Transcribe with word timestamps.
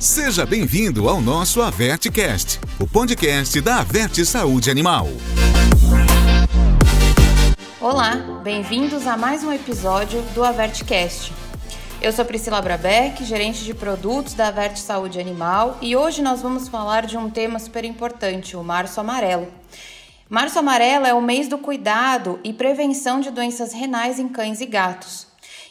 Seja 0.00 0.46
bem-vindo 0.46 1.10
ao 1.10 1.20
nosso 1.20 1.60
AvertiCast, 1.60 2.58
o 2.80 2.86
podcast 2.86 3.60
da 3.60 3.80
Averte 3.80 4.24
Saúde 4.24 4.70
Animal. 4.70 5.06
Olá, 7.78 8.14
bem-vindos 8.42 9.06
a 9.06 9.18
mais 9.18 9.44
um 9.44 9.52
episódio 9.52 10.22
do 10.34 10.42
AvertiCast. 10.42 11.34
Eu 12.00 12.12
sou 12.12 12.24
Priscila 12.24 12.62
Brabeck, 12.62 13.22
gerente 13.26 13.62
de 13.62 13.74
produtos 13.74 14.32
da 14.32 14.48
Averte 14.48 14.80
Saúde 14.80 15.20
Animal, 15.20 15.76
e 15.82 15.94
hoje 15.94 16.22
nós 16.22 16.40
vamos 16.40 16.66
falar 16.66 17.04
de 17.04 17.18
um 17.18 17.28
tema 17.28 17.58
super 17.58 17.84
importante, 17.84 18.56
o 18.56 18.64
Março 18.64 18.98
Amarelo. 19.00 19.48
Março 20.30 20.58
Amarelo 20.58 21.04
é 21.04 21.12
o 21.12 21.20
mês 21.20 21.46
do 21.46 21.58
cuidado 21.58 22.40
e 22.42 22.54
prevenção 22.54 23.20
de 23.20 23.30
doenças 23.30 23.74
renais 23.74 24.18
em 24.18 24.28
cães 24.28 24.62
e 24.62 24.66
gatos. 24.66 25.26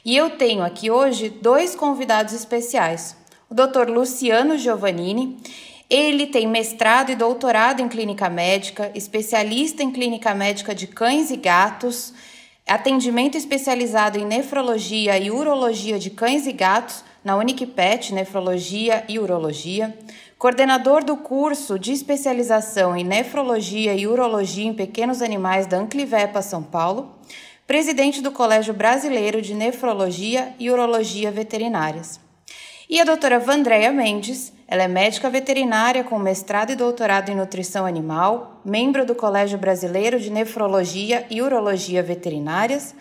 E 0.05 0.15
eu 0.15 0.29
tenho 0.29 0.61
aqui 0.61 0.91
hoje 0.91 1.29
dois 1.29 1.75
convidados 1.75 2.31
especiais 2.31 3.17
o 3.49 3.55
Dr. 3.55 3.89
Luciano 3.89 4.57
Giovannini. 4.57 5.37
Ele 5.89 6.27
tem 6.27 6.47
mestrado 6.47 7.11
e 7.11 7.15
doutorado 7.15 7.81
em 7.81 7.89
clínica 7.89 8.29
médica, 8.29 8.91
especialista 8.93 9.81
em 9.81 9.91
clínica 9.91 10.35
médica 10.35 10.75
de 10.75 10.85
cães 10.85 11.31
e 11.31 11.35
gatos, 11.35 12.13
atendimento 12.67 13.35
especializado 13.35 14.19
em 14.19 14.25
nefrologia 14.25 15.17
e 15.17 15.31
urologia 15.31 15.97
de 15.97 16.11
cães 16.11 16.45
e 16.45 16.51
gatos 16.51 17.03
na 17.23 17.35
Uniquipet, 17.35 18.13
nefrologia 18.13 19.03
e 19.09 19.17
urologia, 19.17 19.97
coordenador 20.37 21.03
do 21.03 21.17
curso 21.17 21.79
de 21.79 21.91
especialização 21.91 22.95
em 22.95 23.03
nefrologia 23.03 23.95
e 23.95 24.05
urologia 24.05 24.65
em 24.65 24.73
pequenos 24.75 25.23
animais 25.23 25.65
da 25.65 25.77
Anclivepa 25.77 26.43
São 26.43 26.61
Paulo, 26.61 27.15
presidente 27.65 28.21
do 28.21 28.31
Colégio 28.31 28.75
Brasileiro 28.75 29.41
de 29.41 29.55
Nefrologia 29.55 30.53
e 30.59 30.69
Urologia 30.69 31.31
Veterinárias. 31.31 32.28
E 32.91 32.99
a 32.99 33.03
doutora 33.03 33.37
Vandréia 33.37 33.91
Mendes, 33.91 34.51
ela 34.67 34.81
é 34.81 34.87
médica 34.87 35.29
veterinária 35.29 36.03
com 36.03 36.17
mestrado 36.17 36.71
e 36.71 36.75
doutorado 36.75 37.29
em 37.29 37.35
nutrição 37.35 37.85
animal, 37.85 38.63
membro 38.65 39.05
do 39.05 39.13
Colégio 39.13 39.59
Brasileiro 39.59 40.19
de 40.19 40.31
Nefrologia 40.31 41.23
e 41.29 41.39
Urologia 41.39 42.01
Veterinárias, 42.01 42.95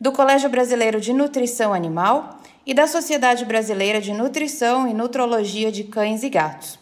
do 0.00 0.12
Colégio 0.12 0.48
Brasileiro 0.48 0.98
de 0.98 1.12
Nutrição 1.12 1.74
Animal 1.74 2.40
e 2.64 2.72
da 2.72 2.86
Sociedade 2.86 3.44
Brasileira 3.44 4.00
de 4.00 4.14
Nutrição 4.14 4.88
e 4.88 4.94
Nutrologia 4.94 5.70
de 5.70 5.84
Cães 5.84 6.22
e 6.22 6.30
Gatos. 6.30 6.78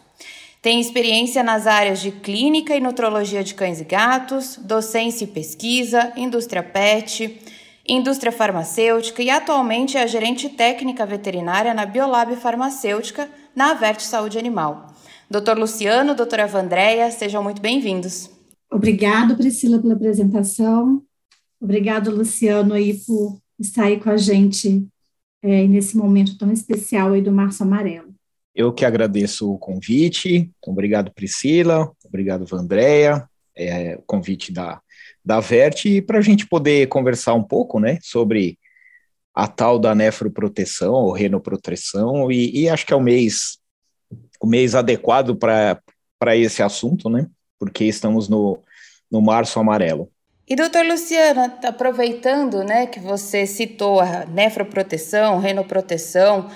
Tem 0.61 0.79
experiência 0.79 1.43
nas 1.43 1.67
áreas 1.67 1.99
de 1.99 2.11
clínica 2.11 2.73
e 2.73 2.79
nutrologia 2.79 3.43
de 3.43 3.53
cães 3.53 3.81
e 3.81 3.83
gatos, 3.83 4.55
docência 4.55 5.25
e 5.25 5.27
pesquisa, 5.27 6.13
indústria 6.15 6.63
pet, 6.63 7.41
indústria 7.87 8.31
farmacêutica 8.31 9.21
e 9.21 9.29
atualmente 9.29 9.97
é 9.97 10.03
a 10.03 10.07
gerente 10.07 10.49
técnica 10.49 11.05
veterinária 11.05 11.73
na 11.73 11.85
Biolab 11.85 12.35
Farmacêutica, 12.37 13.29
na 13.55 13.71
Averte 13.71 14.03
Saúde 14.03 14.37
Animal. 14.37 14.93
Doutor 15.29 15.57
Luciano, 15.57 16.15
doutora 16.15 16.47
Vandréia, 16.47 17.11
sejam 17.11 17.43
muito 17.43 17.61
bem-vindos. 17.61 18.29
Obrigado, 18.71 19.35
Priscila, 19.35 19.79
pela 19.79 19.93
apresentação. 19.93 21.03
Obrigado, 21.59 22.11
Luciano, 22.11 22.73
aí 22.73 22.99
por 23.05 23.37
estar 23.59 23.85
aí 23.85 23.99
com 23.99 24.09
a 24.09 24.17
gente 24.17 24.87
é, 25.41 25.67
nesse 25.67 25.97
momento 25.97 26.37
tão 26.37 26.51
especial 26.51 27.13
aí 27.13 27.21
do 27.21 27.31
Março 27.31 27.63
Amarelo. 27.63 28.13
Eu 28.55 28.71
que 28.71 28.85
agradeço 28.85 29.51
o 29.51 29.57
convite. 29.57 30.49
Obrigado, 30.65 31.11
Priscila. 31.11 31.91
Obrigado, 32.05 32.45
Vandréia. 32.45 33.27
É, 33.55 33.95
o 33.97 34.03
convite 34.03 34.51
da 34.51 34.81
da 35.23 35.39
Verte 35.39 36.01
para 36.01 36.17
a 36.17 36.21
gente 36.21 36.45
poder 36.45 36.87
conversar 36.87 37.33
um 37.33 37.43
pouco, 37.43 37.79
né, 37.79 37.97
sobre 38.01 38.57
a 39.33 39.47
tal 39.47 39.79
da 39.79 39.95
nefroproteção 39.95 40.93
ou 40.93 41.11
renoproteção 41.11 42.31
e, 42.31 42.61
e 42.61 42.69
acho 42.69 42.85
que 42.85 42.93
é 42.93 42.95
o 42.95 43.01
mês 43.01 43.57
o 44.39 44.45
mês 44.45 44.75
adequado 44.75 45.35
para 45.37 46.35
esse 46.35 46.61
assunto, 46.61 47.09
né, 47.09 47.27
porque 47.57 47.85
estamos 47.85 48.27
no, 48.27 48.61
no 49.09 49.21
março 49.21 49.57
amarelo. 49.57 50.11
E 50.45 50.53
doutor 50.53 50.85
Luciana, 50.85 51.57
aproveitando, 51.63 52.61
né, 52.61 52.85
que 52.85 52.99
você 52.99 53.45
citou 53.47 54.01
a 54.01 54.25
nefroproteção, 54.25 55.39
renoproteção, 55.39 56.49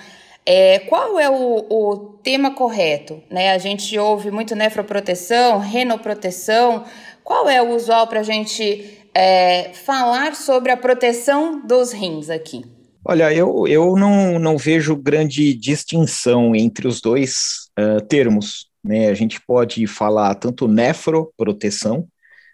é, 0.45 0.79
qual 0.79 1.17
é 1.19 1.29
o, 1.29 1.65
o 1.69 1.97
tema 2.23 2.53
correto? 2.53 3.23
Né? 3.29 3.51
A 3.51 3.57
gente 3.57 3.97
ouve 3.97 4.31
muito 4.31 4.55
nefroproteção, 4.55 5.59
renoproteção, 5.59 6.83
qual 7.27 7.49
é 7.49 7.61
o 7.61 7.75
usual 7.75 8.07
para 8.07 8.21
a 8.21 8.23
gente 8.23 9.05
é, 9.13 9.73
falar 9.73 10.33
sobre 10.33 10.71
a 10.71 10.77
proteção 10.77 11.59
dos 11.67 11.91
rins 11.91 12.29
aqui? 12.29 12.63
Olha, 13.03 13.33
eu, 13.33 13.67
eu 13.67 13.97
não, 13.97 14.39
não 14.39 14.57
vejo 14.57 14.95
grande 14.95 15.53
distinção 15.53 16.55
entre 16.55 16.87
os 16.87 17.01
dois 17.01 17.69
uh, 17.77 17.99
termos. 18.07 18.69
Né? 18.81 19.09
A 19.09 19.13
gente 19.13 19.41
pode 19.45 19.85
falar 19.87 20.35
tanto 20.35 20.69
nefroproteção 20.69 22.07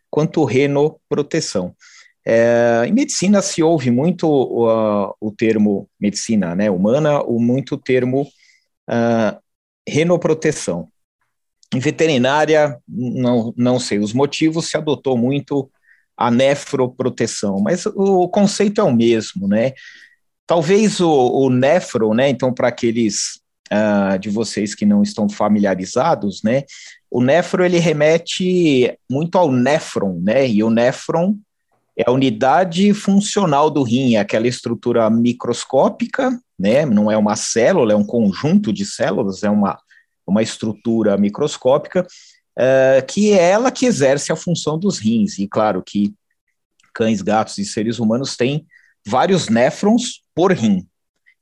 quanto 0.10 0.44
renoproteção. 0.44 1.76
É, 2.26 2.86
em 2.88 2.94
medicina 2.94 3.44
se 3.44 3.62
ouve 3.62 3.92
muito 3.92 4.28
uh, 4.28 5.14
o 5.22 5.32
termo 5.32 5.88
medicina 6.00 6.56
né, 6.56 6.72
humana, 6.72 7.22
ou 7.22 7.40
muito 7.40 7.76
o 7.76 7.78
termo 7.78 8.24
uh, 8.90 9.40
renoproteção. 9.88 10.88
Em 11.74 11.80
veterinária, 11.80 12.78
não, 12.88 13.54
não 13.58 13.80
sei 13.80 14.00
os 14.00 14.14
motivos, 14.14 14.70
se 14.70 14.78
adotou 14.78 15.18
muito 15.18 15.70
a 16.16 16.30
nefroproteção, 16.30 17.60
mas 17.60 17.86
o 17.88 18.28
conceito 18.30 18.80
é 18.80 18.84
o 18.84 18.94
mesmo, 18.94 19.48
né? 19.48 19.74
Talvez 20.46 21.00
o, 21.00 21.10
o 21.10 21.50
nefro, 21.50 22.14
né? 22.14 22.30
Então, 22.30 22.54
para 22.54 22.68
aqueles 22.68 23.42
uh, 23.72 24.20
de 24.20 24.30
vocês 24.30 24.76
que 24.76 24.86
não 24.86 25.02
estão 25.02 25.28
familiarizados, 25.28 26.42
né? 26.44 26.64
O 27.10 27.22
nefro 27.22 27.64
ele 27.64 27.80
remete 27.80 28.98
muito 29.10 29.38
ao 29.38 29.52
néfron, 29.52 30.20
né? 30.22 30.48
E 30.48 30.64
o 30.64 30.70
néfron 30.70 31.36
é 31.98 32.04
a 32.08 32.12
unidade 32.12 32.94
funcional 32.94 33.70
do 33.70 33.84
rim, 33.84 34.16
é 34.16 34.20
aquela 34.20 34.48
estrutura 34.48 35.10
microscópica, 35.10 36.38
né? 36.58 36.86
Não 36.86 37.10
é 37.10 37.18
uma 37.18 37.36
célula, 37.36 37.94
é 37.94 37.96
um 37.96 38.06
conjunto 38.06 38.72
de 38.74 38.86
células, 38.86 39.44
é 39.44 39.50
uma 39.50 39.78
uma 40.26 40.42
estrutura 40.42 41.18
microscópica, 41.18 42.06
uh, 42.58 43.06
que 43.08 43.32
é 43.32 43.52
ela 43.52 43.72
que 43.72 43.86
exerce 43.86 44.32
a 44.32 44.36
função 44.36 44.78
dos 44.78 45.00
rins. 45.00 45.38
E 45.40 45.48
claro 45.48 45.84
que 45.86 46.14
cães, 46.94 47.22
gatos 47.22 47.58
e 47.58 47.66
seres 47.66 48.00
humanos 48.00 48.36
têm 48.36 48.66
vários 49.06 49.50
néfrons 49.50 50.22
por 50.34 50.52
rim. 50.52 50.88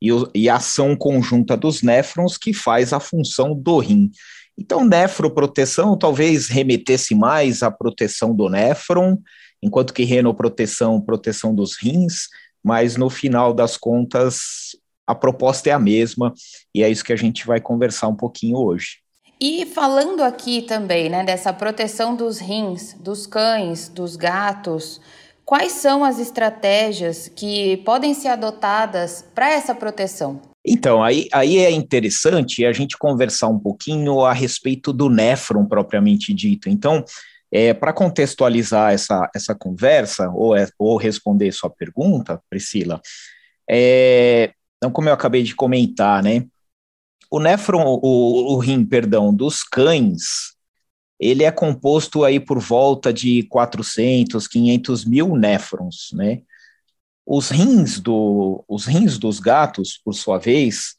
E, 0.02 0.12
o, 0.12 0.30
e 0.34 0.50
a 0.50 0.56
ação 0.56 0.96
conjunta 0.96 1.56
dos 1.56 1.84
néfrons 1.84 2.38
que 2.38 2.54
faz 2.54 2.92
a 2.92 3.00
função 3.00 3.54
do 3.54 3.78
rim. 3.78 4.10
Então, 4.58 4.86
nefroproteção 4.86 5.98
talvez 5.98 6.48
remetesse 6.48 7.16
mais 7.16 7.64
à 7.64 7.72
proteção 7.72 8.36
do 8.36 8.50
néfron, 8.50 9.18
enquanto 9.62 9.94
que 9.94 10.04
renoproteção, 10.04 11.00
proteção 11.02 11.54
dos 11.54 11.78
rins, 11.78 12.28
mas 12.64 12.96
no 12.96 13.10
final 13.10 13.54
das 13.54 13.78
contas, 13.78 14.76
a 15.12 15.16
proposta 15.16 15.70
é 15.70 15.74
a 15.74 15.80
mesma 15.80 16.34
e 16.74 16.84
é 16.84 16.90
isso 16.90 17.04
que 17.04 17.14
a 17.14 17.18
gente 17.18 17.46
vai 17.46 17.60
conversar 17.60 18.08
um 18.08 18.16
pouquinho 18.16 18.58
hoje. 18.58 19.02
E 19.40 19.66
falando 19.66 20.22
aqui 20.22 20.62
também, 20.62 21.10
né, 21.10 21.24
dessa 21.24 21.52
proteção 21.52 22.16
dos 22.16 22.40
rins, 22.40 22.94
dos 23.00 23.26
cães, 23.26 23.90
dos 23.90 24.16
gatos, 24.16 25.02
quais 25.44 25.72
são 25.72 26.04
as 26.04 26.20
estratégias 26.20 27.28
que 27.28 27.78
podem 27.78 28.14
ser 28.14 28.28
adotadas 28.28 29.26
para 29.34 29.52
essa 29.52 29.74
proteção? 29.74 30.40
Então, 30.64 31.04
aí, 31.04 31.28
aí 31.34 31.58
é 31.58 31.72
interessante 31.72 32.64
a 32.66 32.72
gente 32.72 32.96
conversar 32.98 33.48
um 33.48 33.58
pouquinho 33.58 34.22
a 34.22 34.32
respeito 34.32 34.94
do 34.94 35.10
néfron 35.10 35.66
propriamente 35.66 36.34
dito. 36.36 36.70
Então, 36.70 37.04
é, 37.52 37.74
para 37.74 37.92
contextualizar 37.92 38.94
essa, 38.94 39.30
essa 39.36 39.56
conversa, 39.56 40.30
ou, 40.30 40.56
é, 40.56 40.68
ou 40.78 40.98
responder 40.98 41.52
sua 41.52 41.70
pergunta, 41.70 42.40
Priscila, 42.50 43.02
é, 43.70 44.52
então, 44.82 44.92
como 44.92 45.08
eu 45.08 45.14
acabei 45.14 45.44
de 45.44 45.54
comentar, 45.54 46.24
né? 46.24 46.48
O 47.30 47.40
néfron, 47.40 48.00
o, 48.02 48.56
o 48.56 48.58
rim, 48.58 48.84
perdão, 48.84 49.32
dos 49.32 49.64
cães, 49.64 50.56
ele 51.20 51.44
é 51.44 51.52
composto 51.52 52.24
aí 52.24 52.40
por 52.40 52.58
volta 52.58 53.14
de 53.14 53.44
400, 53.44 54.48
500 54.48 55.06
mil 55.06 55.36
néfrons, 55.36 56.10
né? 56.14 56.42
Os 57.24 57.50
rins, 57.50 58.00
do, 58.00 58.66
os 58.68 58.88
rins 58.88 59.20
dos 59.20 59.40
gatos, 59.40 60.02
por 60.04 60.16
sua 60.16 60.40
vez, 60.40 60.96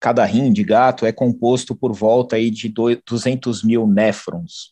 cada 0.00 0.24
rim 0.24 0.50
de 0.50 0.64
gato 0.64 1.04
é 1.04 1.12
composto 1.12 1.76
por 1.76 1.92
volta 1.92 2.36
aí 2.36 2.50
de 2.50 2.72
200 3.06 3.62
mil 3.62 3.86
néfrons. 3.86 4.70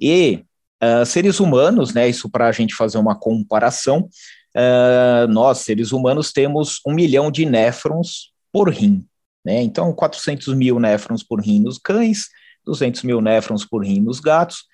E 0.00 0.42
uh, 0.82 1.04
seres 1.04 1.38
humanos, 1.38 1.92
né, 1.92 2.08
isso 2.08 2.30
para 2.30 2.48
a 2.48 2.52
gente 2.52 2.74
fazer 2.74 2.96
uma 2.96 3.14
comparação, 3.14 4.08
uh, 4.56 5.26
nós, 5.28 5.58
seres 5.58 5.92
humanos, 5.92 6.32
temos 6.32 6.80
um 6.86 6.92
milhão 6.92 7.30
de 7.30 7.44
néfrons 7.46 8.32
por 8.52 8.70
rim. 8.70 9.06
Né? 9.44 9.62
Então, 9.62 9.92
400 9.92 10.54
mil 10.54 10.78
néfrons 10.78 11.22
por 11.22 11.40
rim 11.40 11.60
nos 11.60 11.78
cães, 11.78 12.28
200 12.64 13.02
mil 13.02 13.20
néfrons 13.20 13.64
por 13.64 13.84
rim 13.84 14.00
nos 14.00 14.20
gatos 14.20 14.64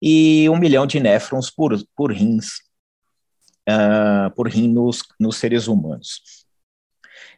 e 0.00 0.48
um 0.48 0.58
milhão 0.58 0.86
de 0.86 1.00
néfrons 1.00 1.50
por, 1.50 1.76
por 1.96 2.12
rins, 2.12 2.46
uh, 3.68 4.30
por 4.34 4.48
rim 4.48 4.68
nos, 4.68 5.02
nos 5.18 5.36
seres 5.36 5.66
humanos. 5.66 6.20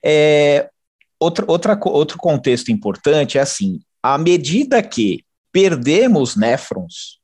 É, 0.05 0.71
outra, 1.19 1.45
outra, 1.49 1.79
outro 1.85 2.19
contexto 2.19 2.71
importante 2.71 3.39
é 3.39 3.41
assim, 3.41 3.81
à 4.03 4.19
medida 4.19 4.83
que 4.83 5.25
perdemos 5.53 6.37
néfrons, 6.37 7.21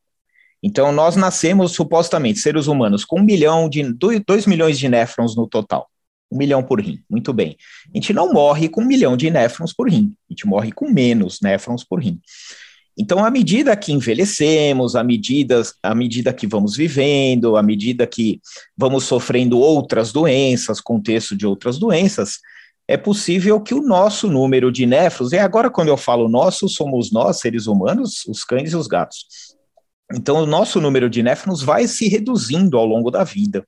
então 0.62 0.92
nós 0.92 1.16
nascemos 1.16 1.72
supostamente, 1.72 2.38
seres 2.38 2.66
humanos, 2.66 3.04
com 3.04 3.18
um 3.18 3.24
milhão 3.24 3.68
de, 3.68 3.82
dois 4.26 4.46
milhões 4.46 4.78
de 4.78 4.88
néfrons 4.88 5.34
no 5.34 5.46
total. 5.46 5.88
Um 6.30 6.38
milhão 6.38 6.62
por 6.62 6.80
rim, 6.80 7.00
muito 7.10 7.32
bem. 7.32 7.56
A 7.92 7.98
gente 7.98 8.12
não 8.12 8.32
morre 8.32 8.68
com 8.68 8.80
um 8.80 8.86
milhão 8.86 9.16
de 9.16 9.30
néfrons 9.30 9.72
por 9.72 9.90
rim, 9.90 10.14
a 10.30 10.32
gente 10.32 10.46
morre 10.46 10.70
com 10.70 10.88
menos 10.88 11.40
néfrons 11.42 11.84
por 11.84 12.00
rim. 12.00 12.20
Então, 12.96 13.24
à 13.24 13.30
medida 13.30 13.74
que 13.76 13.92
envelhecemos, 13.92 14.94
à 14.94 15.02
medida, 15.02 15.62
à 15.82 15.94
medida 15.94 16.32
que 16.32 16.46
vamos 16.46 16.76
vivendo, 16.76 17.56
à 17.56 17.62
medida 17.62 18.06
que 18.06 18.40
vamos 18.76 19.04
sofrendo 19.04 19.58
outras 19.58 20.12
doenças, 20.12 20.80
contexto 20.80 21.34
de 21.34 21.46
outras 21.46 21.78
doenças, 21.78 22.38
é 22.86 22.96
possível 22.96 23.60
que 23.60 23.74
o 23.74 23.80
nosso 23.82 24.28
número 24.28 24.70
de 24.70 24.84
néfrons, 24.84 25.32
e 25.32 25.38
agora 25.38 25.70
quando 25.70 25.88
eu 25.88 25.96
falo 25.96 26.28
nosso, 26.28 26.68
somos 26.68 27.10
nós, 27.10 27.38
seres 27.38 27.66
humanos, 27.66 28.26
os 28.28 28.44
cães 28.44 28.72
e 28.72 28.76
os 28.76 28.86
gatos. 28.86 29.26
Então, 30.14 30.36
o 30.36 30.46
nosso 30.46 30.80
número 30.80 31.08
de 31.08 31.22
néfrons 31.22 31.62
vai 31.62 31.86
se 31.86 32.08
reduzindo 32.08 32.76
ao 32.76 32.86
longo 32.86 33.10
da 33.10 33.24
vida. 33.24 33.66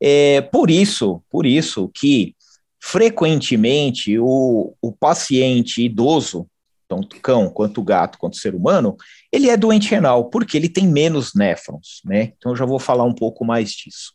É 0.00 0.40
por 0.40 0.70
isso, 0.70 1.22
por 1.30 1.46
isso 1.46 1.88
que 1.94 2.34
frequentemente 2.80 4.18
o, 4.18 4.74
o 4.82 4.90
paciente 4.90 5.84
idoso, 5.84 6.48
tanto 6.88 7.20
cão 7.20 7.48
quanto 7.48 7.80
gato 7.80 8.18
quanto 8.18 8.36
ser 8.36 8.56
humano, 8.56 8.96
ele 9.30 9.48
é 9.48 9.56
doente 9.56 9.88
renal, 9.88 10.28
porque 10.28 10.56
ele 10.56 10.68
tem 10.68 10.88
menos 10.88 11.32
néfrons, 11.34 12.00
né? 12.04 12.32
Então 12.36 12.50
eu 12.50 12.56
já 12.56 12.66
vou 12.66 12.80
falar 12.80 13.04
um 13.04 13.14
pouco 13.14 13.44
mais 13.44 13.70
disso. 13.70 14.12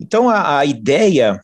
Então 0.00 0.28
a, 0.28 0.58
a 0.58 0.66
ideia 0.66 1.40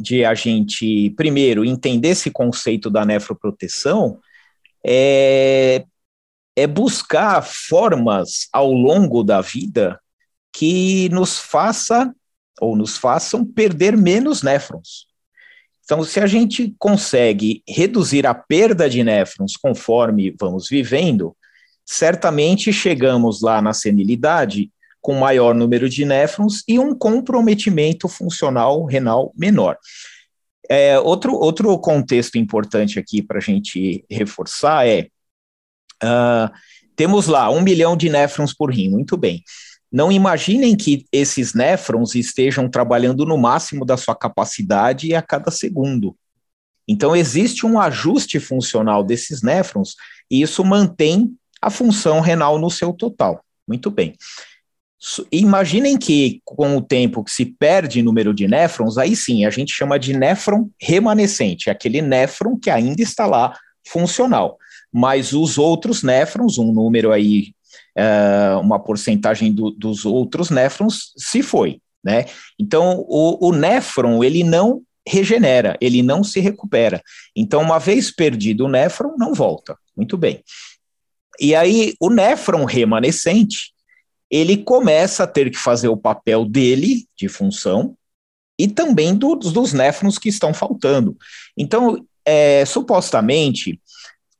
de 0.00 0.24
a 0.24 0.34
gente, 0.34 1.10
primeiro, 1.10 1.64
entender 1.64 2.08
esse 2.08 2.32
conceito 2.32 2.90
da 2.90 3.04
nefroproteção 3.04 4.18
é, 4.84 5.84
é 6.56 6.66
buscar 6.66 7.42
formas 7.42 8.48
ao 8.52 8.72
longo 8.72 9.22
da 9.22 9.40
vida 9.40 9.98
que 10.52 11.08
nos 11.10 11.38
faça 11.38 12.14
ou 12.60 12.76
nos 12.76 12.96
façam 12.96 13.44
perder 13.44 13.96
menos 13.96 14.42
néfrons. 14.42 15.06
Então, 15.84 16.02
se 16.02 16.18
a 16.18 16.26
gente 16.26 16.74
consegue 16.78 17.62
reduzir 17.68 18.26
a 18.26 18.34
perda 18.34 18.88
de 18.88 19.02
néfrons 19.04 19.56
conforme 19.56 20.34
vamos 20.40 20.68
vivendo, 20.68 21.36
certamente 21.84 22.72
chegamos 22.72 23.42
lá 23.42 23.60
na 23.60 23.74
senilidade 23.74 24.70
com 25.02 25.14
maior 25.14 25.54
número 25.54 25.86
de 25.86 26.06
néfrons 26.06 26.62
e 26.66 26.78
um 26.78 26.94
comprometimento 26.94 28.08
funcional 28.08 28.86
renal 28.86 29.34
menor. 29.36 29.76
É, 30.70 30.98
outro, 30.98 31.34
outro 31.34 31.78
contexto 31.78 32.38
importante 32.38 32.98
aqui 32.98 33.20
para 33.22 33.36
a 33.36 33.42
gente 33.42 34.02
reforçar 34.10 34.88
é: 34.88 35.08
uh, 36.02 36.52
temos 36.96 37.26
lá 37.26 37.50
um 37.50 37.60
milhão 37.60 37.96
de 37.96 38.08
néfrons 38.08 38.54
por 38.54 38.72
rim, 38.72 38.88
muito 38.88 39.16
bem. 39.16 39.42
Não 39.90 40.10
imaginem 40.10 40.76
que 40.76 41.06
esses 41.12 41.54
néfrons 41.54 42.14
estejam 42.14 42.68
trabalhando 42.68 43.24
no 43.24 43.38
máximo 43.38 43.84
da 43.84 43.96
sua 43.96 44.14
capacidade 44.14 45.14
a 45.14 45.22
cada 45.22 45.50
segundo. 45.50 46.16
Então, 46.86 47.14
existe 47.14 47.64
um 47.64 47.78
ajuste 47.78 48.38
funcional 48.40 49.04
desses 49.04 49.42
néfrons 49.42 49.94
e 50.30 50.42
isso 50.42 50.64
mantém 50.64 51.32
a 51.62 51.70
função 51.70 52.20
renal 52.20 52.58
no 52.58 52.70
seu 52.70 52.92
total. 52.92 53.42
Muito 53.66 53.90
bem. 53.90 54.16
Imaginem 55.30 55.98
que, 55.98 56.40
com 56.44 56.76
o 56.76 56.82
tempo 56.82 57.22
que 57.22 57.30
se 57.30 57.44
perde 57.44 58.02
número 58.02 58.32
de 58.34 58.48
néfrons, 58.48 58.96
aí 58.96 59.14
sim 59.14 59.44
a 59.44 59.50
gente 59.50 59.72
chama 59.72 59.98
de 59.98 60.16
néfron 60.16 60.70
remanescente, 60.80 61.68
aquele 61.68 62.00
néfron 62.00 62.58
que 62.58 62.70
ainda 62.70 63.02
está 63.02 63.26
lá 63.26 63.56
funcional. 63.86 64.58
Mas 64.96 65.32
os 65.32 65.58
outros 65.58 66.04
néfrons, 66.04 66.56
um 66.56 66.72
número 66.72 67.10
aí 67.10 67.52
uh, 67.98 68.60
uma 68.60 68.78
porcentagem 68.78 69.52
do, 69.52 69.72
dos 69.72 70.04
outros 70.04 70.50
néfrons 70.50 71.12
se 71.16 71.42
foi, 71.42 71.80
né? 72.02 72.26
Então, 72.58 73.04
o, 73.08 73.48
o 73.48 73.52
néfron, 73.52 74.22
ele 74.22 74.44
não 74.44 74.82
regenera, 75.06 75.76
ele 75.80 76.00
não 76.00 76.22
se 76.22 76.38
recupera. 76.38 77.02
Então, 77.34 77.60
uma 77.60 77.78
vez 77.78 78.10
perdido 78.10 78.66
o 78.66 78.68
néfron, 78.68 79.16
não 79.18 79.34
volta. 79.34 79.76
Muito 79.96 80.16
bem. 80.16 80.42
E 81.40 81.54
aí, 81.54 81.94
o 82.00 82.08
néfron 82.08 82.64
remanescente, 82.64 83.72
ele 84.30 84.56
começa 84.56 85.24
a 85.24 85.26
ter 85.26 85.50
que 85.50 85.58
fazer 85.58 85.88
o 85.88 85.96
papel 85.96 86.44
dele, 86.44 87.06
de 87.16 87.28
função, 87.28 87.96
e 88.58 88.68
também 88.68 89.14
dos, 89.14 89.52
dos 89.52 89.72
néfrons 89.72 90.18
que 90.18 90.28
estão 90.28 90.54
faltando. 90.54 91.16
Então, 91.56 92.06
é, 92.24 92.64
supostamente, 92.64 93.80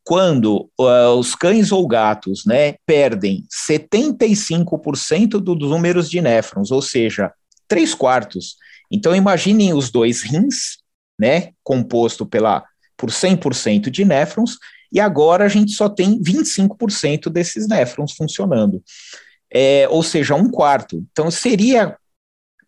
quando 0.04 0.70
uh, 0.78 1.14
os 1.18 1.34
cães 1.34 1.72
ou 1.72 1.88
gatos 1.88 2.44
né, 2.44 2.74
perdem 2.86 3.46
75% 3.50 5.40
dos 5.40 5.58
números 5.58 6.10
de 6.10 6.20
néfrons, 6.20 6.70
ou 6.70 6.82
seja, 6.82 7.32
3 7.66 7.94
quartos. 7.94 8.56
Então, 8.90 9.16
imaginem 9.16 9.72
os 9.72 9.90
dois 9.90 10.22
rins, 10.22 10.78
né, 11.18 11.52
composto 11.62 12.26
pela, 12.26 12.62
por 12.98 13.10
100% 13.10 13.88
de 13.88 14.04
néfrons, 14.04 14.58
e 14.92 15.00
agora 15.00 15.46
a 15.46 15.48
gente 15.48 15.72
só 15.72 15.88
tem 15.88 16.20
25% 16.20 17.30
desses 17.30 17.66
néfrons 17.66 18.12
funcionando. 18.12 18.82
É, 19.50 19.88
ou 19.88 20.02
seja, 20.02 20.34
um 20.34 20.50
quarto. 20.50 21.02
Então, 21.10 21.30
seria, 21.30 21.96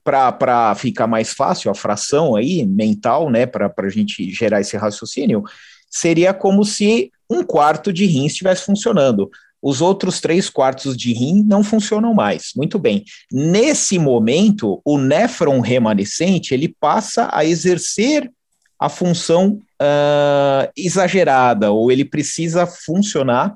para 0.03 0.75
ficar 0.75 1.07
mais 1.07 1.35
fácil 1.35 1.71
a 1.71 1.75
fração 1.75 2.35
aí, 2.35 2.65
mental, 2.65 3.29
né, 3.29 3.45
para 3.45 3.71
a 3.77 3.89
gente 3.91 4.31
gerar 4.31 4.61
esse 4.63 4.77
raciocínio, 4.77 5.45
seria 5.91 6.33
como 6.33 6.65
se 6.65 7.13
um 7.31 7.43
quarto 7.43 7.93
de 7.93 8.07
rim 8.07 8.27
estivesse 8.27 8.65
funcionando. 8.65 9.31
Os 9.63 9.81
outros 9.81 10.21
três 10.21 10.49
quartos 10.49 10.97
de 10.97 11.13
rim 11.13 11.43
não 11.43 11.65
funcionam 11.65 12.15
mais. 12.15 12.51
Muito 12.55 12.79
bem. 12.79 13.05
Nesse 13.33 13.99
momento, 13.99 14.81
o 14.85 14.99
néfron 14.99 15.61
remanescente 15.61 16.55
ele 16.55 16.75
passa 16.79 17.29
a 17.33 17.45
exercer 17.45 18.31
a 18.79 18.89
função 18.89 19.59
uh, 19.81 20.71
exagerada, 20.77 21.73
ou 21.73 21.91
ele 21.91 22.05
precisa 22.05 22.67
funcionar 22.67 23.55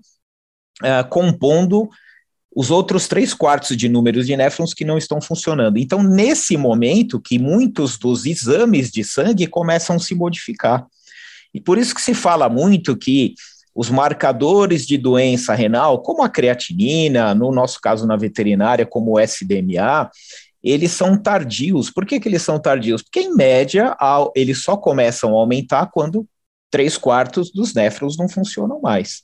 uh, 0.82 1.08
compondo 1.08 1.88
os 2.55 2.70
outros 2.70 3.06
três 3.06 3.32
quartos 3.32 3.76
de 3.76 3.88
números 3.88 4.26
de 4.26 4.37
néfrons 4.37 4.75
que 4.75 4.84
não 4.84 4.99
estão 4.99 5.20
funcionando. 5.20 5.78
Então, 5.78 6.02
nesse 6.02 6.56
momento 6.56 7.20
que 7.20 7.38
muitos 7.38 7.96
dos 7.96 8.26
exames 8.26 8.90
de 8.90 9.05
sangue 9.05 9.46
começam 9.46 9.96
a 9.96 10.00
se 10.00 10.14
modificar. 10.14 10.84
E 11.55 11.61
por 11.61 11.78
isso 11.78 11.94
que 11.94 12.00
se 12.00 12.14
fala 12.14 12.49
muito 12.49 12.96
que 12.96 13.34
os 13.74 13.89
marcadores 13.89 14.86
de 14.86 14.98
doença 14.98 15.55
renal, 15.55 16.03
como 16.03 16.22
a 16.22 16.29
creatinina, 16.29 17.34
no 17.34 17.53
nosso 17.53 17.81
caso 17.81 18.06
na 18.06 18.17
veterinária, 18.17 18.84
como 18.84 19.12
o 19.12 19.20
SDMA, 19.20 20.10
eles 20.62 20.93
são 20.93 21.17
tardios. 21.17 21.91
Por 21.91 22.05
que, 22.05 22.20
que 22.20 22.29
eles 22.29 22.43
são 22.43 22.58
tardios? 22.60 23.03
Porque, 23.03 23.20
em 23.20 23.34
média, 23.34 23.96
eles 24.34 24.62
só 24.62 24.77
começam 24.77 25.31
a 25.31 25.41
aumentar 25.41 25.91
quando 25.93 26.27
três 26.70 26.96
quartos 26.96 27.50
dos 27.50 27.74
néfrons 27.74 28.17
não 28.17 28.29
funcionam 28.29 28.81
mais. 28.81 29.22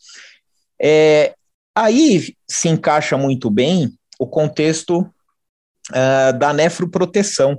É, 0.80 1.34
aí 1.74 2.34
se 2.48 2.68
encaixa 2.68 3.16
muito 3.16 3.50
bem 3.50 3.92
o 4.18 4.26
contexto 4.26 5.00
uh, 5.00 6.38
da 6.38 6.52
nefroproteção, 6.52 7.58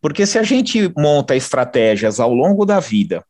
porque 0.00 0.26
se 0.26 0.38
a 0.38 0.42
gente 0.42 0.90
monta 0.96 1.36
estratégias 1.36 2.18
ao 2.18 2.32
longo 2.32 2.64
da 2.64 2.80
vida 2.80 3.24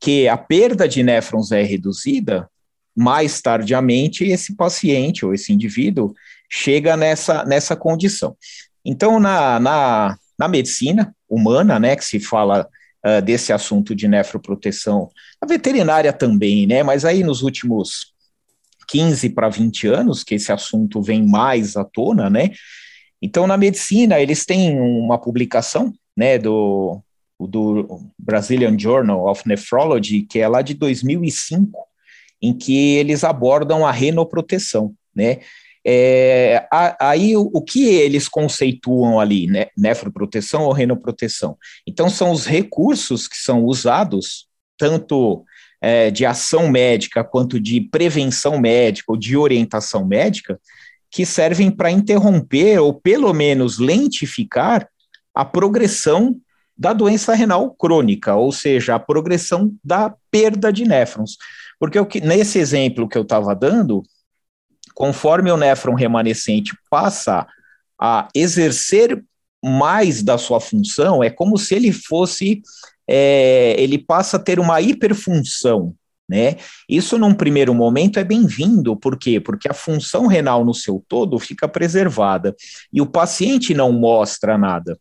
que 0.00 0.26
a 0.26 0.36
perda 0.36 0.88
de 0.88 1.02
néfrons 1.02 1.52
é 1.52 1.62
reduzida, 1.62 2.48
mais 2.96 3.40
tardiamente 3.40 4.24
esse 4.24 4.56
paciente 4.56 5.24
ou 5.24 5.34
esse 5.34 5.52
indivíduo 5.52 6.14
chega 6.50 6.96
nessa, 6.96 7.44
nessa 7.44 7.76
condição. 7.76 8.36
Então, 8.84 9.20
na, 9.20 9.60
na, 9.60 10.16
na 10.38 10.48
medicina 10.48 11.14
humana, 11.28 11.78
né, 11.78 11.94
que 11.94 12.04
se 12.04 12.18
fala 12.18 12.66
uh, 13.06 13.22
desse 13.22 13.52
assunto 13.52 13.94
de 13.94 14.08
nefroproteção, 14.08 15.10
a 15.40 15.46
veterinária 15.46 16.12
também, 16.12 16.66
né, 16.66 16.82
mas 16.82 17.04
aí 17.04 17.22
nos 17.22 17.42
últimos 17.42 18.14
15 18.88 19.30
para 19.30 19.48
20 19.48 19.86
anos 19.86 20.24
que 20.24 20.34
esse 20.34 20.50
assunto 20.50 21.00
vem 21.00 21.24
mais 21.24 21.76
à 21.76 21.84
tona, 21.84 22.28
né, 22.28 22.50
então 23.22 23.46
na 23.46 23.56
medicina 23.56 24.18
eles 24.18 24.44
têm 24.44 24.80
uma 24.80 25.20
publicação, 25.20 25.92
né, 26.16 26.38
do 26.38 27.00
do 27.46 28.00
Brazilian 28.18 28.78
Journal 28.78 29.26
of 29.26 29.46
Nephrology, 29.46 30.22
que 30.22 30.38
é 30.38 30.48
lá 30.48 30.62
de 30.62 30.74
2005, 30.74 31.78
em 32.42 32.56
que 32.56 32.96
eles 32.96 33.24
abordam 33.24 33.86
a 33.86 33.92
renoproteção, 33.92 34.94
né? 35.14 35.38
É, 35.82 36.66
aí 37.00 37.34
o, 37.34 37.50
o, 37.54 37.62
que 37.62 37.86
eles 37.86 38.28
conceituam 38.28 39.18
ali, 39.18 39.46
né? 39.46 39.68
Nefroproteção 39.76 40.64
ou 40.64 40.72
renoproteção? 40.72 41.56
Então 41.86 42.10
são 42.10 42.30
os 42.30 42.44
recursos 42.44 43.26
que 43.26 43.36
são 43.36 43.64
usados 43.64 44.46
tanto 44.76 45.42
é, 45.80 46.10
de 46.10 46.26
ação 46.26 46.68
médica 46.68 47.24
quanto 47.24 47.58
de 47.58 47.80
prevenção 47.80 48.60
médica 48.60 49.12
ou 49.12 49.16
de 49.16 49.36
orientação 49.36 50.04
médica 50.04 50.60
que 51.10 51.24
servem 51.24 51.70
para 51.70 51.90
interromper 51.90 52.78
ou 52.78 52.94
pelo 52.94 53.32
menos 53.32 53.78
lentificar 53.78 54.86
a 55.34 55.44
progressão 55.44 56.36
da 56.80 56.94
doença 56.94 57.34
renal 57.34 57.74
crônica, 57.74 58.34
ou 58.34 58.50
seja, 58.50 58.94
a 58.94 58.98
progressão 58.98 59.70
da 59.84 60.14
perda 60.30 60.72
de 60.72 60.86
néfrons. 60.86 61.36
Porque 61.78 61.98
nesse 62.22 62.58
exemplo 62.58 63.06
que 63.06 63.18
eu 63.18 63.22
estava 63.22 63.54
dando, 63.54 64.02
conforme 64.94 65.52
o 65.52 65.58
néfron 65.58 65.92
remanescente 65.92 66.72
passa 66.90 67.46
a 68.00 68.28
exercer 68.34 69.22
mais 69.62 70.22
da 70.22 70.38
sua 70.38 70.58
função, 70.58 71.22
é 71.22 71.28
como 71.28 71.58
se 71.58 71.74
ele 71.74 71.92
fosse, 71.92 72.62
é, 73.06 73.74
ele 73.78 73.98
passa 73.98 74.38
a 74.38 74.40
ter 74.40 74.58
uma 74.58 74.80
hiperfunção, 74.80 75.94
né? 76.26 76.56
Isso, 76.88 77.18
num 77.18 77.34
primeiro 77.34 77.74
momento, 77.74 78.18
é 78.18 78.24
bem-vindo, 78.24 78.96
por 78.96 79.18
quê? 79.18 79.38
Porque 79.38 79.68
a 79.68 79.74
função 79.74 80.26
renal 80.26 80.64
no 80.64 80.72
seu 80.72 81.04
todo 81.06 81.38
fica 81.38 81.68
preservada 81.68 82.56
e 82.90 83.02
o 83.02 83.06
paciente 83.06 83.74
não 83.74 83.92
mostra 83.92 84.56
nada. 84.56 84.96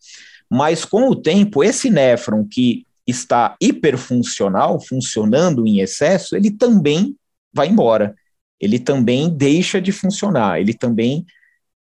Mas 0.50 0.84
com 0.84 1.08
o 1.10 1.15
tempo, 1.15 1.63
esse 1.63 1.89
néfron 1.89 2.46
que 2.46 2.86
está 3.06 3.56
hiperfuncional, 3.62 4.79
funcionando 4.79 5.68
em 5.68 5.79
excesso, 5.79 6.36
ele 6.36 6.51
também 6.51 7.15
vai 7.53 7.68
embora. 7.68 8.15
Ele 8.60 8.79
também 8.79 9.29
deixa 9.29 9.82
de 9.82 9.91
funcionar, 9.91 10.60
ele 10.60 10.74
também 10.74 11.25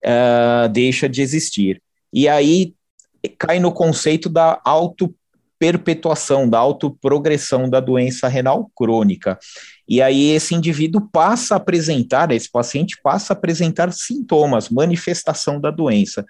uh, 0.05 0.69
deixa 0.69 1.09
de 1.09 1.23
existir. 1.23 1.83
E 2.13 2.29
aí 2.29 2.75
cai 3.39 3.59
no 3.59 3.73
conceito 3.73 4.29
da 4.29 4.61
autoperpetuação, 4.65 6.49
da 6.49 6.59
autoprogressão 6.59 7.69
da 7.69 7.81
doença 7.81 8.29
renal 8.29 8.71
crônica. 8.77 9.39
E 9.89 10.01
aí 10.01 10.31
esse 10.31 10.55
indivíduo 10.55 11.09
passa 11.13 11.55
a 11.55 11.57
apresentar, 11.57 12.31
esse 12.31 12.51
paciente 12.51 12.99
passa 13.03 13.33
a 13.33 13.37
apresentar 13.37 13.93
sintomas, 13.93 14.69
manifestação 14.69 15.61
da 15.61 15.71
doença. 15.71 16.25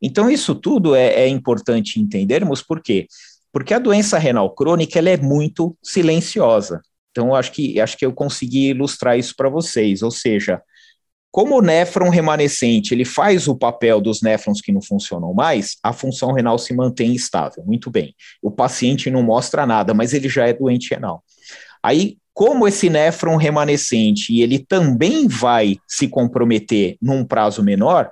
Então, 0.00 0.30
isso 0.30 0.54
tudo 0.54 0.94
é, 0.94 1.06
é 1.14 1.28
importante 1.28 2.00
entendermos, 2.00 2.62
por 2.62 2.80
quê? 2.80 3.06
Porque 3.52 3.74
a 3.74 3.78
doença 3.78 4.18
renal 4.18 4.54
crônica 4.54 4.98
ela 4.98 5.10
é 5.10 5.16
muito 5.16 5.76
silenciosa. 5.82 6.80
Então, 7.10 7.34
acho 7.34 7.52
que, 7.52 7.80
acho 7.80 7.96
que 7.96 8.06
eu 8.06 8.12
consegui 8.12 8.68
ilustrar 8.68 9.18
isso 9.18 9.34
para 9.36 9.48
vocês. 9.48 10.02
Ou 10.02 10.10
seja, 10.10 10.62
como 11.30 11.56
o 11.56 11.62
néfron 11.62 12.08
remanescente 12.08 12.94
ele 12.94 13.04
faz 13.04 13.48
o 13.48 13.56
papel 13.56 14.00
dos 14.00 14.22
néfrons 14.22 14.60
que 14.60 14.72
não 14.72 14.80
funcionam 14.80 15.34
mais, 15.34 15.76
a 15.82 15.92
função 15.92 16.32
renal 16.32 16.58
se 16.58 16.74
mantém 16.74 17.14
estável. 17.14 17.64
Muito 17.64 17.90
bem. 17.90 18.14
O 18.42 18.50
paciente 18.50 19.10
não 19.10 19.22
mostra 19.22 19.66
nada, 19.66 19.92
mas 19.92 20.14
ele 20.14 20.28
já 20.28 20.46
é 20.46 20.52
doente 20.52 20.90
renal. 20.90 21.22
Aí, 21.82 22.18
como 22.32 22.68
esse 22.68 22.88
néfron 22.88 23.36
remanescente 23.36 24.40
ele 24.40 24.60
também 24.60 25.26
vai 25.26 25.76
se 25.86 26.08
comprometer 26.08 26.96
num 27.02 27.24
prazo 27.24 27.62
menor, 27.62 28.10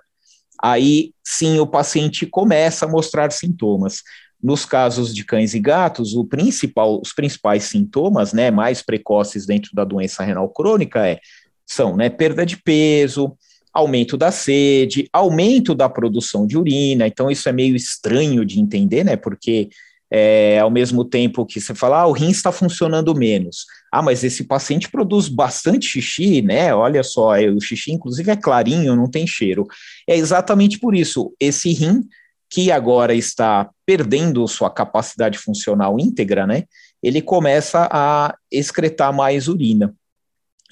aí 0.63 1.13
sim 1.25 1.59
o 1.59 1.67
paciente 1.67 2.27
começa 2.27 2.87
a 2.87 2.89
mostrar 2.89 3.31
sintomas. 3.33 4.03
Nos 4.43 4.65
casos 4.65 5.15
de 5.15 5.25
cães 5.25 5.55
e 5.55 5.61
gatos, 5.61 6.15
principal, 6.29 7.01
os 7.01 7.13
principais 7.13 7.65
sintomas, 7.65 8.33
né, 8.33 8.51
mais 8.51 8.83
precoces 8.83 9.47
dentro 9.47 9.71
da 9.75 9.83
doença 9.83 10.23
renal 10.23 10.49
crônica 10.51 11.07
é, 11.07 11.19
são, 11.67 11.97
né, 11.97 12.11
perda 12.11 12.45
de 12.45 12.57
peso, 12.57 13.37
aumento 13.73 14.17
da 14.17 14.31
sede, 14.31 15.09
aumento 15.13 15.75
da 15.75 15.89
produção 15.89 16.47
de 16.47 16.57
urina. 16.57 17.07
Então 17.07 17.31
isso 17.31 17.49
é 17.49 17.53
meio 17.53 17.75
estranho 17.75 18.45
de 18.45 18.61
entender, 18.61 19.05
né, 19.05 19.17
porque 19.17 19.69
é, 20.11 20.59
ao 20.59 20.71
mesmo 20.71 21.05
tempo 21.05 21.45
que 21.45 21.61
você 21.61 21.75
fala, 21.75 22.01
ah, 22.01 22.07
o 22.07 22.13
rim 22.13 22.31
está 22.31 22.53
funcionando 22.53 23.15
menos. 23.15 23.67
Ah, 23.91 24.03
mas 24.03 24.23
esse 24.23 24.45
paciente 24.45 24.91
produz 24.91 25.29
bastante 25.29 25.87
xixi, 25.87 26.43
né? 26.43 26.75
Olha 26.75 27.03
só, 27.03 27.35
é, 27.35 27.49
o 27.49 27.61
xixi, 27.61 27.93
inclusive, 27.93 28.31
é 28.31 28.37
clarinho, 28.37 28.97
não 28.97 29.11
tem 29.11 29.27
cheiro. 29.27 29.67
É 30.09 30.17
exatamente 30.17 30.79
por 30.79 30.95
isso. 30.95 31.33
Esse 31.41 31.73
rim, 31.73 32.03
que 32.49 32.71
agora 32.71 33.15
está 33.15 33.69
perdendo 33.85 34.47
sua 34.47 34.71
capacidade 34.71 35.39
funcional 35.39 35.99
íntegra, 35.99 36.47
né? 36.47 36.65
Ele 37.03 37.21
começa 37.21 37.89
a 37.91 38.35
excretar 38.51 39.13
mais 39.13 39.49
urina. 39.49 39.95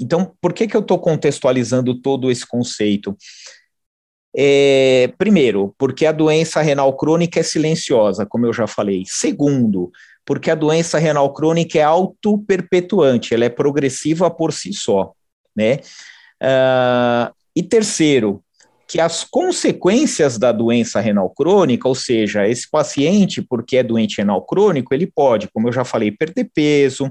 Então, 0.01 0.33
por 0.41 0.53
que, 0.53 0.67
que 0.67 0.77
eu 0.77 0.81
estou 0.81 0.99
contextualizando 0.99 1.95
todo 2.01 2.31
esse 2.31 2.47
conceito? 2.47 3.17
É, 4.37 5.13
primeiro, 5.17 5.75
porque 5.79 6.05
a 6.05 6.13
doença 6.13 6.61
renal 6.61 6.93
crônica 6.97 7.39
é 7.39 7.43
silenciosa, 7.43 8.27
como 8.27 8.47
eu 8.47 8.53
já 8.53 8.67
falei. 8.67 9.05
Segundo, 9.07 9.93
porque 10.27 10.51
a 10.51 10.55
doença 10.55 10.99
renal 10.99 11.33
crônica 11.33 11.79
é 11.79 11.83
autoperpetuante, 11.83 13.33
ela 13.33 13.45
é 13.45 13.49
progressiva 13.49 14.31
por 14.31 14.53
si 14.53 14.73
só, 14.73 15.13
né? 15.55 15.79
Uh, 16.43 17.33
e 17.55 17.63
terceiro, 17.63 18.43
que 18.89 19.01
as 19.01 19.25
consequências 19.25 20.37
da 20.37 20.51
doença 20.51 21.01
renal 21.01 21.31
crônica, 21.31 21.87
ou 21.89 21.95
seja, 21.95 22.49
esse 22.49 22.69
paciente, 22.69 23.41
porque 23.41 23.77
é 23.77 23.83
doente 23.83 24.19
renal 24.19 24.43
crônico, 24.43 24.93
ele 24.93 25.07
pode, 25.07 25.49
como 25.53 25.69
eu 25.69 25.73
já 25.73 25.85
falei, 25.85 26.11
perder 26.11 26.51
peso, 26.53 27.11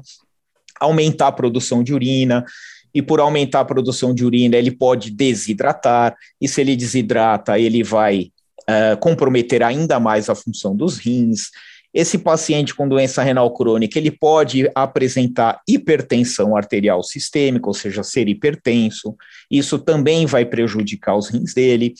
aumentar 0.79 1.27
a 1.27 1.31
produção 1.31 1.83
de 1.83 1.93
urina, 1.93 2.43
e 2.93 3.01
por 3.01 3.19
aumentar 3.19 3.61
a 3.61 3.65
produção 3.65 4.13
de 4.13 4.25
urina, 4.25 4.55
ele 4.55 4.71
pode 4.71 5.09
desidratar, 5.09 6.15
e 6.39 6.47
se 6.47 6.61
ele 6.61 6.75
desidrata, 6.75 7.57
ele 7.57 7.83
vai 7.83 8.31
uh, 8.61 8.97
comprometer 8.99 9.63
ainda 9.63 9.99
mais 9.99 10.29
a 10.29 10.35
função 10.35 10.75
dos 10.75 10.97
rins. 10.97 11.49
Esse 11.93 12.17
paciente 12.17 12.73
com 12.73 12.87
doença 12.87 13.21
renal 13.21 13.53
crônica, 13.53 13.99
ele 13.99 14.09
pode 14.11 14.69
apresentar 14.73 15.61
hipertensão 15.67 16.55
arterial 16.55 17.03
sistêmica, 17.03 17.67
ou 17.67 17.73
seja, 17.73 18.03
ser 18.03 18.27
hipertenso. 18.27 19.15
Isso 19.49 19.77
também 19.77 20.25
vai 20.25 20.43
prejudicar 20.43 21.15
os 21.15 21.29
rins 21.29 21.53
dele. 21.53 21.93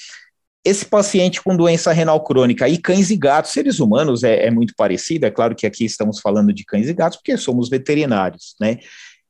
Esse 0.65 0.85
paciente 0.85 1.41
com 1.41 1.55
doença 1.55 1.91
renal 1.91 2.23
crônica 2.23 2.67
e 2.69 2.77
cães 2.77 3.11
e 3.11 3.17
gatos, 3.17 3.51
seres 3.51 3.79
humanos 3.79 4.23
é, 4.23 4.47
é 4.47 4.51
muito 4.51 4.73
parecido, 4.75 5.25
é 5.25 5.31
claro 5.31 5.55
que 5.55 5.67
aqui 5.67 5.83
estamos 5.83 6.19
falando 6.21 6.53
de 6.53 6.63
cães 6.63 6.87
e 6.87 6.93
gatos 6.93 7.17
porque 7.17 7.35
somos 7.37 7.69
veterinários, 7.69 8.55
né? 8.59 8.77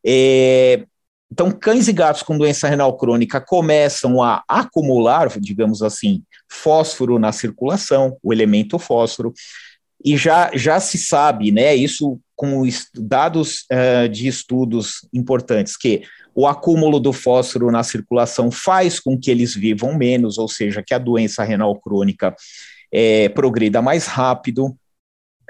É, 0.06 0.86
então, 1.34 1.50
cães 1.50 1.88
e 1.88 1.94
gatos 1.94 2.22
com 2.22 2.38
doença 2.38 2.68
renal 2.68 2.96
crônica 2.96 3.42
começam 3.42 4.22
a 4.22 4.44
acumular, 4.48 5.28
digamos 5.40 5.82
assim, 5.82 6.22
fósforo 6.48 7.18
na 7.18 7.32
circulação, 7.32 8.16
o 8.22 8.32
elemento 8.32 8.78
fósforo, 8.78 9.34
e 10.06 10.16
já, 10.16 10.52
já 10.54 10.80
se 10.80 10.96
sabe, 10.96 11.52
né, 11.52 11.76
isso 11.76 12.20
com 12.36 12.62
dados 12.94 13.66
uh, 13.72 14.08
de 14.08 14.28
estudos 14.28 15.08
importantes, 15.12 15.76
que 15.76 16.04
o 16.36 16.46
acúmulo 16.46 17.00
do 17.00 17.12
fósforo 17.12 17.72
na 17.72 17.82
circulação 17.82 18.52
faz 18.52 19.00
com 19.00 19.20
que 19.20 19.32
eles 19.32 19.56
vivam 19.56 19.98
menos, 19.98 20.38
ou 20.38 20.48
seja, 20.48 20.84
que 20.86 20.94
a 20.94 21.00
doença 21.00 21.44
renal 21.44 21.76
crônica 21.82 22.36
é, 22.92 23.28
progrida 23.30 23.82
mais 23.82 24.06
rápido, 24.06 24.78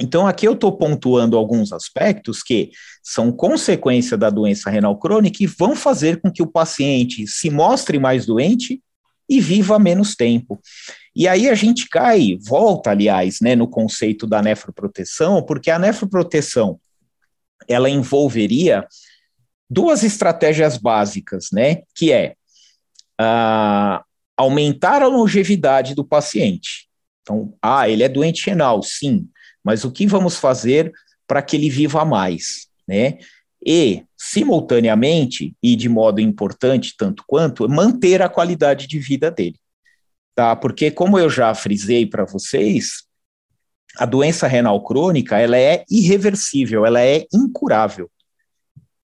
então, 0.02 0.26
aqui 0.26 0.48
eu 0.48 0.54
estou 0.54 0.76
pontuando 0.76 1.38
alguns 1.38 1.72
aspectos 1.72 2.42
que 2.42 2.72
são 3.02 3.32
consequência 3.32 4.18
da 4.18 4.30
doença 4.30 4.70
renal 4.70 4.98
crônica 4.98 5.44
e 5.44 5.48
vão 5.48 5.76
fazer 5.76 6.20
com 6.20 6.32
que 6.32 6.42
o 6.42 6.48
paciente 6.48 7.28
se 7.28 7.50
mostre 7.50 8.00
mais 8.00 8.26
doente 8.26 8.82
e 9.30 9.40
viva 9.40 9.78
menos 9.78 10.16
tempo. 10.16 10.60
E 11.16 11.28
aí 11.28 11.48
a 11.48 11.54
gente 11.54 11.88
cai, 11.88 12.38
volta, 12.42 12.90
aliás, 12.90 13.40
né, 13.40 13.56
no 13.56 13.68
conceito 13.68 14.26
da 14.26 14.42
nefroproteção, 14.42 15.44
porque 15.44 15.70
a 15.70 15.78
nefroproteção 15.78 16.80
ela 17.68 17.90
envolveria 17.90 18.86
duas 19.70 20.04
estratégias 20.04 20.76
básicas, 20.78 21.48
né, 21.54 21.84
que 21.96 22.12
é 22.12 22.36
uh, 23.22 24.04
aumentar 24.36 25.02
a 25.04 25.08
longevidade 25.08 25.94
do 25.94 26.04
paciente. 26.04 26.90
Então, 27.22 27.54
ah, 27.62 27.88
ele 27.88 28.04
é 28.04 28.10
doente 28.10 28.48
renal, 28.48 28.82
sim, 28.84 29.30
mas 29.63 29.84
o 29.84 29.91
que 29.91 30.05
vamos 30.05 30.38
fazer 30.38 30.91
para 31.27 31.41
que 31.41 31.55
ele 31.55 31.70
viva 31.70 32.03
mais, 32.03 32.67
né? 32.88 33.17
E, 33.65 34.03
simultaneamente, 34.17 35.55
e 35.63 35.75
de 35.75 35.88
modo 35.88 36.20
importante 36.20 36.96
tanto 36.98 37.24
quanto, 37.25 37.67
manter 37.70 38.22
a 38.22 38.27
qualidade 38.27 38.88
de 38.88 39.00
vida 39.00 39.32
dele, 39.32 39.55
tá? 40.36 40.55
Porque, 40.55 40.91
como 40.91 41.17
eu 41.17 41.29
já 41.29 41.53
frisei 41.55 42.05
para 42.05 42.25
vocês, 42.25 43.03
a 43.98 44.05
doença 44.05 44.48
renal 44.48 44.84
crônica, 44.84 45.39
ela 45.39 45.58
é 45.58 45.86
irreversível, 45.89 46.86
ela 46.86 47.01
é 47.01 47.25
incurável. 47.34 48.10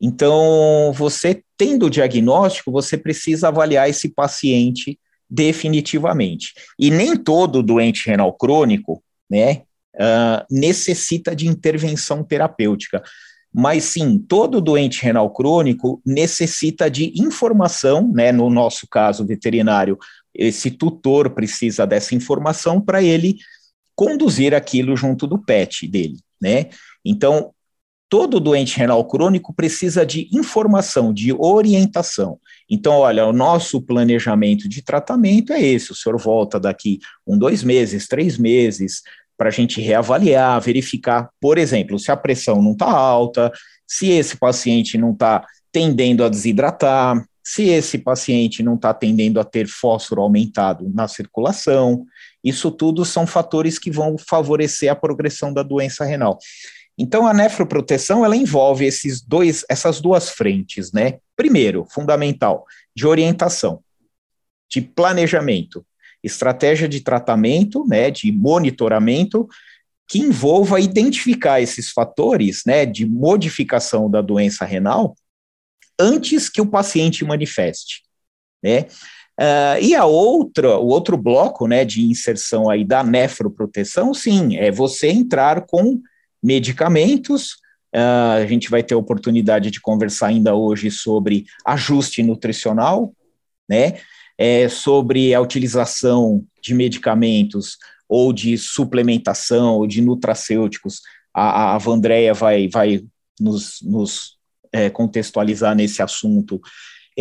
Então, 0.01 0.91
você 0.93 1.43
tendo 1.57 1.87
o 1.87 1.89
diagnóstico, 1.89 2.71
você 2.71 2.97
precisa 2.97 3.49
avaliar 3.49 3.89
esse 3.89 4.09
paciente 4.09 4.99
definitivamente. 5.29 6.53
E 6.77 6.89
nem 6.89 7.15
todo 7.15 7.61
doente 7.61 8.07
renal 8.07 8.33
crônico, 8.33 9.03
né, 9.29 9.63
uh, 9.99 10.45
necessita 10.49 11.35
de 11.35 11.47
intervenção 11.47 12.23
terapêutica. 12.23 13.03
Mas 13.53 13.83
sim, 13.85 14.19
todo 14.19 14.61
doente 14.61 15.01
renal 15.03 15.29
crônico 15.31 16.01
necessita 16.05 16.89
de 16.89 17.11
informação, 17.19 18.11
né? 18.13 18.31
No 18.31 18.49
nosso 18.49 18.87
caso 18.87 19.25
veterinário, 19.25 19.97
esse 20.33 20.69
tutor 20.69 21.31
precisa 21.31 21.85
dessa 21.85 22.13
informação 22.13 22.79
para 22.79 23.01
ele 23.01 23.37
conduzir 23.95 24.53
aquilo 24.53 24.95
junto 24.95 25.27
do 25.27 25.37
PET 25.37 25.87
dele, 25.87 26.19
né? 26.39 26.69
Então, 27.03 27.51
todo 28.09 28.39
doente 28.39 28.77
renal 28.77 29.05
crônico 29.05 29.53
precisa 29.53 30.05
de 30.05 30.27
informação, 30.31 31.13
de 31.13 31.31
orientação. 31.31 32.39
Então, 32.69 32.93
olha, 32.93 33.25
o 33.25 33.31
nosso 33.31 33.81
planejamento 33.81 34.67
de 34.67 34.81
tratamento 34.81 35.53
é 35.53 35.61
esse: 35.61 35.91
o 35.91 35.95
senhor 35.95 36.17
volta 36.17 36.59
daqui 36.59 36.99
um, 37.25 37.37
dois 37.37 37.63
meses, 37.63 38.07
três 38.07 38.37
meses, 38.37 39.01
para 39.39 39.48
a 39.48 39.51
gente 39.51 39.79
reavaliar, 39.79 40.60
verificar, 40.60 41.29
por 41.39 41.58
exemplo, 41.58 41.98
se 41.98 42.12
a 42.12 42.17
pressão 42.17 42.62
não 42.62 42.74
está 42.74 42.91
alta, 42.91 43.50
se 43.88 44.10
esse 44.10 44.36
paciente 44.36 44.98
não 44.98 45.13
está 45.13 45.48
tendendo 45.72 46.25
a 46.25 46.29
desidratar, 46.29 47.25
se 47.41 47.69
esse 47.69 47.98
paciente 47.98 48.62
não 48.62 48.75
está 48.75 48.93
tendendo 48.93 49.39
a 49.39 49.46
ter 49.46 49.65
fósforo 49.65 50.22
aumentado 50.22 50.91
na 50.93 51.08
circulação. 51.08 52.05
Isso 52.43 52.69
tudo 52.69 53.05
são 53.05 53.25
fatores 53.25 53.79
que 53.79 53.89
vão 53.89 54.17
favorecer 54.17 54.91
a 54.91 54.96
progressão 54.96 55.53
da 55.53 55.63
doença 55.63 56.03
renal. 56.03 56.38
Então, 56.98 57.25
a 57.25 57.34
nefroproteção 57.34 58.25
ela 58.25 58.36
envolve 58.36 58.86
esses 58.86 59.22
dois, 59.22 59.63
essas 59.69 60.01
duas 60.01 60.29
frentes, 60.29 60.91
né? 60.91 61.19
Primeiro, 61.34 61.88
fundamental, 61.89 62.65
de 62.93 63.08
orientação, 63.08 63.79
de 64.69 64.81
planejamento, 64.81 65.86
estratégia 66.23 66.88
de 66.88 67.01
tratamento, 67.01 67.85
né, 67.88 68.11
de 68.11 68.31
monitoramento, 68.31 69.47
que 70.07 70.19
envolva 70.19 70.79
identificar 70.79 71.61
esses 71.61 71.91
fatores, 71.91 72.63
né, 72.65 72.85
de 72.85 73.05
modificação 73.05 74.09
da 74.09 74.21
doença 74.21 74.65
renal 74.65 75.15
antes 75.99 76.49
que 76.49 76.61
o 76.61 76.65
paciente 76.65 77.23
manifeste, 77.25 78.03
né? 78.63 78.85
Uh, 79.39 79.79
e 79.81 79.95
a 79.95 80.03
outra, 80.03 80.77
o 80.77 80.88
outro 80.88 81.15
bloco, 81.15 81.65
né, 81.65 81.85
de 81.85 82.03
inserção 82.03 82.69
aí 82.69 82.83
da 82.83 83.03
nefroproteção, 83.03 84.13
sim, 84.13 84.57
é 84.57 84.69
você 84.69 85.07
entrar 85.07 85.65
com 85.65 86.01
medicamentos. 86.43 87.53
Uh, 87.95 88.41
a 88.41 88.45
gente 88.45 88.69
vai 88.69 88.83
ter 88.83 88.95
a 88.95 88.97
oportunidade 88.97 89.71
de 89.71 89.79
conversar 89.79 90.27
ainda 90.27 90.55
hoje 90.55 90.91
sobre 90.91 91.45
ajuste 91.65 92.21
nutricional, 92.21 93.13
né? 93.67 93.99
É, 94.41 94.69
sobre 94.69 95.34
a 95.34 95.41
utilização 95.41 96.46
de 96.62 96.74
medicamentos 96.74 97.77
ou 98.08 98.31
de 98.31 98.58
suplementação 98.58 99.75
ou 99.75 99.86
de 99.86 100.01
nutracêuticos. 100.01 101.01
A, 101.34 101.75
a 101.75 101.77
Vandréia 101.77 102.34
vai, 102.34 102.67
vai 102.67 103.03
nos, 103.39 103.79
nos 103.84 104.38
é, 104.72 104.89
contextualizar 104.89 105.75
nesse 105.75 106.01
assunto. 106.01 106.60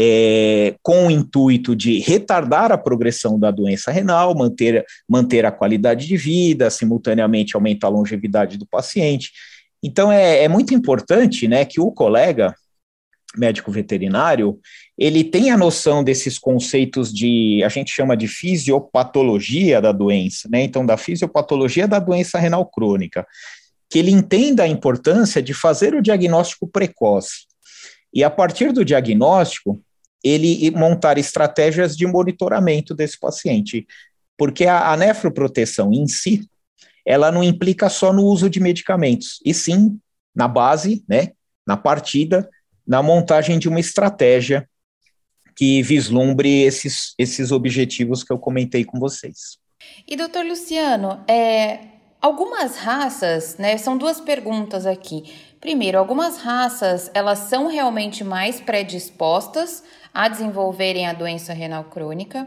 É, 0.01 0.77
com 0.81 1.09
o 1.09 1.11
intuito 1.11 1.75
de 1.75 1.99
retardar 1.99 2.71
a 2.71 2.79
progressão 2.79 3.37
da 3.37 3.51
doença 3.51 3.91
renal, 3.91 4.33
manter, 4.33 4.85
manter 5.09 5.45
a 5.45 5.51
qualidade 5.51 6.07
de 6.07 6.17
vida, 6.17 6.71
simultaneamente 6.71 7.57
aumentar 7.57 7.89
a 7.89 7.91
longevidade 7.91 8.57
do 8.57 8.65
paciente. 8.65 9.33
Então, 9.83 10.13
é, 10.13 10.45
é 10.45 10.49
muito 10.49 10.73
importante 10.73 11.49
né, 11.49 11.65
que 11.65 11.81
o 11.81 11.91
colega 11.91 12.55
médico 13.37 13.71
veterinário, 13.71 14.59
ele 14.97 15.23
tem 15.23 15.51
a 15.51 15.57
noção 15.57 16.03
desses 16.03 16.39
conceitos 16.39 17.13
de, 17.13 17.63
a 17.65 17.69
gente 17.69 17.91
chama 17.91 18.17
de 18.17 18.27
fisiopatologia 18.27 19.81
da 19.81 19.93
doença, 19.93 20.49
né? 20.51 20.63
Então, 20.63 20.85
da 20.85 20.97
fisiopatologia 20.97 21.87
da 21.87 21.99
doença 21.99 22.39
renal 22.39 22.65
crônica, 22.67 23.27
que 23.91 23.99
ele 23.99 24.11
entenda 24.11 24.63
a 24.63 24.69
importância 24.69 25.43
de 25.43 25.53
fazer 25.53 25.95
o 25.95 26.03
diagnóstico 26.03 26.67
precoce. 26.67 27.47
E 28.13 28.25
a 28.25 28.31
partir 28.31 28.73
do 28.73 28.85
diagnóstico, 28.85 29.81
ele 30.25 30.71
montar 30.73 31.19
estratégias 31.19 31.97
de 31.97 32.07
monitoramento 32.07 32.95
desse 32.95 33.19
paciente, 33.19 33.87
porque 34.37 34.67
a, 34.67 34.93
a 34.93 34.97
nefroproteção 34.97 35.93
em 35.93 36.07
si, 36.07 36.49
ela 37.07 37.31
não 37.31 37.43
implica 37.43 37.89
só 37.89 38.13
no 38.13 38.25
uso 38.25 38.51
de 38.51 38.61
medicamentos, 38.61 39.41
e 39.45 39.55
sim 39.55 39.99
na 40.35 40.49
base, 40.49 41.05
né, 41.09 41.33
na 41.67 41.77
partida, 41.77 42.49
na 42.89 43.03
montagem 43.03 43.59
de 43.59 43.69
uma 43.69 43.79
estratégia 43.79 44.67
que 45.55 45.83
vislumbre 45.83 46.63
esses, 46.63 47.15
esses 47.19 47.53
objetivos 47.53 48.25
que 48.25 48.33
eu 48.33 48.39
comentei 48.39 48.85
com 48.85 48.99
vocês. 48.99 49.59
E 50.07 50.17
doutor 50.17 50.47
Luciano, 50.47 51.23
é, 51.29 51.81
algumas 52.21 52.77
raças, 52.77 53.59
né, 53.59 53.77
são 53.77 53.99
duas 53.99 54.21
perguntas 54.21 54.87
aqui. 54.87 55.25
Primeiro, 55.61 55.99
algumas 55.99 56.39
raças, 56.39 57.11
elas 57.13 57.41
são 57.41 57.67
realmente 57.67 58.25
mais 58.25 58.61
predispostas 58.61 59.83
a 60.13 60.29
desenvolverem 60.29 61.07
a 61.07 61.13
doença 61.13 61.53
renal 61.53 61.85
crônica. 61.85 62.47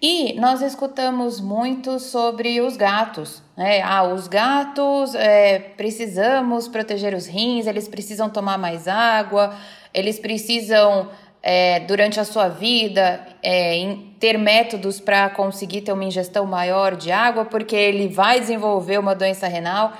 E 0.00 0.34
nós 0.34 0.60
escutamos 0.62 1.40
muito 1.40 2.00
sobre 2.00 2.60
os 2.60 2.76
gatos. 2.76 3.42
Né? 3.56 3.80
Ah, 3.82 4.02
os 4.02 4.26
gatos 4.26 5.14
é, 5.14 5.58
precisamos 5.58 6.66
proteger 6.66 7.14
os 7.14 7.26
rins, 7.26 7.66
eles 7.66 7.86
precisam 7.86 8.28
tomar 8.28 8.58
mais 8.58 8.88
água, 8.88 9.56
eles 9.94 10.18
precisam, 10.18 11.08
é, 11.42 11.80
durante 11.80 12.18
a 12.18 12.24
sua 12.24 12.48
vida, 12.48 13.24
é, 13.42 13.96
ter 14.18 14.36
métodos 14.38 14.98
para 14.98 15.30
conseguir 15.30 15.82
ter 15.82 15.92
uma 15.92 16.04
ingestão 16.04 16.46
maior 16.46 16.96
de 16.96 17.12
água, 17.12 17.44
porque 17.44 17.76
ele 17.76 18.08
vai 18.08 18.40
desenvolver 18.40 18.98
uma 18.98 19.14
doença 19.14 19.46
renal. 19.46 19.92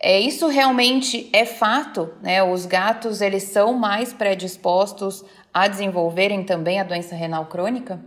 É, 0.00 0.20
isso 0.20 0.46
realmente 0.48 1.30
é 1.32 1.46
fato, 1.46 2.12
né? 2.22 2.42
Os 2.42 2.66
gatos 2.66 3.20
eles 3.20 3.44
são 3.44 3.72
mais 3.72 4.12
predispostos 4.12 5.24
a 5.52 5.66
desenvolverem 5.68 6.44
também 6.44 6.78
a 6.78 6.84
doença 6.84 7.14
renal 7.14 7.46
crônica? 7.46 7.98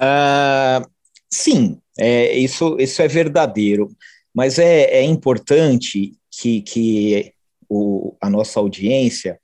Uh, 0.00 0.88
sim, 1.28 1.80
é, 1.98 2.32
isso, 2.36 2.76
isso 2.78 3.02
é 3.02 3.08
verdadeiro, 3.08 3.88
mas 4.32 4.58
é, 4.58 4.82
é 4.84 5.02
importante 5.02 6.16
que, 6.30 6.62
que 6.62 7.32
o, 7.68 8.16
a 8.20 8.30
nossa 8.30 8.60
audiência 8.60 9.38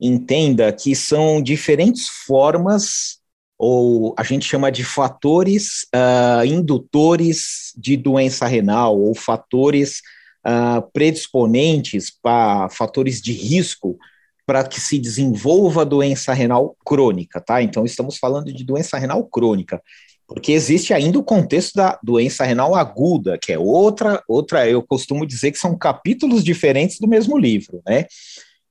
entenda 0.00 0.72
que 0.72 0.94
são 0.94 1.42
diferentes 1.42 2.06
formas, 2.08 3.18
ou 3.58 4.14
a 4.16 4.22
gente 4.22 4.46
chama 4.46 4.70
de 4.70 4.84
fatores 4.84 5.84
uh, 5.94 6.44
indutores 6.44 7.72
de 7.76 7.96
doença 7.96 8.46
renal, 8.46 8.96
ou 8.98 9.14
fatores 9.14 10.00
uh, 10.46 10.82
predisponentes 10.92 12.10
para 12.10 12.68
fatores 12.68 13.20
de 13.20 13.32
risco 13.32 13.98
para 14.46 14.64
que 14.64 14.80
se 14.80 14.98
desenvolva 14.98 15.84
doença 15.84 16.32
renal 16.32 16.74
crônica, 16.84 17.38
tá? 17.38 17.62
Então, 17.62 17.84
estamos 17.84 18.16
falando 18.16 18.50
de 18.50 18.64
doença 18.64 18.96
renal 18.96 19.22
crônica, 19.26 19.82
porque 20.26 20.52
existe 20.52 20.94
ainda 20.94 21.18
o 21.18 21.22
contexto 21.22 21.74
da 21.74 21.98
doença 22.02 22.44
renal 22.44 22.74
aguda, 22.74 23.36
que 23.36 23.52
é 23.52 23.58
outra, 23.58 24.22
outra, 24.26 24.66
eu 24.66 24.82
costumo 24.82 25.26
dizer 25.26 25.52
que 25.52 25.58
são 25.58 25.76
capítulos 25.76 26.42
diferentes 26.42 26.98
do 26.98 27.06
mesmo 27.06 27.36
livro, 27.36 27.82
né? 27.86 28.06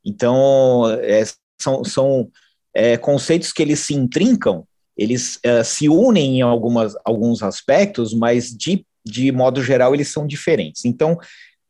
Então, 0.04 0.90
é, 1.02 1.24
são, 1.62 1.84
são 1.84 2.30
é, 2.74 2.98
conceitos 2.98 3.52
que 3.52 3.62
eles 3.62 3.80
se 3.80 3.94
intrincam, 3.94 4.66
eles 4.98 5.40
é, 5.44 5.64
se 5.64 5.88
unem 5.88 6.40
em 6.40 6.42
algumas, 6.42 6.96
alguns 7.06 7.44
aspectos, 7.44 8.16
mas 8.16 8.50
de, 8.50 8.84
de 9.06 9.32
modo 9.32 9.64
geral 9.64 9.94
eles 9.94 10.08
são 10.08 10.26
diferentes. 10.26 10.86
Então, 10.86 11.20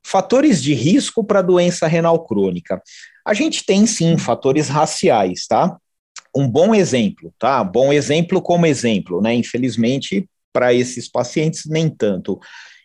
fatores 0.08 0.64
de 0.64 0.74
risco 0.74 1.22
para 1.22 1.42
doença 1.42 1.86
renal 1.86 2.26
crônica. 2.26 2.82
A 3.26 3.34
gente 3.34 3.66
tem 3.66 3.86
sim 3.86 4.18
fatores 4.18 4.70
raciais, 4.70 5.46
tá? 5.48 5.76
Um 6.34 6.48
bom 6.48 6.74
exemplo, 6.74 7.34
tá? 7.38 7.62
Bom 7.62 7.92
exemplo 7.92 8.42
como 8.42 8.66
exemplo, 8.66 9.22
né? 9.22 9.34
Infelizmente, 9.34 10.26
para 10.54 10.74
esses 10.74 11.10
pacientes, 11.10 11.66
nem 11.66 11.90
tanto. 11.90 12.40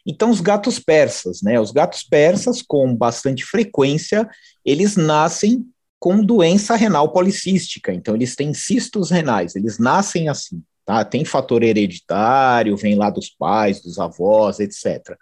Então, 0.05 0.31
os 0.31 0.41
gatos 0.41 0.81
persas, 0.81 1.43
né? 1.43 1.61
Os 1.61 1.71
gatos 1.71 2.03
persas, 2.03 2.61
com 2.61 2.93
bastante 2.93 3.45
frequência, 3.45 4.29
eles 4.65 4.97
nascem 4.97 5.65
com 6.01 6.25
doença 6.25 6.75
renal 6.75 7.13
policística. 7.13 7.95
Então, 7.95 8.17
eles 8.17 8.35
têm 8.35 8.53
cistos 8.53 9.13
renais, 9.13 9.55
eles 9.55 9.79
nascem 9.79 10.29
assim, 10.29 10.61
tá? 10.85 11.05
Tem 11.05 11.25
fator 11.25 11.63
hereditário, 11.63 12.77
vem 12.77 12.97
lá 12.97 13.11
dos 13.11 13.31
pais, 13.31 13.81
dos 13.81 14.01
avós, 14.01 14.59
etc. 14.59 15.17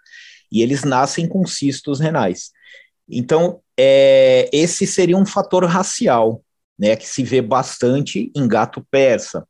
E 0.51 0.61
eles 0.61 0.83
nascem 0.83 1.27
com 1.27 1.45
cistos 1.45 1.99
renais. 1.99 2.51
Então, 3.09 3.59
é, 3.77 4.49
esse 4.53 4.85
seria 4.85 5.17
um 5.17 5.25
fator 5.25 5.65
racial, 5.65 6.41
né, 6.77 6.95
que 6.95 7.07
se 7.07 7.23
vê 7.23 7.41
bastante 7.41 8.31
em 8.35 8.47
gato 8.47 8.85
persa. 8.89 9.45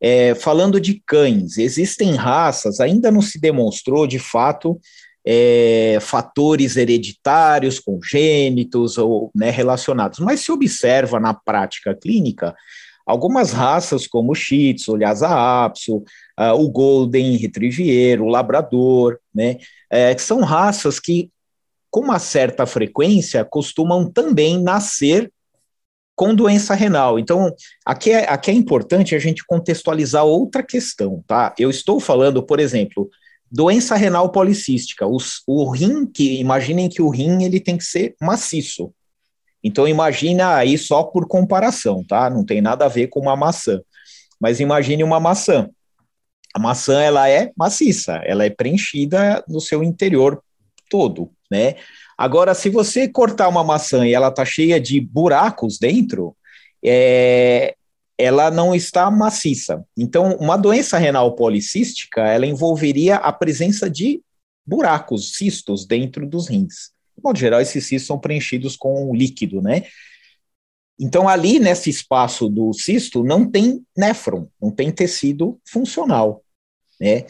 É, 0.00 0.34
falando 0.34 0.80
de 0.80 1.02
cães, 1.06 1.58
existem 1.58 2.14
raças, 2.14 2.80
ainda 2.80 3.10
não 3.10 3.20
se 3.20 3.40
demonstrou 3.40 4.06
de 4.06 4.18
fato 4.18 4.80
é, 5.26 5.98
fatores 6.00 6.76
hereditários, 6.76 7.80
congênitos 7.80 8.96
ou 8.96 9.30
né, 9.34 9.50
relacionados, 9.50 10.20
mas 10.20 10.40
se 10.40 10.52
observa 10.52 11.18
na 11.18 11.34
prática 11.34 11.94
clínica 11.94 12.54
algumas 13.08 13.52
raças 13.52 14.06
como 14.06 14.32
o 14.32 14.34
Shih 14.34 14.74
Tzu, 14.74 14.92
o 14.92 14.96
Lhasa 14.96 15.28
Apso, 15.28 15.96
uh, 16.38 16.52
o 16.54 16.70
Golden 16.70 17.36
Retriever, 17.36 18.22
o 18.22 18.28
Labrador, 18.28 19.18
né, 19.34 19.56
é, 19.90 20.14
que 20.14 20.22
são 20.22 20.40
raças 20.40 20.98
que 20.98 21.30
com 21.90 22.00
uma 22.00 22.18
certa 22.18 22.66
frequência, 22.66 23.44
costumam 23.44 24.10
também 24.10 24.62
nascer 24.62 25.32
com 26.14 26.34
doença 26.34 26.74
renal. 26.74 27.18
Então, 27.18 27.54
aqui 27.84 28.10
é, 28.10 28.28
aqui 28.28 28.50
é 28.50 28.54
importante 28.54 29.14
a 29.14 29.18
gente 29.18 29.44
contextualizar 29.46 30.24
outra 30.24 30.62
questão, 30.62 31.22
tá? 31.26 31.54
Eu 31.58 31.70
estou 31.70 32.00
falando, 32.00 32.42
por 32.42 32.58
exemplo, 32.60 33.08
doença 33.50 33.94
renal 33.94 34.30
policística, 34.30 35.06
os, 35.06 35.42
o 35.46 35.70
rim, 35.70 36.06
que 36.06 36.40
imaginem 36.40 36.88
que 36.88 37.00
o 37.00 37.08
rim 37.08 37.44
ele 37.44 37.60
tem 37.60 37.78
que 37.78 37.84
ser 37.84 38.14
maciço. 38.20 38.92
Então, 39.62 39.88
imagina 39.88 40.56
aí 40.56 40.76
só 40.76 41.02
por 41.02 41.26
comparação, 41.26 42.04
tá? 42.04 42.28
Não 42.28 42.44
tem 42.44 42.60
nada 42.60 42.84
a 42.84 42.88
ver 42.88 43.08
com 43.08 43.20
uma 43.20 43.36
maçã. 43.36 43.80
Mas 44.40 44.60
imagine 44.60 45.02
uma 45.02 45.18
maçã. 45.18 45.68
A 46.54 46.58
maçã 46.58 47.00
ela 47.00 47.28
é 47.28 47.52
maciça, 47.56 48.20
ela 48.24 48.44
é 48.44 48.50
preenchida 48.50 49.44
no 49.48 49.60
seu 49.60 49.82
interior 49.82 50.42
todo, 50.90 51.30
né? 51.50 51.76
Agora, 52.16 52.54
se 52.54 52.68
você 52.68 53.06
cortar 53.06 53.48
uma 53.48 53.62
maçã 53.62 54.06
e 54.06 54.12
ela 54.12 54.28
está 54.28 54.44
cheia 54.44 54.80
de 54.80 55.00
buracos 55.00 55.78
dentro, 55.78 56.36
é, 56.84 57.74
ela 58.18 58.50
não 58.50 58.74
está 58.74 59.08
maciça. 59.10 59.84
Então, 59.96 60.36
uma 60.40 60.56
doença 60.56 60.98
renal 60.98 61.36
policística, 61.36 62.22
ela 62.22 62.46
envolveria 62.46 63.16
a 63.16 63.32
presença 63.32 63.88
de 63.88 64.20
buracos, 64.66 65.36
cistos 65.36 65.86
dentro 65.86 66.26
dos 66.26 66.48
rins. 66.48 66.90
De 67.16 67.22
modo 67.22 67.38
geral, 67.38 67.60
esses 67.60 67.86
cistos 67.86 68.06
são 68.06 68.18
preenchidos 68.18 68.76
com 68.76 69.14
líquido, 69.14 69.62
né? 69.62 69.84
Então, 70.98 71.28
ali 71.28 71.58
nesse 71.58 71.90
espaço 71.90 72.48
do 72.48 72.72
cisto, 72.72 73.22
não 73.22 73.48
tem 73.48 73.82
néfron, 73.96 74.48
não 74.60 74.70
tem 74.70 74.90
tecido 74.90 75.60
funcional, 75.64 76.42
né? 77.00 77.26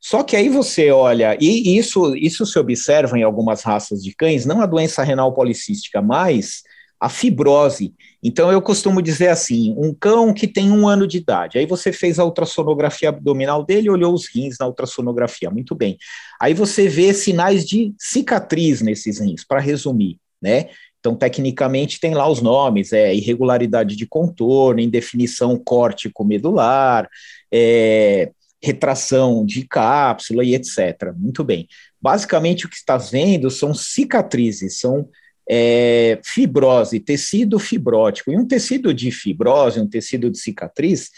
Só 0.00 0.22
que 0.22 0.36
aí 0.36 0.48
você 0.48 0.90
olha, 0.92 1.36
e 1.40 1.76
isso, 1.76 2.14
isso 2.14 2.46
se 2.46 2.58
observa 2.58 3.18
em 3.18 3.24
algumas 3.24 3.62
raças 3.62 4.02
de 4.02 4.14
cães, 4.14 4.46
não 4.46 4.60
a 4.60 4.66
doença 4.66 5.02
renal 5.02 5.34
policística, 5.34 6.00
mas 6.00 6.62
a 7.00 7.08
fibrose. 7.08 7.94
Então, 8.22 8.50
eu 8.50 8.60
costumo 8.60 9.00
dizer 9.00 9.28
assim: 9.28 9.74
um 9.76 9.94
cão 9.94 10.32
que 10.34 10.48
tem 10.48 10.70
um 10.70 10.88
ano 10.88 11.06
de 11.06 11.18
idade, 11.18 11.58
aí 11.58 11.66
você 11.66 11.92
fez 11.92 12.18
a 12.18 12.24
ultrassonografia 12.24 13.08
abdominal 13.08 13.64
dele, 13.64 13.90
olhou 13.90 14.12
os 14.12 14.28
rins 14.32 14.56
na 14.58 14.66
ultrassonografia, 14.66 15.50
muito 15.50 15.74
bem. 15.74 15.96
Aí 16.40 16.54
você 16.54 16.88
vê 16.88 17.14
sinais 17.14 17.64
de 17.64 17.94
cicatriz 17.98 18.80
nesses 18.80 19.20
rins, 19.20 19.44
para 19.44 19.60
resumir, 19.60 20.18
né? 20.40 20.70
Então, 21.00 21.14
tecnicamente, 21.14 22.00
tem 22.00 22.14
lá 22.14 22.28
os 22.28 22.40
nomes: 22.40 22.92
é 22.92 23.14
irregularidade 23.14 23.96
de 23.96 24.06
contorno, 24.06 24.80
indefinição 24.80 25.56
córtico 25.58 26.24
medular, 26.24 27.08
é, 27.52 28.30
retração 28.62 29.44
de 29.44 29.66
cápsula 29.66 30.44
e 30.44 30.54
etc. 30.54 31.12
Muito 31.16 31.44
bem. 31.44 31.68
Basicamente, 32.00 32.66
o 32.66 32.68
que 32.68 32.76
está 32.76 32.96
vendo 32.96 33.50
são 33.50 33.72
cicatrizes, 33.74 34.80
são 34.80 35.08
é, 35.48 36.20
fibrose, 36.24 37.00
tecido 37.00 37.58
fibrótico. 37.58 38.30
E 38.30 38.36
um 38.36 38.46
tecido 38.46 38.92
de 38.92 39.10
fibrose, 39.10 39.80
um 39.80 39.88
tecido 39.88 40.30
de 40.30 40.38
cicatriz, 40.38 41.10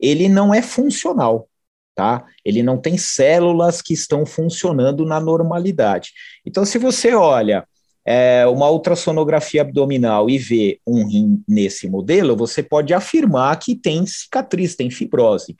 ele 0.00 0.28
não 0.28 0.54
é 0.54 0.62
funcional, 0.62 1.48
tá? 1.94 2.24
Ele 2.44 2.62
não 2.62 2.78
tem 2.78 2.96
células 2.96 3.82
que 3.82 3.92
estão 3.92 4.24
funcionando 4.24 5.04
na 5.04 5.20
normalidade. 5.20 6.12
Então, 6.46 6.64
se 6.64 6.78
você 6.78 7.14
olha 7.14 7.66
é, 8.06 8.46
uma 8.46 8.70
ultrassonografia 8.70 9.62
abdominal 9.62 10.28
e 10.28 10.36
vê 10.36 10.80
um 10.86 11.06
rim 11.08 11.42
nesse 11.48 11.88
modelo, 11.88 12.36
você 12.36 12.62
pode 12.62 12.92
afirmar 12.92 13.58
que 13.58 13.74
tem 13.74 14.04
cicatriz, 14.06 14.76
tem 14.76 14.90
fibrose. 14.90 15.56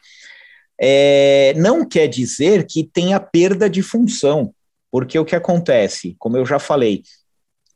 É, 0.79 1.55
não 1.57 1.89
quer 1.89 2.07
dizer 2.09 2.67
que 2.67 2.85
tenha 2.85 3.19
perda 3.19 3.71
de 3.71 3.81
função, 3.81 4.53
porque 4.91 5.19
o 5.19 5.25
que 5.25 5.37
acontece, 5.37 6.15
como 6.19 6.37
eu 6.37 6.45
já 6.45 6.59
falei, 6.59 7.03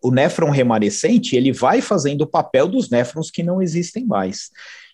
o 0.02 0.10
néfron 0.10 0.50
remanescente, 0.50 1.34
ele 1.34 1.52
vai 1.52 1.80
fazendo 1.80 2.22
o 2.22 2.26
papel 2.26 2.68
dos 2.68 2.90
néfrons 2.90 3.30
que 3.30 3.42
não 3.42 3.62
existem 3.62 4.04
mais. 4.04 4.50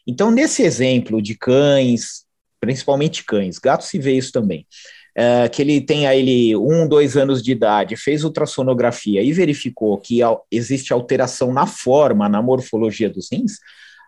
Então, 0.07 0.31
nesse 0.31 0.63
exemplo 0.63 1.21
de 1.21 1.35
cães, 1.35 2.25
principalmente 2.61 3.25
cães, 3.25 3.59
gatos 3.59 3.89
se 3.89 3.99
vê 3.99 4.13
isso 4.13 4.33
também, 4.33 4.67
é, 5.17 5.49
que 5.49 5.63
ele 5.63 5.81
tem 5.81 6.07
ele 6.07 6.57
um, 6.57 6.89
dois 6.89 7.17
anos 7.17 7.43
de 7.43 7.53
idade, 7.53 7.97
fez 7.97 8.25
ultrassonografia 8.25 9.23
e 9.23 9.33
verificou 9.33 9.97
que 9.99 10.21
existe 10.51 10.93
alteração 10.93 11.53
na 11.53 11.67
forma, 11.67 12.29
na 12.29 12.43
morfologia 12.43 13.09
dos 13.09 13.29
rins, 13.31 13.59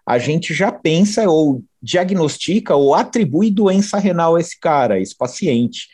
a 0.04 0.18
gente 0.18 0.54
já 0.54 0.70
pensa 0.70 1.28
ou 1.28 1.62
diagnostica 1.82 2.74
ou 2.74 2.94
atribui 2.94 3.50
doença 3.50 3.98
renal 3.98 4.36
a 4.36 4.40
esse 4.40 4.58
cara, 4.58 4.94
a 4.94 5.00
esse 5.00 5.16
paciente. 5.16 5.88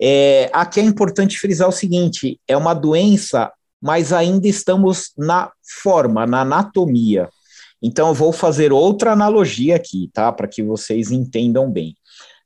É, 0.00 0.50
aqui 0.52 0.80
é 0.80 0.82
importante 0.82 1.38
frisar 1.38 1.68
o 1.68 1.72
seguinte: 1.72 2.40
é 2.48 2.56
uma 2.56 2.74
doença 2.74 3.52
mas 3.82 4.12
ainda 4.12 4.46
estamos 4.46 5.10
na 5.18 5.50
forma, 5.82 6.24
na 6.24 6.42
anatomia. 6.42 7.28
Então, 7.82 8.08
eu 8.08 8.14
vou 8.14 8.32
fazer 8.32 8.72
outra 8.72 9.10
analogia 9.10 9.74
aqui, 9.74 10.08
tá? 10.14 10.30
Para 10.30 10.46
que 10.46 10.62
vocês 10.62 11.10
entendam 11.10 11.68
bem. 11.68 11.96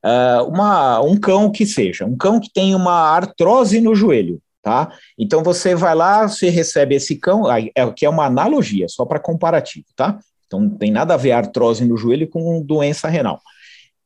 Uh, 0.04 0.48
uma, 0.48 1.00
um 1.00 1.16
cão 1.16 1.50
que 1.50 1.66
seja, 1.66 2.04
um 2.04 2.16
cão 2.16 2.38
que 2.38 2.52
tem 2.52 2.74
uma 2.74 2.92
artrose 2.92 3.80
no 3.80 3.94
joelho, 3.94 4.40
tá? 4.62 4.92
Então, 5.18 5.42
você 5.42 5.74
vai 5.74 5.94
lá, 5.94 6.28
você 6.28 6.48
recebe 6.48 6.94
esse 6.94 7.16
cão, 7.16 7.50
é, 7.50 7.70
que 7.94 8.06
é 8.06 8.08
uma 8.08 8.26
analogia, 8.26 8.88
só 8.88 9.04
para 9.04 9.18
comparativo, 9.18 9.86
tá? 9.96 10.18
Então, 10.46 10.60
não 10.60 10.70
tem 10.70 10.90
nada 10.90 11.14
a 11.14 11.16
ver 11.16 11.32
artrose 11.32 11.84
no 11.84 11.96
joelho 11.96 12.28
com 12.28 12.62
doença 12.62 13.08
renal. 13.08 13.40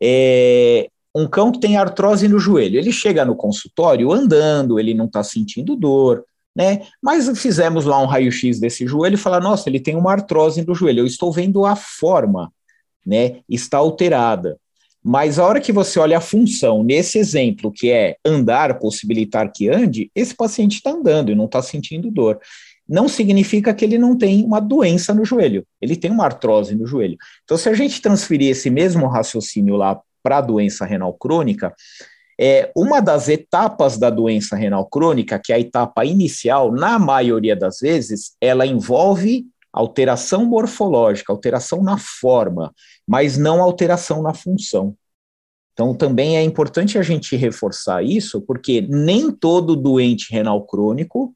É, 0.02 0.88
um 1.14 1.26
cão 1.26 1.52
que 1.52 1.60
tem 1.60 1.76
artrose 1.76 2.28
no 2.28 2.38
joelho, 2.38 2.78
ele 2.78 2.92
chega 2.92 3.24
no 3.24 3.36
consultório 3.36 4.12
andando, 4.12 4.78
ele 4.78 4.94
não 4.94 5.06
está 5.06 5.22
sentindo 5.22 5.76
dor, 5.76 6.24
né? 6.54 6.86
Mas 7.02 7.28
fizemos 7.38 7.84
lá 7.84 8.00
um 8.00 8.06
raio-x 8.06 8.58
desse 8.60 8.86
joelho 8.86 9.14
e 9.14 9.18
falar, 9.18 9.40
nossa, 9.40 9.68
ele 9.68 9.80
tem 9.80 9.96
uma 9.96 10.12
artrose 10.12 10.64
no 10.64 10.74
joelho. 10.74 11.00
Eu 11.00 11.06
estou 11.06 11.32
vendo 11.32 11.64
a 11.64 11.76
forma, 11.76 12.52
né? 13.06 13.40
Está 13.48 13.78
alterada. 13.78 14.58
Mas 15.02 15.38
a 15.38 15.46
hora 15.46 15.60
que 15.60 15.72
você 15.72 15.98
olha 15.98 16.18
a 16.18 16.20
função, 16.20 16.82
nesse 16.82 17.18
exemplo, 17.18 17.72
que 17.72 17.90
é 17.90 18.16
andar, 18.24 18.78
possibilitar 18.78 19.50
que 19.50 19.68
ande, 19.68 20.10
esse 20.14 20.34
paciente 20.34 20.74
está 20.74 20.90
andando 20.90 21.32
e 21.32 21.34
não 21.34 21.46
está 21.46 21.62
sentindo 21.62 22.10
dor. 22.10 22.38
Não 22.86 23.08
significa 23.08 23.72
que 23.72 23.84
ele 23.84 23.96
não 23.96 24.16
tem 24.16 24.44
uma 24.44 24.60
doença 24.60 25.14
no 25.14 25.24
joelho, 25.24 25.64
ele 25.80 25.96
tem 25.96 26.10
uma 26.10 26.24
artrose 26.24 26.74
no 26.74 26.86
joelho. 26.86 27.16
Então, 27.44 27.56
se 27.56 27.68
a 27.68 27.74
gente 27.74 28.02
transferir 28.02 28.50
esse 28.50 28.68
mesmo 28.68 29.06
raciocínio 29.06 29.76
lá 29.76 29.98
para 30.22 30.38
a 30.38 30.42
doença 30.42 30.84
renal 30.84 31.14
crônica, 31.14 31.72
é, 32.38 32.70
uma 32.74 33.00
das 33.00 33.28
etapas 33.28 33.96
da 33.96 34.10
doença 34.10 34.56
renal 34.56 34.86
crônica, 34.86 35.38
que 35.38 35.52
é 35.52 35.56
a 35.56 35.60
etapa 35.60 36.04
inicial, 36.04 36.72
na 36.72 36.98
maioria 36.98 37.54
das 37.54 37.78
vezes, 37.80 38.32
ela 38.40 38.66
envolve 38.66 39.44
alteração 39.72 40.44
morfológica, 40.44 41.32
alteração 41.32 41.82
na 41.82 41.98
forma, 41.98 42.72
mas 43.06 43.36
não 43.36 43.62
alteração 43.62 44.22
na 44.22 44.34
função. 44.34 44.96
Então, 45.72 45.94
também 45.94 46.36
é 46.36 46.42
importante 46.42 46.98
a 46.98 47.02
gente 47.02 47.36
reforçar 47.36 48.04
isso, 48.04 48.40
porque 48.42 48.80
nem 48.82 49.30
todo 49.30 49.76
doente 49.76 50.32
renal 50.32 50.66
crônico 50.66 51.34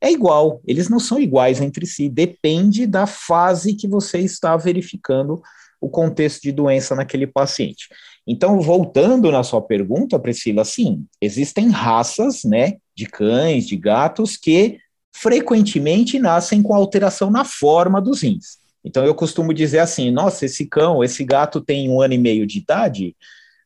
é 0.00 0.10
igual, 0.10 0.62
eles 0.66 0.88
não 0.88 0.98
são 0.98 1.20
iguais 1.20 1.60
entre 1.60 1.84
si, 1.84 2.08
depende 2.08 2.86
da 2.86 3.06
fase 3.06 3.74
que 3.74 3.86
você 3.86 4.18
está 4.18 4.56
verificando 4.56 5.42
o 5.80 5.90
contexto 5.90 6.42
de 6.42 6.52
doença 6.52 6.94
naquele 6.94 7.26
paciente. 7.26 7.88
Então, 8.26 8.60
voltando 8.60 9.30
na 9.30 9.42
sua 9.42 9.60
pergunta, 9.60 10.18
Priscila, 10.18 10.64
sim, 10.64 11.04
existem 11.20 11.68
raças, 11.68 12.44
né, 12.44 12.76
de 12.94 13.06
cães, 13.06 13.66
de 13.66 13.76
gatos, 13.76 14.36
que 14.36 14.78
frequentemente 15.12 16.18
nascem 16.18 16.62
com 16.62 16.74
alteração 16.74 17.30
na 17.30 17.44
forma 17.44 18.00
dos 18.00 18.22
rins. 18.22 18.58
Então, 18.84 19.04
eu 19.04 19.14
costumo 19.14 19.52
dizer 19.52 19.80
assim: 19.80 20.10
nossa, 20.10 20.46
esse 20.46 20.66
cão, 20.66 21.04
esse 21.04 21.24
gato 21.24 21.60
tem 21.60 21.88
um 21.90 22.00
ano 22.00 22.14
e 22.14 22.18
meio 22.18 22.46
de 22.46 22.58
idade, 22.58 23.16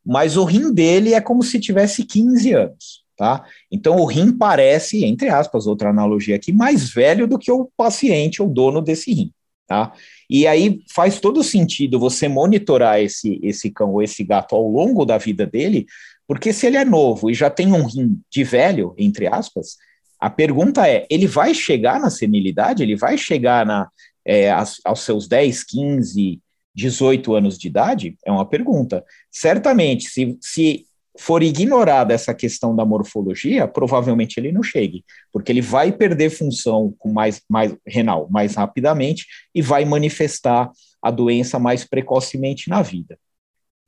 mas 0.05 0.37
o 0.37 0.45
rim 0.45 0.73
dele 0.73 1.15
é 1.15 1.21
como 1.21 1.43
se 1.43 1.61
tivesse 1.61 2.05
15 2.05 2.53
anos. 2.53 3.05
Tá? 3.17 3.45
Então, 3.71 3.97
o 3.97 4.07
rim 4.07 4.37
parece, 4.37 5.05
entre 5.05 5.29
aspas, 5.29 5.69
outra 5.69 5.91
analogia 5.91 6.35
aqui, 6.35 6.53
mais 6.53 6.91
velho 6.91 7.29
do 7.29 7.39
que 7.39 7.51
o 7.51 7.71
paciente 7.77 8.43
ou 8.43 8.49
dono 8.49 8.83
desse 8.83 9.13
rim. 9.13 9.33
Tá? 9.69 9.93
E 10.29 10.47
aí 10.47 10.81
faz 10.93 11.21
todo 11.21 11.43
sentido 11.45 11.99
você 11.99 12.27
monitorar 12.27 13.01
esse, 13.01 13.39
esse 13.43 13.71
cão 13.71 13.93
ou 13.93 14.03
esse 14.03 14.25
gato 14.25 14.57
ao 14.57 14.69
longo 14.69 15.05
da 15.05 15.17
vida 15.17 15.47
dele, 15.47 15.87
porque 16.27 16.53
se 16.53 16.67
ele 16.67 16.77
é 16.77 16.85
novo 16.85 17.31
e 17.31 17.35
já 17.35 17.49
tem 17.49 17.73
um 17.73 17.87
rim 17.87 18.21
de 18.29 18.43
velho, 18.43 18.95
entre 18.99 19.27
aspas, 19.27 19.77
a 20.25 20.31
pergunta 20.31 20.89
é: 20.89 21.07
ele 21.11 21.27
vai 21.27 21.53
chegar 21.53 22.01
na 22.01 22.09
senilidade? 22.09 22.83
Ele 22.83 22.97
vai 22.97 23.19
chegar 23.19 23.67
na, 23.67 23.91
é, 24.25 24.51
aos, 24.51 25.01
seus 25.01 25.29
10, 25.29 25.63
15, 25.65 26.41
18 26.75 27.35
anos 27.35 27.59
de 27.59 27.69
idade? 27.69 28.17
É 28.25 28.33
uma 28.33 28.47
pergunta. 28.49 29.05
Certamente, 29.31 30.09
se, 30.09 30.39
se 30.41 30.87
for 31.19 31.43
ignorada 31.43 32.15
essa 32.15 32.33
questão 32.33 32.75
da 32.75 32.87
morfologia, 32.87 33.69
provavelmente 33.69 34.41
ele 34.41 34.51
não 34.51 34.63
chegue, 34.63 35.05
porque 35.31 35.53
ele 35.53 35.61
vai 35.61 35.93
perder 35.93 36.31
função 36.31 36.95
com 36.99 37.13
mais, 37.13 37.43
mais 37.47 37.77
renal 37.87 38.27
mais 38.31 38.55
rapidamente 38.55 39.27
e 39.55 39.61
vai 39.61 39.85
manifestar 39.85 40.71
a 41.03 41.11
doença 41.11 41.59
mais 41.59 41.85
precocemente 41.85 42.71
na 42.71 42.81
vida. 42.81 43.19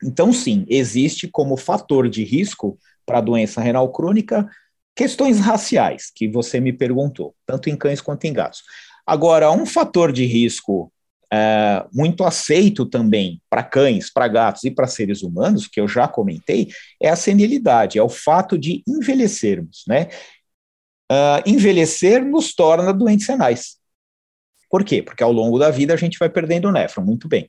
Então, 0.05 0.35
sim, 0.35 0.67
existe 0.69 1.29
como 1.29 1.57
fator 1.57 2.11
de 2.11 2.23
risco 2.25 2.79
para 3.07 3.19
a 3.19 3.23
doença 3.23 3.63
renal 3.63 3.91
crônica 3.91 4.47
questões 4.97 5.39
raciais, 5.39 6.11
que 6.13 6.27
você 6.27 6.59
me 6.59 6.73
perguntou, 6.73 7.35
tanto 7.47 7.69
em 7.69 7.77
cães 7.77 8.01
quanto 8.01 8.25
em 8.25 8.33
gatos. 8.33 8.63
Agora, 9.07 9.53
um 9.53 9.67
fator 9.67 10.11
de 10.11 10.25
risco 10.25 10.91
é, 11.33 11.85
muito 11.93 12.25
aceito 12.25 12.87
também 12.87 13.41
para 13.51 13.63
cães, 13.63 14.11
para 14.11 14.27
gatos 14.27 14.65
e 14.65 14.71
para 14.71 14.87
seres 14.87 15.23
humanos, 15.23 15.67
que 15.67 15.81
eu 15.81 15.87
já 15.87 16.09
comentei, 16.09 16.69
é 17.01 17.11
a 17.11 17.17
senilidade, 17.17 17.99
é 17.99 18.03
o 18.03 18.09
fato 18.09 18.57
de 18.59 18.83
envelhecermos, 18.89 19.85
né? 19.87 20.09
Uh, 21.11 21.39
envelhecer 21.47 22.25
nos 22.25 22.53
torna 22.53 22.93
doentes 22.93 23.29
renais. 23.29 23.77
Por 24.69 24.83
quê? 24.83 25.03
Porque 25.03 25.23
ao 25.23 25.31
longo 25.31 25.57
da 25.57 25.71
vida 25.71 25.95
a 25.95 25.97
gente 25.97 26.19
vai 26.19 26.29
perdendo 26.29 26.73
néfron, 26.73 27.05
muito 27.05 27.29
bem. 27.29 27.49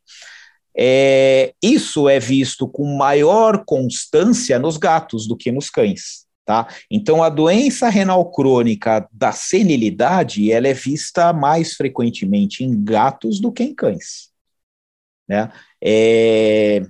É, 0.78 1.56
isso 1.62 2.08
é 2.08 2.20
visto 2.20 2.68
com 2.68 2.96
maior 2.96 3.64
constância 3.66 4.60
nos 4.60 4.78
gatos 4.78 5.28
do 5.28 5.36
que 5.36 5.52
nos 5.52 5.72
cães. 5.72 6.27
Tá? 6.48 6.66
Então, 6.90 7.22
a 7.22 7.28
doença 7.28 7.90
renal 7.90 8.32
crônica 8.32 9.06
da 9.12 9.34
senilidade, 9.34 10.50
ela 10.50 10.70
é 10.70 10.74
vista 10.74 11.34
mais 11.34 11.74
frequentemente 11.74 12.64
em 12.64 12.82
gatos 12.86 13.42
do 13.42 13.52
que 13.52 13.64
em 13.64 13.76
cães. 13.76 14.30
Né? 15.28 15.52
É, 15.84 16.84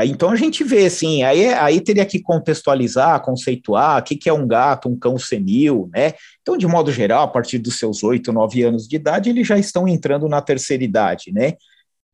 então 0.00 0.28
a 0.28 0.36
gente 0.36 0.62
vê 0.64 0.84
assim, 0.84 1.22
aí, 1.22 1.48
aí 1.48 1.80
teria 1.80 2.04
que 2.04 2.20
contextualizar, 2.20 3.22
conceituar 3.22 4.00
o 4.00 4.04
que, 4.04 4.16
que 4.16 4.28
é 4.28 4.32
um 4.34 4.46
gato, 4.46 4.86
um 4.86 4.98
cão 4.98 5.18
senil, 5.18 5.88
né? 5.90 6.12
Então, 6.42 6.58
de 6.58 6.66
modo 6.66 6.92
geral, 6.92 7.24
a 7.24 7.28
partir 7.28 7.58
dos 7.58 7.78
seus 7.78 8.04
oito, 8.04 8.34
nove 8.34 8.62
anos 8.62 8.86
de 8.86 8.96
idade, 8.96 9.30
eles 9.30 9.46
já 9.46 9.58
estão 9.58 9.88
entrando 9.88 10.28
na 10.28 10.42
terceira 10.42 10.84
idade, 10.84 11.32
né? 11.32 11.54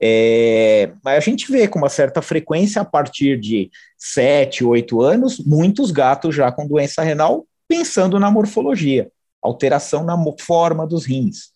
É, 0.00 0.92
mas 1.02 1.16
a 1.16 1.20
gente 1.20 1.50
vê 1.50 1.66
com 1.66 1.78
uma 1.78 1.88
certa 1.88 2.22
frequência, 2.22 2.80
a 2.80 2.84
partir 2.84 3.38
de 3.38 3.70
sete, 3.96 4.64
oito 4.64 5.00
anos, 5.02 5.38
muitos 5.38 5.90
gatos 5.90 6.34
já 6.34 6.52
com 6.52 6.66
doença 6.66 7.02
renal, 7.02 7.46
pensando 7.66 8.18
na 8.18 8.30
morfologia, 8.30 9.11
alteração 9.42 10.04
na 10.04 10.16
forma 10.40 10.87
dos 10.87 11.04
rins. 11.04 11.52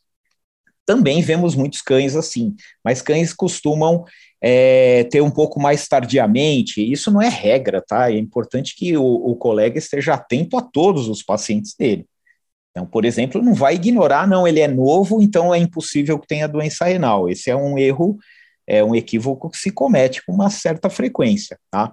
Também 0.84 1.22
vemos 1.22 1.54
muitos 1.54 1.80
cães 1.80 2.16
assim, 2.16 2.56
mas 2.84 3.00
cães 3.00 3.32
costumam 3.32 4.04
é, 4.42 5.04
ter 5.04 5.20
um 5.20 5.30
pouco 5.30 5.60
mais 5.60 5.86
tardiamente. 5.86 6.82
Isso 6.82 7.10
não 7.10 7.22
é 7.22 7.28
regra, 7.28 7.80
tá? 7.80 8.10
É 8.10 8.18
importante 8.18 8.74
que 8.76 8.96
o, 8.96 9.04
o, 9.04 9.36
colega 9.36 9.78
esteja 9.78 10.14
atento 10.14 10.56
a 10.56 10.60
todos 10.60 11.08
os 11.08 11.22
pacientes 11.22 11.74
dele. 11.78 12.06
Então, 12.72 12.86
por 12.86 13.04
exemplo, 13.04 13.42
não 13.42 13.54
vai 13.54 13.74
ignorar, 13.74 14.26
não, 14.26 14.48
ele 14.48 14.60
é 14.60 14.66
novo, 14.66 15.22
então 15.22 15.54
é 15.54 15.58
impossível 15.58 16.18
que 16.18 16.26
tenha 16.26 16.48
doença 16.48 16.86
renal. 16.86 17.28
Esse 17.28 17.50
é 17.50 17.56
um 17.56 17.78
erro, 17.78 18.18
é 18.66 18.82
um 18.82 18.94
equívoco 18.94 19.50
que 19.50 19.58
se 19.58 19.70
comete 19.70 20.24
com 20.24 20.32
uma 20.32 20.48
certa 20.48 20.88
frequência, 20.88 21.58
tá? 21.70 21.92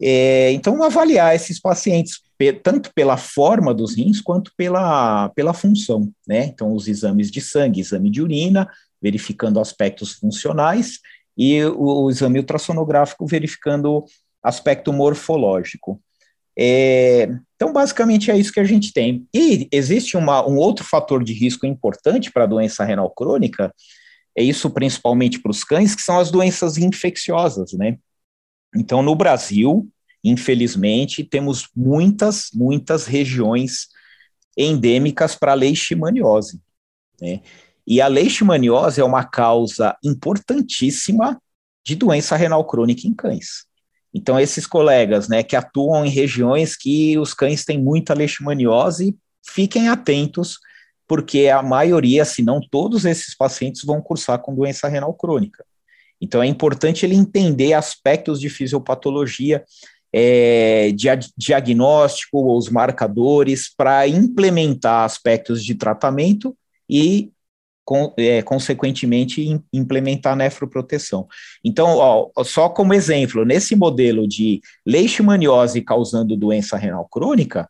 É, 0.00 0.52
então, 0.52 0.82
avaliar 0.82 1.34
esses 1.34 1.60
pacientes, 1.60 2.20
tanto 2.62 2.92
pela 2.94 3.16
forma 3.16 3.74
dos 3.74 3.96
rins, 3.96 4.20
quanto 4.20 4.52
pela, 4.56 5.30
pela 5.30 5.54
função, 5.54 6.12
né? 6.28 6.44
Então, 6.44 6.72
os 6.72 6.86
exames 6.86 7.30
de 7.30 7.40
sangue, 7.40 7.80
exame 7.80 8.10
de 8.10 8.22
urina, 8.22 8.70
verificando 9.02 9.58
aspectos 9.58 10.12
funcionais, 10.12 11.00
e 11.36 11.62
o, 11.64 12.04
o 12.04 12.10
exame 12.10 12.38
ultrassonográfico 12.38 13.26
verificando 13.26 14.04
aspecto 14.42 14.92
morfológico. 14.92 16.00
É, 16.58 17.28
então, 17.54 17.72
basicamente, 17.72 18.30
é 18.30 18.38
isso 18.38 18.52
que 18.52 18.60
a 18.60 18.64
gente 18.64 18.92
tem. 18.92 19.26
E 19.34 19.68
existe 19.70 20.16
uma, 20.16 20.46
um 20.46 20.56
outro 20.56 20.84
fator 20.84 21.22
de 21.22 21.32
risco 21.32 21.66
importante 21.66 22.30
para 22.30 22.44
a 22.44 22.46
doença 22.46 22.84
renal 22.84 23.10
crônica, 23.10 23.72
é 24.36 24.42
isso 24.42 24.68
principalmente 24.70 25.40
para 25.40 25.50
os 25.50 25.64
cães, 25.64 25.94
que 25.94 26.02
são 26.02 26.18
as 26.18 26.30
doenças 26.30 26.76
infecciosas, 26.76 27.72
né? 27.72 27.98
Então, 28.74 29.02
no 29.02 29.14
Brasil, 29.14 29.88
infelizmente, 30.22 31.24
temos 31.24 31.68
muitas, 31.74 32.50
muitas 32.52 33.06
regiões 33.06 33.88
endêmicas 34.56 35.34
para 35.34 35.54
leishmaniose, 35.54 36.60
né? 37.20 37.40
E 37.86 38.00
a 38.00 38.08
leishmaniose 38.08 39.00
é 39.00 39.04
uma 39.04 39.24
causa 39.24 39.96
importantíssima 40.02 41.40
de 41.84 41.94
doença 41.94 42.34
renal 42.34 42.66
crônica 42.66 43.06
em 43.06 43.14
cães. 43.14 43.64
Então, 44.16 44.40
esses 44.40 44.66
colegas 44.66 45.28
né, 45.28 45.42
que 45.42 45.54
atuam 45.54 46.06
em 46.06 46.08
regiões 46.08 46.74
que 46.74 47.18
os 47.18 47.34
cães 47.34 47.66
têm 47.66 47.78
muita 47.78 48.14
leishmaniose, 48.14 49.14
fiquem 49.46 49.90
atentos, 49.90 50.58
porque 51.06 51.48
a 51.48 51.62
maioria, 51.62 52.24
se 52.24 52.42
não 52.42 52.58
todos 52.58 53.04
esses 53.04 53.36
pacientes, 53.36 53.84
vão 53.84 54.00
cursar 54.00 54.38
com 54.38 54.54
doença 54.54 54.88
renal 54.88 55.12
crônica. 55.12 55.62
Então, 56.18 56.42
é 56.42 56.46
importante 56.46 57.04
ele 57.04 57.14
entender 57.14 57.74
aspectos 57.74 58.40
de 58.40 58.48
fisiopatologia, 58.48 59.62
é, 60.10 60.92
de 60.92 61.08
diagnóstico, 61.36 62.56
os 62.56 62.70
marcadores, 62.70 63.68
para 63.76 64.08
implementar 64.08 65.04
aspectos 65.04 65.62
de 65.62 65.74
tratamento 65.74 66.56
e 66.88 67.30
é, 68.16 68.42
consequentemente, 68.42 69.60
implementar 69.72 70.36
nefroproteção. 70.36 71.26
Então, 71.64 71.96
ó, 71.96 72.30
só 72.44 72.68
como 72.68 72.94
exemplo, 72.94 73.44
nesse 73.44 73.76
modelo 73.76 74.26
de 74.26 74.60
leishmaniose 74.84 75.82
causando 75.82 76.36
doença 76.36 76.76
renal 76.76 77.06
crônica, 77.08 77.68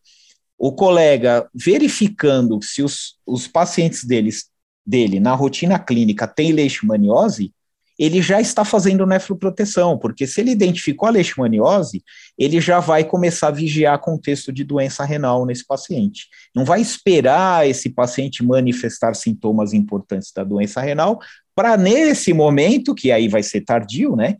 o 0.59 0.72
colega 0.72 1.48
verificando 1.55 2.62
se 2.62 2.83
os, 2.83 3.18
os 3.26 3.46
pacientes 3.46 4.05
deles, 4.05 4.46
dele 4.87 5.20
na 5.20 5.35
rotina 5.35 5.79
clínica 5.79 6.26
têm 6.26 6.52
leishmaniose, 6.52 7.52
ele 7.98 8.20
já 8.20 8.40
está 8.40 8.64
fazendo 8.64 9.06
nefroproteção, 9.06 9.98
porque 9.98 10.26
se 10.26 10.40
ele 10.40 10.50
identificou 10.50 11.09
a 11.09 11.12
leishmaniose, 11.12 12.02
ele 12.38 12.61
já 12.61 12.78
vai 12.78 13.04
começar 13.04 13.48
a 13.48 13.52
vigiar 13.52 13.98
contexto 14.00 14.52
de 14.52 14.64
doença 14.64 15.04
renal 15.04 15.46
nesse 15.46 15.66
paciente. 15.66 16.26
Não 16.54 16.64
vai 16.64 16.80
esperar 16.80 17.68
esse 17.68 17.90
paciente 17.90 18.44
manifestar 18.44 19.14
sintomas 19.14 19.72
importantes 19.72 20.32
da 20.32 20.44
doença 20.44 20.80
renal 20.80 21.18
para 21.54 21.76
nesse 21.76 22.35
momento, 22.35 22.94
que 22.94 23.11
aí 23.11 23.28
vai 23.28 23.42
ser 23.42 23.62
tardio, 23.62 24.14
né, 24.14 24.37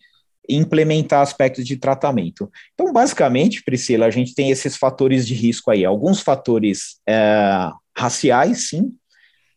implementar 0.49 1.23
aspectos 1.23 1.65
de 1.65 1.77
tratamento. 1.77 2.51
Então, 2.75 2.93
basicamente, 2.93 3.65
Priscila, 3.65 4.07
a 4.07 4.11
gente 4.11 4.35
tem 4.35 4.51
esses 4.51 4.77
fatores 4.77 5.27
de 5.27 5.35
risco 5.35 5.71
aí, 5.71 5.85
alguns 5.85 6.21
fatores 6.21 7.01
é, 7.09 7.71
raciais, 7.97 8.69
sim, 8.69 8.93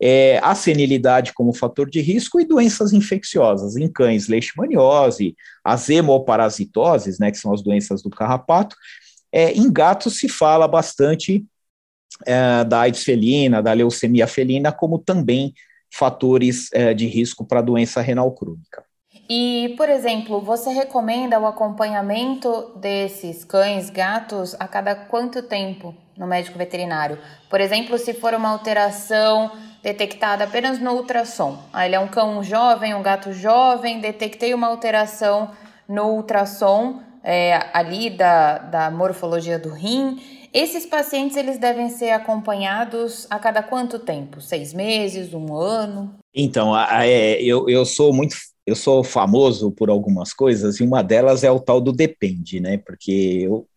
é, 0.02 0.40
a 0.42 0.56
senilidade 0.56 1.34
como 1.34 1.54
fator 1.54 1.90
de 1.90 2.00
risco 2.00 2.40
e 2.40 2.46
doenças 2.46 2.94
infecciosas, 2.94 3.76
em 3.76 3.92
cães, 3.92 4.28
leishmaniose, 4.28 5.36
as 5.64 5.90
hemoparasitoses, 5.90 7.20
né, 7.20 7.32
que 7.32 7.38
são 7.38 7.54
as 7.54 7.62
doenças 7.62 8.02
do 8.02 8.10
carrapato, 8.10 8.76
é, 9.32 9.52
em 9.52 9.72
gatos 9.72 10.18
se 10.18 10.30
fala 10.30 10.68
bastante 10.68 11.46
é, 12.26 12.64
da 12.64 12.82
AIDS 12.82 13.04
felina, 13.04 13.62
da 13.62 13.74
leucemia 13.74 14.26
felina, 14.26 14.72
como 14.72 14.98
também 14.98 15.54
fatores 15.94 16.70
é, 16.74 16.94
de 16.94 17.06
risco 17.08 17.46
para 17.46 17.62
doença 17.62 18.02
renal 18.02 18.32
crônica. 18.32 18.84
E, 19.30 19.76
por 19.78 19.88
exemplo, 19.90 20.42
você 20.42 20.72
recomenda 20.72 21.40
o 21.40 21.46
acompanhamento 21.46 22.74
desses 22.78 23.44
cães, 23.44 23.90
gatos, 23.92 24.56
a 24.60 24.68
cada 24.68 24.96
quanto 24.96 25.44
tempo 25.44 25.96
no 26.18 26.26
médico 26.26 26.58
veterinário? 26.58 27.20
Por 27.48 27.62
exemplo, 27.62 27.98
se 28.00 28.14
for 28.16 28.34
uma 28.34 28.50
alteração 28.50 29.52
detectada 29.84 30.44
apenas 30.44 30.80
no 30.80 30.92
ultrassom. 30.92 31.58
Ah, 31.72 31.86
ele 31.86 31.96
é 31.96 32.00
um 32.00 32.08
cão 32.08 32.44
jovem, 32.44 32.94
um 32.94 33.02
gato 33.02 33.32
jovem, 33.34 34.00
detectei 34.00 34.54
uma 34.54 34.68
alteração 34.68 35.52
no 35.88 36.16
ultrassom 36.16 37.02
é, 37.24 37.70
ali 37.74 38.10
da, 38.10 38.58
da 38.58 38.92
morfologia 38.92 39.58
do 39.58 39.70
rim. 39.70 40.22
Esses 40.54 40.86
pacientes 40.86 41.38
eles 41.38 41.58
devem 41.58 41.90
ser 41.90 42.12
acompanhados 42.12 43.28
a 43.30 43.38
cada 43.38 43.62
quanto 43.62 44.00
tempo? 44.00 44.42
Seis 44.42 44.74
meses, 44.74 45.34
um 45.34 45.54
ano? 45.56 46.16
Então, 46.34 46.78
é, 46.78 47.42
eu, 47.42 47.70
eu 47.70 47.86
sou 47.86 48.14
muito 48.14 48.36
eu 48.70 48.76
sou 48.76 49.04
famoso 49.04 49.72
por 49.72 49.90
algumas 49.90 50.32
coisas 50.32 50.80
e 50.80 50.84
uma 50.84 51.02
delas 51.02 51.44
é 51.44 51.50
o 51.50 51.60
tal 51.60 51.82
do 51.82 51.92
depende, 51.92 52.60
né? 52.60 52.78
Porque 52.78 53.40
eu, 53.42 53.68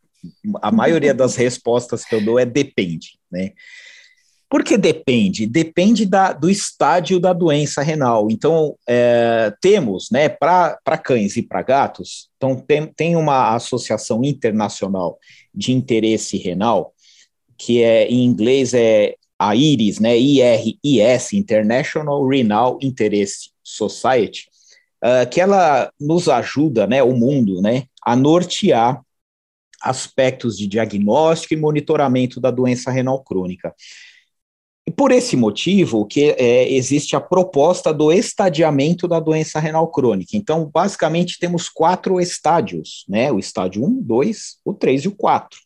a 0.60 0.70
maioria 0.70 1.14
das 1.14 1.34
respostas 1.34 2.04
que 2.04 2.14
eu 2.14 2.22
dou 2.22 2.38
é 2.38 2.44
depende, 2.44 3.18
né? 3.30 3.52
Porque 4.52 4.76
depende, 4.76 5.46
depende 5.46 6.04
da, 6.04 6.34
do 6.34 6.50
estádio 6.50 7.18
da 7.18 7.32
doença 7.32 7.80
renal. 7.80 8.28
Então, 8.30 8.76
é, 8.86 9.50
temos, 9.62 10.10
né, 10.10 10.28
para 10.28 10.98
cães 11.02 11.38
e 11.38 11.42
para 11.42 11.62
gatos, 11.62 12.28
então 12.36 12.54
tem, 12.56 12.86
tem 12.86 13.16
uma 13.16 13.54
associação 13.54 14.22
internacional 14.22 15.18
de 15.54 15.72
interesse 15.72 16.36
renal, 16.36 16.92
que 17.56 17.82
é 17.82 18.06
em 18.06 18.26
inglês 18.26 18.74
é 18.74 19.14
a 19.38 19.56
IRIS, 19.56 19.98
né, 19.98 20.18
IRIS, 20.18 21.32
International 21.32 22.28
Renal 22.28 22.78
Interest 22.82 23.52
Society, 23.64 24.48
uh, 25.02 25.26
que 25.30 25.40
ela 25.40 25.90
nos 25.98 26.28
ajuda, 26.28 26.86
né, 26.86 27.02
o 27.02 27.16
mundo, 27.16 27.62
né, 27.62 27.84
a 28.04 28.14
nortear 28.14 29.00
aspectos 29.80 30.58
de 30.58 30.66
diagnóstico 30.66 31.54
e 31.54 31.56
monitoramento 31.56 32.38
da 32.38 32.50
doença 32.50 32.90
renal 32.90 33.24
crônica. 33.24 33.74
Por 34.96 35.12
esse 35.12 35.36
motivo 35.36 36.04
que 36.04 36.34
é, 36.36 36.72
existe 36.72 37.14
a 37.14 37.20
proposta 37.20 37.94
do 37.94 38.12
estadiamento 38.12 39.06
da 39.06 39.20
doença 39.20 39.60
renal 39.60 39.88
crônica. 39.88 40.36
Então, 40.36 40.68
basicamente, 40.72 41.38
temos 41.38 41.68
quatro 41.68 42.20
estádios, 42.20 43.04
né? 43.08 43.30
O 43.30 43.38
estádio 43.38 43.84
1, 43.84 44.02
2, 44.02 44.56
o 44.64 44.74
3 44.74 45.04
e 45.04 45.08
o 45.08 45.12
4. 45.12 45.58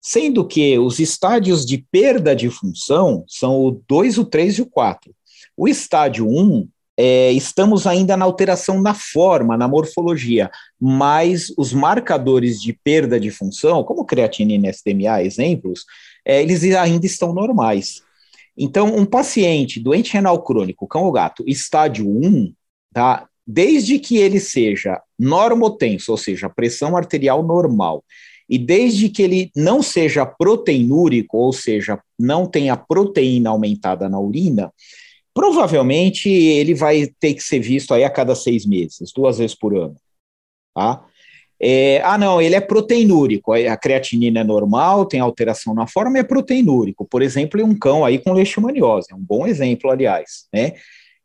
Sendo 0.00 0.46
que 0.46 0.78
os 0.78 0.98
estádios 0.98 1.66
de 1.66 1.84
perda 1.92 2.34
de 2.34 2.48
função 2.48 3.24
são 3.28 3.62
o 3.62 3.82
2, 3.86 4.16
o 4.16 4.24
3 4.24 4.58
e 4.58 4.62
o 4.62 4.66
4. 4.66 5.14
O 5.54 5.68
estádio 5.68 6.26
1, 6.26 6.66
é, 6.96 7.32
estamos 7.32 7.86
ainda 7.86 8.16
na 8.16 8.24
alteração 8.24 8.80
na 8.80 8.94
forma, 8.94 9.58
na 9.58 9.68
morfologia, 9.68 10.50
mas 10.80 11.52
os 11.58 11.74
marcadores 11.74 12.60
de 12.60 12.72
perda 12.72 13.20
de 13.20 13.30
função, 13.30 13.84
como 13.84 14.06
creatinina 14.06 14.66
e 14.66 14.70
SDMA, 14.70 15.22
exemplos, 15.22 15.84
é, 16.24 16.40
eles 16.40 16.62
ainda 16.74 17.04
estão 17.04 17.34
normais. 17.34 18.02
Então, 18.56 18.94
um 18.96 19.06
paciente 19.06 19.80
doente 19.80 20.12
renal 20.12 20.42
crônico, 20.42 20.86
cão 20.86 21.04
ou 21.04 21.12
gato, 21.12 21.44
estádio 21.46 22.08
1, 22.08 22.52
tá? 22.92 23.28
Desde 23.46 23.98
que 23.98 24.16
ele 24.16 24.38
seja 24.38 25.00
normotenso, 25.18 26.12
ou 26.12 26.18
seja, 26.18 26.48
pressão 26.48 26.96
arterial 26.96 27.42
normal, 27.42 28.04
e 28.48 28.58
desde 28.58 29.08
que 29.08 29.22
ele 29.22 29.50
não 29.54 29.82
seja 29.82 30.26
proteinúrico, 30.26 31.36
ou 31.36 31.52
seja, 31.52 32.00
não 32.18 32.46
tenha 32.46 32.76
proteína 32.76 33.50
aumentada 33.50 34.08
na 34.08 34.18
urina, 34.18 34.72
provavelmente 35.32 36.28
ele 36.28 36.74
vai 36.74 37.06
ter 37.20 37.34
que 37.34 37.42
ser 37.42 37.60
visto 37.60 37.94
aí 37.94 38.02
a 38.02 38.10
cada 38.10 38.34
seis 38.34 38.66
meses, 38.66 39.12
duas 39.14 39.38
vezes 39.38 39.56
por 39.56 39.76
ano. 39.76 39.96
Tá? 40.74 41.04
É, 41.62 42.00
ah, 42.02 42.16
não, 42.16 42.40
ele 42.40 42.54
é 42.54 42.60
proteinúrico, 42.60 43.52
a 43.52 43.76
creatinina 43.76 44.40
é 44.40 44.44
normal, 44.44 45.04
tem 45.04 45.20
alteração 45.20 45.74
na 45.74 45.86
forma, 45.86 46.18
é 46.18 46.22
proteinúrico. 46.22 47.04
Por 47.04 47.20
exemplo, 47.20 47.62
um 47.62 47.78
cão 47.78 48.02
aí 48.02 48.18
com 48.18 48.32
leishmaniose, 48.32 49.08
é 49.10 49.14
um 49.14 49.22
bom 49.22 49.46
exemplo, 49.46 49.90
aliás, 49.90 50.46
né? 50.52 50.72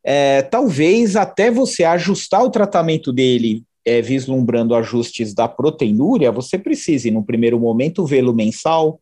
É, 0.04 0.41
talvez 0.41 1.15
até 1.15 1.50
você 1.50 1.84
ajustar 1.84 2.43
o 2.43 2.52
tratamento 2.52 3.13
dele, 3.13 3.63
é, 3.86 4.02
vislumbrando 4.02 4.76
ajustes 4.76 5.34
da 5.34 5.48
proteinúria, 5.48 6.32
você 6.32 6.58
precise, 6.58 7.10
no 7.10 7.24
primeiro 7.24 7.60
momento, 7.60 8.06
vê-lo 8.06 8.34
mensal, 8.34 9.00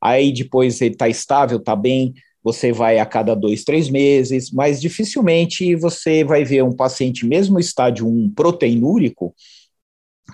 aí 0.00 0.32
depois 0.32 0.80
ele 0.82 0.92
está 0.92 1.08
estável, 1.08 1.58
está 1.58 1.74
bem, 1.74 2.12
você 2.44 2.70
vai 2.72 2.98
a 2.98 3.06
cada 3.06 3.34
dois, 3.34 3.64
três 3.64 3.88
meses, 3.88 4.50
mas 4.50 4.80
dificilmente 4.80 5.74
você 5.74 6.22
vai 6.22 6.44
ver 6.44 6.62
um 6.62 6.72
paciente, 6.72 7.26
mesmo 7.26 7.58
estádio 7.58 8.06
1 8.06 8.32
proteinúrico, 8.34 9.34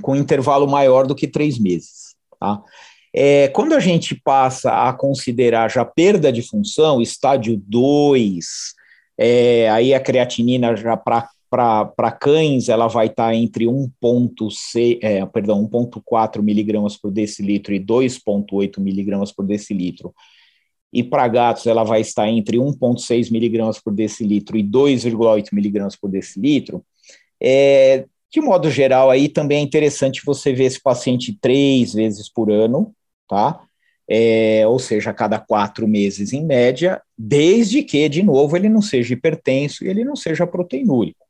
com 0.03 0.17
intervalo 0.17 0.67
maior 0.69 1.07
do 1.07 1.15
que 1.15 1.27
três 1.27 1.59
meses. 1.59 2.15
Tá? 2.39 2.63
É, 3.15 3.49
quando 3.49 3.73
a 3.73 3.81
gente 3.81 4.15
passa 4.15 4.89
a 4.89 4.93
considerar 4.93 5.71
já 5.71 5.85
perda 5.85 6.31
de 6.31 6.43
função, 6.43 7.01
estádio 7.01 7.57
2, 7.67 8.47
é, 9.19 9.71
aí 9.71 9.95
a 9.95 10.01
creatinina 10.01 10.77
já 10.77 10.97
para 10.99 12.13
cães 12.21 12.69
ela 12.69 12.89
vai 12.89 13.07
estar 13.07 13.29
tá 13.29 13.35
entre 13.35 13.65
1,6, 13.65 14.99
é, 15.01 15.25
perdão, 15.25 15.67
1,4 15.67 16.43
miligramas 16.43 16.97
por 16.97 17.11
decilitro 17.11 17.73
e 17.73 17.81
2,8 17.81 18.79
miligramas 18.81 19.33
por 19.33 19.47
decilitro. 19.47 20.15
E 20.93 21.03
para 21.03 21.27
gatos 21.27 21.67
ela 21.67 21.85
vai 21.85 22.03
estar 22.03 22.29
entre 22.29 22.59
1,6 22.59 23.31
miligramas 23.31 23.81
por 23.81 23.95
decilitro 23.95 24.59
e 24.59 24.63
2,8 24.63 25.49
miligramas 25.53 25.97
por 25.97 26.11
decilitro. 26.11 26.85
É, 27.43 28.05
de 28.37 28.41
modo 28.43 28.71
geral, 28.71 29.11
aí 29.11 29.31
também 29.31 29.61
é 29.61 29.63
interessante 29.63 30.21
você 30.23 30.53
ver 30.53 30.65
esse 30.65 30.79
paciente 30.79 31.35
três 31.41 31.95
vezes 31.95 32.29
por 32.29 32.51
ano, 32.51 32.95
tá? 33.27 33.63
É, 34.07 34.67
ou 34.67 34.79
seja, 34.79 35.09
a 35.09 35.15
cada 35.15 35.39
quatro 35.39 35.89
meses 35.89 36.35
em 36.35 36.45
média, 36.45 37.01
desde 37.17 37.83
que, 37.83 38.07
de 38.11 38.23
novo, 38.23 38.55
ele 38.55 38.69
não 38.69 38.83
seja 38.83 39.15
hipertenso 39.15 39.85
e 39.85 39.89
ele 39.89 40.05
não 40.05 40.15
seja 40.15 40.47
proteinúrico. 40.47 41.25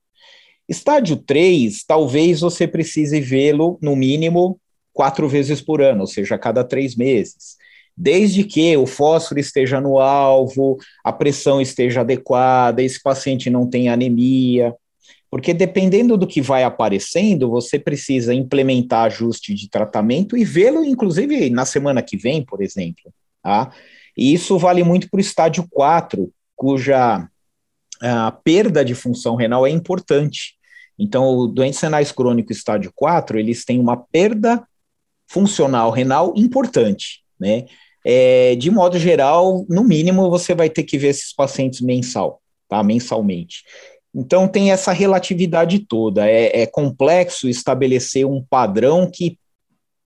Estádio 0.68 1.16
3, 1.18 1.84
talvez 1.84 2.40
você 2.40 2.66
precise 2.66 3.20
vê-lo 3.20 3.78
no 3.80 3.94
mínimo 3.94 4.58
quatro 4.92 5.28
vezes 5.28 5.60
por 5.60 5.80
ano, 5.80 6.00
ou 6.00 6.06
seja, 6.08 6.34
a 6.34 6.38
cada 6.38 6.64
três 6.64 6.96
meses. 6.96 7.54
Desde 7.96 8.42
que 8.42 8.76
o 8.76 8.84
fósforo 8.84 9.38
esteja 9.38 9.80
no 9.80 10.00
alvo, 10.00 10.76
a 11.04 11.12
pressão 11.12 11.60
esteja 11.60 12.00
adequada, 12.00 12.82
esse 12.82 13.00
paciente 13.00 13.48
não 13.48 13.70
tenha 13.70 13.92
anemia, 13.92 14.74
porque 15.30 15.52
dependendo 15.52 16.16
do 16.16 16.26
que 16.26 16.40
vai 16.40 16.62
aparecendo, 16.62 17.50
você 17.50 17.78
precisa 17.78 18.32
implementar 18.32 19.04
ajuste 19.04 19.54
de 19.54 19.68
tratamento 19.68 20.36
e 20.36 20.44
vê-lo, 20.44 20.84
inclusive, 20.84 21.50
na 21.50 21.64
semana 21.64 22.02
que 22.02 22.16
vem, 22.16 22.44
por 22.44 22.62
exemplo. 22.62 23.12
Tá? 23.42 23.72
E 24.16 24.32
isso 24.32 24.58
vale 24.58 24.82
muito 24.82 25.10
para 25.10 25.18
o 25.18 25.20
estádio 25.20 25.66
4, 25.70 26.32
cuja 26.54 27.28
a 28.00 28.32
perda 28.32 28.84
de 28.84 28.94
função 28.94 29.34
renal 29.36 29.66
é 29.66 29.70
importante. 29.70 30.54
Então, 30.98 31.28
o 31.28 31.46
doente 31.46 31.80
renais 31.82 32.12
crônico 32.12 32.52
estádio 32.52 32.90
4, 32.94 33.38
eles 33.38 33.64
têm 33.64 33.78
uma 33.78 33.96
perda 33.96 34.66
funcional 35.28 35.90
renal 35.90 36.32
importante, 36.36 37.22
né? 37.38 37.66
É, 38.08 38.54
de 38.54 38.70
modo 38.70 38.98
geral, 39.00 39.66
no 39.68 39.82
mínimo, 39.82 40.30
você 40.30 40.54
vai 40.54 40.70
ter 40.70 40.84
que 40.84 40.96
ver 40.96 41.08
esses 41.08 41.34
pacientes 41.34 41.80
mensal, 41.80 42.40
tá? 42.68 42.80
Mensalmente. 42.82 43.64
Então 44.14 44.48
tem 44.48 44.72
essa 44.72 44.92
relatividade 44.92 45.80
toda. 45.80 46.28
É, 46.28 46.62
é 46.62 46.66
complexo 46.66 47.48
estabelecer 47.48 48.26
um 48.26 48.42
padrão 48.42 49.10
que 49.10 49.38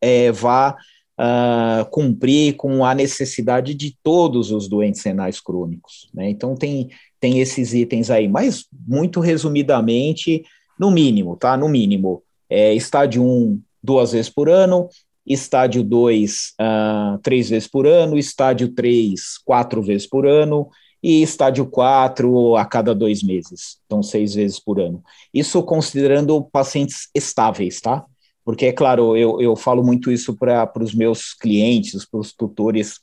é, 0.01 0.33
vá 0.33 0.77
uh, 1.21 1.89
cumprir 1.91 2.57
com 2.57 2.85
a 2.85 2.95
necessidade 2.95 3.75
de 3.75 3.97
todos 4.03 4.51
os 4.51 4.69
doentes 4.69 5.03
renais 5.03 5.41
crônicos. 5.41 6.09
Né? 6.15 6.31
Então 6.31 6.55
tem, 6.55 6.89
tem 7.21 7.41
esses 7.41 7.75
itens 7.75 8.11
aí, 8.11 8.27
mas 8.27 8.65
muito 8.89 9.21
resumidamente, 9.21 10.43
no 10.79 10.91
mínimo, 10.91 11.37
tá? 11.37 11.59
No 11.59 11.69
mínimo, 11.69 12.23
é, 12.49 12.73
estádio 12.75 13.23
1, 13.23 13.61
duas 13.83 14.13
vezes 14.13 14.31
por 14.31 14.49
ano, 14.49 14.89
estádio 15.27 15.85
2, 15.85 16.33
uh, 16.33 16.55
ah, 16.59 17.19
três 17.23 17.51
vezes 17.51 17.69
por 17.69 17.87
ano, 17.87 18.17
estádio 18.17 18.69
3, 18.69 19.21
quatro 19.45 19.83
vezes 19.83 20.07
por 20.07 20.27
ano, 20.27 20.69
e 21.03 21.23
estádio 21.23 21.67
4 21.67 22.57
a 22.57 22.65
cada 22.65 22.95
dois 22.95 23.23
meses, 23.23 23.79
então 23.87 24.03
seis 24.03 24.35
vezes 24.35 24.61
por 24.61 24.81
ano. 24.81 25.03
Isso 25.33 25.63
considerando 25.63 26.43
pacientes 26.43 27.09
estáveis, 27.15 27.81
tá? 27.81 28.05
Porque, 28.45 28.67
é 28.67 28.73
claro, 28.73 29.17
eu, 29.17 29.41
eu 29.41 29.55
falo 29.55 29.83
muito 29.83 30.11
isso 30.11 30.37
para 30.37 30.71
os 30.81 30.95
meus 30.95 31.35
clientes, 31.35 32.05
para 32.05 32.21
os 32.21 32.33
tutores 32.33 33.01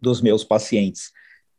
dos 0.00 0.20
meus 0.20 0.42
pacientes. 0.42 1.10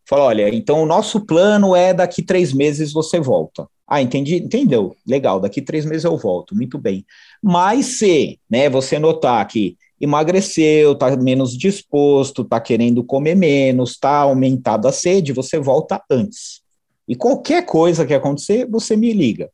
Falo, 0.07 0.23
olha, 0.23 0.49
então 0.53 0.81
o 0.81 0.85
nosso 0.85 1.25
plano 1.25 1.75
é 1.75 1.93
daqui 1.93 2.23
três 2.23 2.51
meses 2.51 2.91
você 2.91 3.19
volta. 3.19 3.67
Ah, 3.87 4.01
entendi, 4.01 4.37
entendeu? 4.37 4.95
Legal, 5.07 5.39
daqui 5.39 5.61
três 5.61 5.85
meses 5.85 6.03
eu 6.03 6.17
volto, 6.17 6.55
muito 6.55 6.77
bem. 6.77 7.05
Mas 7.41 7.97
se 7.97 8.39
né, 8.49 8.69
você 8.69 8.99
notar 8.99 9.47
que 9.47 9.77
emagreceu, 9.99 10.93
está 10.93 11.15
menos 11.17 11.57
disposto, 11.57 12.43
está 12.43 12.59
querendo 12.59 13.03
comer 13.03 13.35
menos, 13.35 13.91
está 13.91 14.17
aumentada 14.19 14.89
a 14.89 14.91
sede, 14.91 15.33
você 15.33 15.59
volta 15.59 16.01
antes. 16.09 16.61
E 17.07 17.15
qualquer 17.15 17.65
coisa 17.65 18.05
que 18.05 18.13
acontecer, 18.13 18.67
você 18.69 18.95
me 18.95 19.11
liga. 19.13 19.49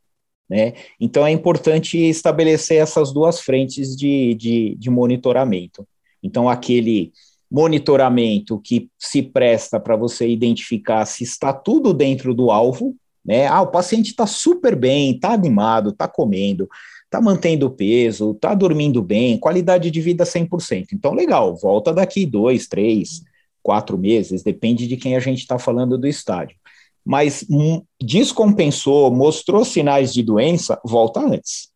Né? 0.48 0.74
Então 1.00 1.26
é 1.26 1.30
importante 1.30 1.98
estabelecer 1.98 2.80
essas 2.80 3.12
duas 3.12 3.40
frentes 3.40 3.96
de, 3.96 4.34
de, 4.34 4.76
de 4.78 4.90
monitoramento. 4.90 5.86
Então, 6.22 6.48
aquele 6.48 7.12
monitoramento 7.50 8.58
que 8.58 8.90
se 8.98 9.22
presta 9.22 9.78
para 9.78 9.96
você 9.96 10.28
identificar 10.28 11.04
se 11.06 11.22
está 11.22 11.52
tudo 11.52 11.94
dentro 11.94 12.34
do 12.34 12.50
alvo, 12.50 12.96
né? 13.24 13.46
Ah, 13.46 13.60
o 13.60 13.68
paciente 13.68 14.10
está 14.10 14.26
super 14.26 14.76
bem, 14.76 15.12
está 15.12 15.32
animado, 15.32 15.90
está 15.90 16.06
comendo, 16.06 16.68
está 17.06 17.20
mantendo 17.20 17.70
peso, 17.70 18.32
está 18.32 18.54
dormindo 18.54 19.02
bem, 19.02 19.38
qualidade 19.38 19.90
de 19.90 20.00
vida 20.00 20.24
100%. 20.24 20.88
Então, 20.92 21.14
legal, 21.14 21.56
volta 21.56 21.92
daqui 21.92 22.26
dois, 22.26 22.66
três, 22.66 23.22
quatro 23.62 23.96
meses, 23.96 24.42
depende 24.42 24.86
de 24.86 24.96
quem 24.96 25.16
a 25.16 25.20
gente 25.20 25.38
está 25.38 25.58
falando 25.58 25.96
do 25.96 26.06
estádio. 26.06 26.56
Mas 27.04 27.46
hum, 27.48 27.82
descompensou, 28.00 29.10
mostrou 29.10 29.64
sinais 29.64 30.12
de 30.12 30.22
doença, 30.22 30.78
volta 30.84 31.20
antes. 31.20 31.68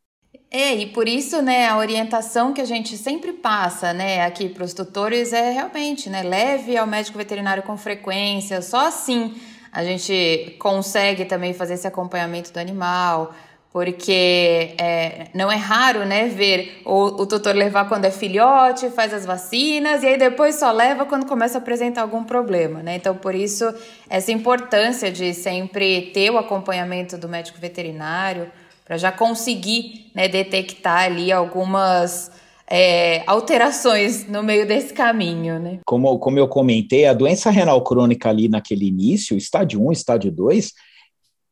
É, 0.52 0.74
e 0.74 0.86
por 0.86 1.06
isso, 1.06 1.40
né, 1.40 1.68
a 1.68 1.78
orientação 1.78 2.52
que 2.52 2.60
a 2.60 2.64
gente 2.64 2.96
sempre 2.96 3.32
passa, 3.32 3.92
né, 3.92 4.22
aqui 4.22 4.48
para 4.48 4.64
os 4.64 4.74
tutores 4.74 5.32
é 5.32 5.52
realmente, 5.52 6.10
né, 6.10 6.24
leve 6.24 6.76
ao 6.76 6.88
médico 6.88 7.16
veterinário 7.16 7.62
com 7.62 7.76
frequência, 7.76 8.60
só 8.60 8.88
assim 8.88 9.32
a 9.72 9.84
gente 9.84 10.56
consegue 10.58 11.24
também 11.24 11.54
fazer 11.54 11.74
esse 11.74 11.86
acompanhamento 11.86 12.52
do 12.52 12.58
animal, 12.58 13.32
porque 13.72 14.74
é, 14.78 15.28
não 15.32 15.50
é 15.50 15.56
raro, 15.56 16.04
né, 16.04 16.26
ver 16.26 16.80
o, 16.84 17.22
o 17.22 17.26
tutor 17.26 17.54
levar 17.54 17.88
quando 17.88 18.04
é 18.04 18.10
filhote, 18.10 18.90
faz 18.90 19.14
as 19.14 19.24
vacinas 19.24 20.02
e 20.02 20.06
aí 20.08 20.18
depois 20.18 20.56
só 20.56 20.72
leva 20.72 21.06
quando 21.06 21.24
começa 21.26 21.58
a 21.58 21.60
apresentar 21.60 22.02
algum 22.02 22.24
problema, 22.24 22.82
né? 22.82 22.96
Então, 22.96 23.14
por 23.14 23.34
isso, 23.34 23.72
essa 24.08 24.32
importância 24.32 25.10
de 25.10 25.32
sempre 25.32 26.10
ter 26.12 26.30
o 26.30 26.38
acompanhamento 26.38 27.16
do 27.16 27.28
médico 27.28 27.60
veterinário 27.60 28.50
para 28.84 28.96
já 28.96 29.12
conseguir 29.12 30.10
né, 30.16 30.26
detectar 30.26 31.04
ali 31.04 31.30
algumas 31.30 32.28
é, 32.68 33.22
alterações 33.24 34.28
no 34.28 34.42
meio 34.42 34.66
desse 34.66 34.92
caminho, 34.92 35.60
né? 35.60 35.78
Como, 35.86 36.18
como 36.18 36.40
eu 36.40 36.48
comentei, 36.48 37.06
a 37.06 37.12
doença 37.12 37.50
renal 37.50 37.82
crônica 37.84 38.28
ali 38.28 38.48
naquele 38.48 38.88
início, 38.88 39.36
estádio 39.36 39.80
1, 39.86 39.92
estádio 39.92 40.32
2, 40.32 40.72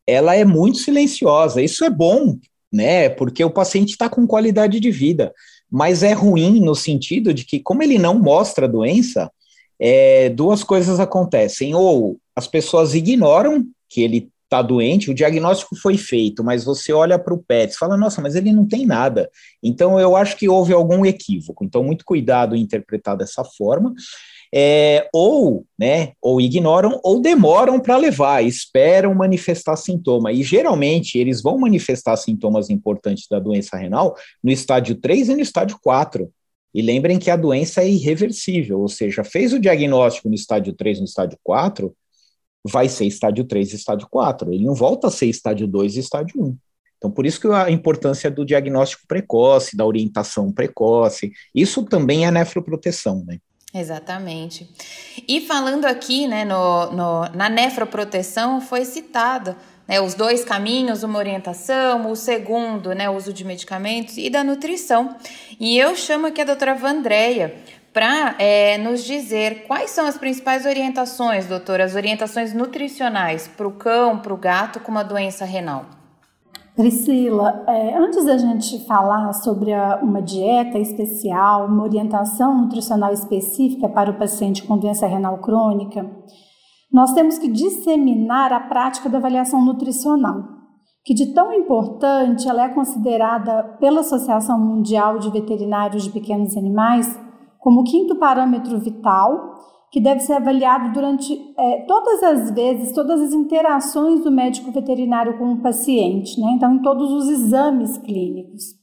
ela 0.09 0.35
é 0.35 0.43
muito 0.43 0.79
silenciosa. 0.79 1.61
Isso 1.61 1.85
é 1.85 1.91
bom, 1.91 2.39
né? 2.73 3.11
Porque 3.11 3.45
o 3.45 3.51
paciente 3.51 3.91
está 3.91 4.09
com 4.09 4.27
qualidade 4.27 4.81
de 4.81 4.91
vida, 4.91 5.35
mas 5.71 6.03
é 6.03 6.15
ruim 6.15 6.61
no 6.61 6.75
sentido 6.75 7.35
de 7.35 7.45
que, 7.45 7.61
como 7.61 7.83
ele 7.83 7.99
não 7.99 8.19
mostra 8.19 8.65
a 8.65 8.69
doença, 8.69 9.31
é, 9.79 10.31
duas 10.31 10.65
coisas 10.65 10.99
acontecem. 10.99 11.75
Ou 11.75 12.19
as 12.35 12.47
pessoas 12.47 12.95
ignoram 12.95 13.67
que 13.87 14.01
ele 14.01 14.31
está 14.45 14.63
doente, 14.63 15.11
o 15.11 15.15
diagnóstico 15.15 15.77
foi 15.77 15.99
feito, 15.99 16.43
mas 16.43 16.65
você 16.65 16.91
olha 16.91 17.19
para 17.19 17.35
o 17.35 17.45
PET 17.47 17.75
e 17.75 17.77
fala, 17.77 17.99
nossa, 17.99 18.23
mas 18.23 18.35
ele 18.35 18.51
não 18.51 18.67
tem 18.67 18.87
nada. 18.87 19.29
Então, 19.63 20.01
eu 20.01 20.17
acho 20.17 20.39
que 20.39 20.49
houve 20.49 20.73
algum 20.73 21.05
equívoco. 21.05 21.67
Então, 21.67 21.85
muito 21.85 22.03
cuidado 22.03 22.57
em 22.57 22.63
interpretar 22.63 23.15
dessa 23.15 23.45
forma 23.45 23.93
é, 24.55 25.09
ou, 25.13 25.67
né, 25.79 26.13
ou 26.21 26.41
ignoram 26.41 27.01
ou 27.03 27.21
demoram 27.21 27.79
para 27.81 27.97
levar, 27.97 28.43
esperam 28.43 29.15
manifestar 29.15 29.77
sintoma. 29.77 30.33
E 30.33 30.43
geralmente 30.43 31.19
eles 31.19 31.43
vão 31.43 31.59
manifestar 31.59 32.17
sintomas 32.17 32.71
importantes 32.71 33.27
da 33.31 33.39
doença 33.39 33.77
renal 33.77 34.17
no 34.43 34.51
estádio 34.51 34.97
3 34.97 35.31
e 35.31 35.35
no 35.35 35.41
estádio 35.41 35.79
4. 35.83 36.31
E 36.75 36.83
lembrem 36.83 37.19
que 37.19 37.31
a 37.31 37.37
doença 37.37 37.83
é 37.83 37.89
irreversível, 37.89 38.81
ou 38.81 38.89
seja, 38.89 39.25
fez 39.25 39.53
o 39.53 39.61
diagnóstico 39.61 40.29
no 40.29 40.35
estádio 40.35 40.73
3, 40.75 40.99
no 40.99 41.07
estádio 41.07 41.39
4, 41.43 41.95
vai 42.65 42.89
ser 42.89 43.07
estádio 43.07 43.45
3 43.45 43.73
e 43.73 43.77
estádio 43.77 44.07
4. 44.11 44.53
Ele 44.53 44.65
não 44.65 44.75
volta 44.75 45.09
a 45.09 45.11
ser 45.11 45.27
estádio 45.27 45.67
2 45.67 45.97
e 45.97 46.01
estádio 46.01 46.43
1. 46.43 46.57
Então, 46.99 47.11
por 47.11 47.25
isso 47.25 47.41
que 47.41 47.47
a 47.47 47.71
importância 47.71 48.31
do 48.31 48.45
diagnóstico 48.45 49.05
precoce, 49.07 49.77
da 49.77 49.87
orientação 49.87 50.53
precoce, 50.53 51.33
isso 51.55 51.85
também 51.85 52.27
é 52.27 52.31
nefroproteção, 52.31 53.25
né? 53.25 53.39
Exatamente. 53.79 54.69
E 55.27 55.41
falando 55.41 55.85
aqui, 55.85 56.27
né, 56.27 56.45
no, 56.45 56.91
no, 56.91 57.29
na 57.35 57.49
nefroproteção, 57.49 58.61
foi 58.61 58.85
citado 58.85 59.55
né, 59.87 60.01
os 60.01 60.15
dois 60.15 60.45
caminhos, 60.45 61.03
uma 61.03 61.19
orientação, 61.19 62.11
o 62.11 62.17
segundo, 62.17 62.93
né, 62.93 63.09
o 63.09 63.15
uso 63.15 63.33
de 63.33 63.45
medicamentos 63.45 64.17
e 64.19 64.29
da 64.29 64.43
nutrição. 64.43 65.17
E 65.61 65.79
eu 65.79 65.95
chamo 65.95 66.27
aqui 66.27 66.41
a 66.41 66.45
doutora 66.45 66.75
Vandréia 66.75 67.55
para 67.93 68.35
é, 68.39 68.77
nos 68.79 69.03
dizer 69.03 69.65
quais 69.67 69.91
são 69.91 70.07
as 70.07 70.19
principais 70.19 70.67
orientações, 70.67 71.47
doutora, 71.47 71.85
as 71.85 71.95
orientações 71.95 72.53
nutricionais 72.53 73.49
para 73.49 73.67
o 73.67 73.73
cão, 73.73 74.19
para 74.19 74.35
o 74.35 74.37
gato 74.37 74.81
com 74.81 74.91
uma 74.91 75.03
doença 75.03 75.45
renal. 75.45 75.98
Priscila, 76.79 77.65
é, 77.67 77.99
antes 77.99 78.25
da 78.25 78.39
gente 78.39 78.87
falar 78.87 79.33
sobre 79.33 79.75
a, 79.75 79.99
uma 80.01 80.23
dieta 80.23 80.79
especial, 80.79 81.67
uma 81.67 81.83
orientação 81.83 82.57
nutricional 82.57 83.13
específica 83.13 83.89
para 83.89 84.13
o 84.13 84.17
paciente 84.17 84.63
com 84.63 84.79
doença 84.79 85.05
renal 85.05 85.39
crônica, 85.39 86.09
nós 86.93 87.13
temos 87.15 87.37
que 87.37 87.49
disseminar 87.49 88.53
a 88.53 88.61
prática 88.61 89.09
da 89.09 89.19
avaliação 89.19 89.65
nutricional, 89.65 90.45
que 91.05 91.15
de 91.15 91.35
tão 91.35 91.53
importante 91.53 92.49
ela 92.49 92.67
é 92.67 92.69
considerada 92.69 93.77
pela 93.81 94.03
Associação 94.03 94.57
Mundial 94.61 95.19
de 95.19 95.33
Veterinários 95.33 96.05
de 96.05 96.11
Pequenos 96.11 96.57
Animais 96.57 97.13
como 97.59 97.83
quinto 97.83 98.15
parâmetro 98.21 98.79
vital 98.79 99.53
que 99.91 100.01
deve 100.01 100.21
ser 100.21 100.35
avaliado 100.35 100.93
durante 100.93 101.33
é, 101.59 101.85
todas 101.87 102.23
as 102.23 102.51
vezes, 102.51 102.93
todas 102.93 103.21
as 103.21 103.33
interações 103.33 104.23
do 104.23 104.31
médico 104.31 104.71
veterinário 104.71 105.39
com 105.39 105.53
o 105.53 105.63
paciente, 105.63 106.39
né? 106.41 106.53
então 106.57 106.75
em 106.75 106.83
todos 106.83 107.11
os 107.11 107.29
exames 107.29 107.97
clínicos. 107.99 108.77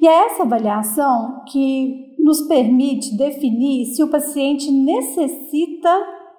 E 0.00 0.06
é 0.06 0.26
essa 0.26 0.42
avaliação 0.42 1.42
que 1.46 2.14
nos 2.18 2.42
permite 2.42 3.16
definir 3.16 3.86
se 3.86 4.02
o 4.02 4.10
paciente 4.10 4.70
necessita 4.70 5.90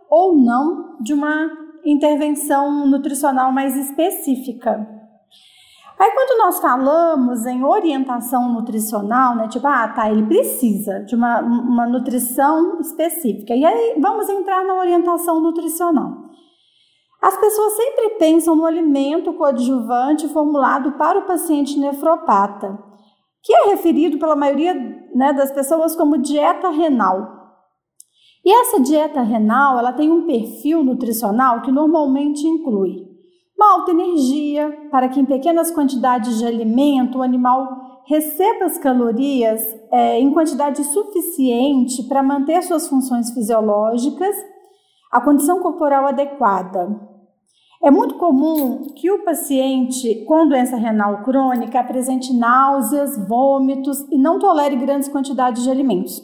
ou 0.10 0.38
não 0.38 0.98
de 1.02 1.14
uma 1.14 1.50
intervenção 1.86 2.86
nutricional 2.88 3.52
mais 3.52 3.76
específica. 3.76 4.97
Aí 6.00 6.12
quando 6.12 6.38
nós 6.38 6.60
falamos 6.60 7.46
em 7.48 7.64
orientação 7.64 8.54
nutricional, 8.54 9.36
né, 9.36 9.48
tipo, 9.48 9.66
ah, 9.66 9.88
tá, 9.88 10.12
ele 10.12 10.28
precisa 10.28 11.00
de 11.06 11.16
uma, 11.16 11.40
uma 11.40 11.88
nutrição 11.88 12.80
específica. 12.80 13.56
E 13.56 13.66
aí 13.66 14.00
vamos 14.00 14.30
entrar 14.30 14.64
na 14.64 14.76
orientação 14.76 15.40
nutricional. 15.40 16.28
As 17.20 17.36
pessoas 17.38 17.74
sempre 17.74 18.10
pensam 18.20 18.56
no 18.56 18.66
alimento 18.66 19.34
coadjuvante 19.34 20.28
formulado 20.30 20.92
para 20.94 21.18
o 21.18 21.26
paciente 21.26 21.80
nefropata, 21.80 22.78
que 23.42 23.52
é 23.52 23.70
referido 23.70 24.20
pela 24.20 24.36
maioria 24.36 24.76
né, 25.16 25.34
das 25.34 25.52
pessoas 25.52 25.96
como 25.96 26.20
dieta 26.20 26.70
renal. 26.70 27.38
E 28.46 28.54
essa 28.54 28.80
dieta 28.80 29.24
renal, 29.24 29.80
ela 29.80 29.94
tem 29.94 30.12
um 30.12 30.28
perfil 30.28 30.84
nutricional 30.84 31.62
que 31.64 31.72
normalmente 31.72 32.46
inclui 32.46 33.07
uma 33.58 33.74
alta 33.74 33.92
energia, 33.92 34.88
para 34.92 35.10
que 35.10 35.20
em 35.20 35.26
pequenas 35.26 35.72
quantidades 35.72 36.38
de 36.38 36.46
alimento 36.46 37.18
o 37.18 37.24
animal 37.24 38.02
receba 38.06 38.66
as 38.66 38.78
calorias 38.78 39.62
é, 39.92 40.20
em 40.20 40.32
quantidade 40.32 40.84
suficiente 40.84 42.04
para 42.04 42.22
manter 42.22 42.62
suas 42.62 42.88
funções 42.88 43.32
fisiológicas, 43.32 44.36
a 45.12 45.20
condição 45.20 45.60
corporal 45.62 46.06
adequada. 46.06 46.88
É 47.84 47.92
muito 47.92 48.16
comum 48.16 48.88
que 48.96 49.12
o 49.12 49.24
paciente 49.24 50.24
com 50.26 50.48
doença 50.48 50.76
renal 50.76 51.24
crônica 51.24 51.80
apresente 51.80 52.34
náuseas, 52.34 53.28
vômitos 53.28 54.00
e 54.12 54.18
não 54.18 54.40
tolere 54.40 54.76
grandes 54.76 55.10
quantidades 55.10 55.64
de 55.64 55.70
alimentos. 55.70 56.22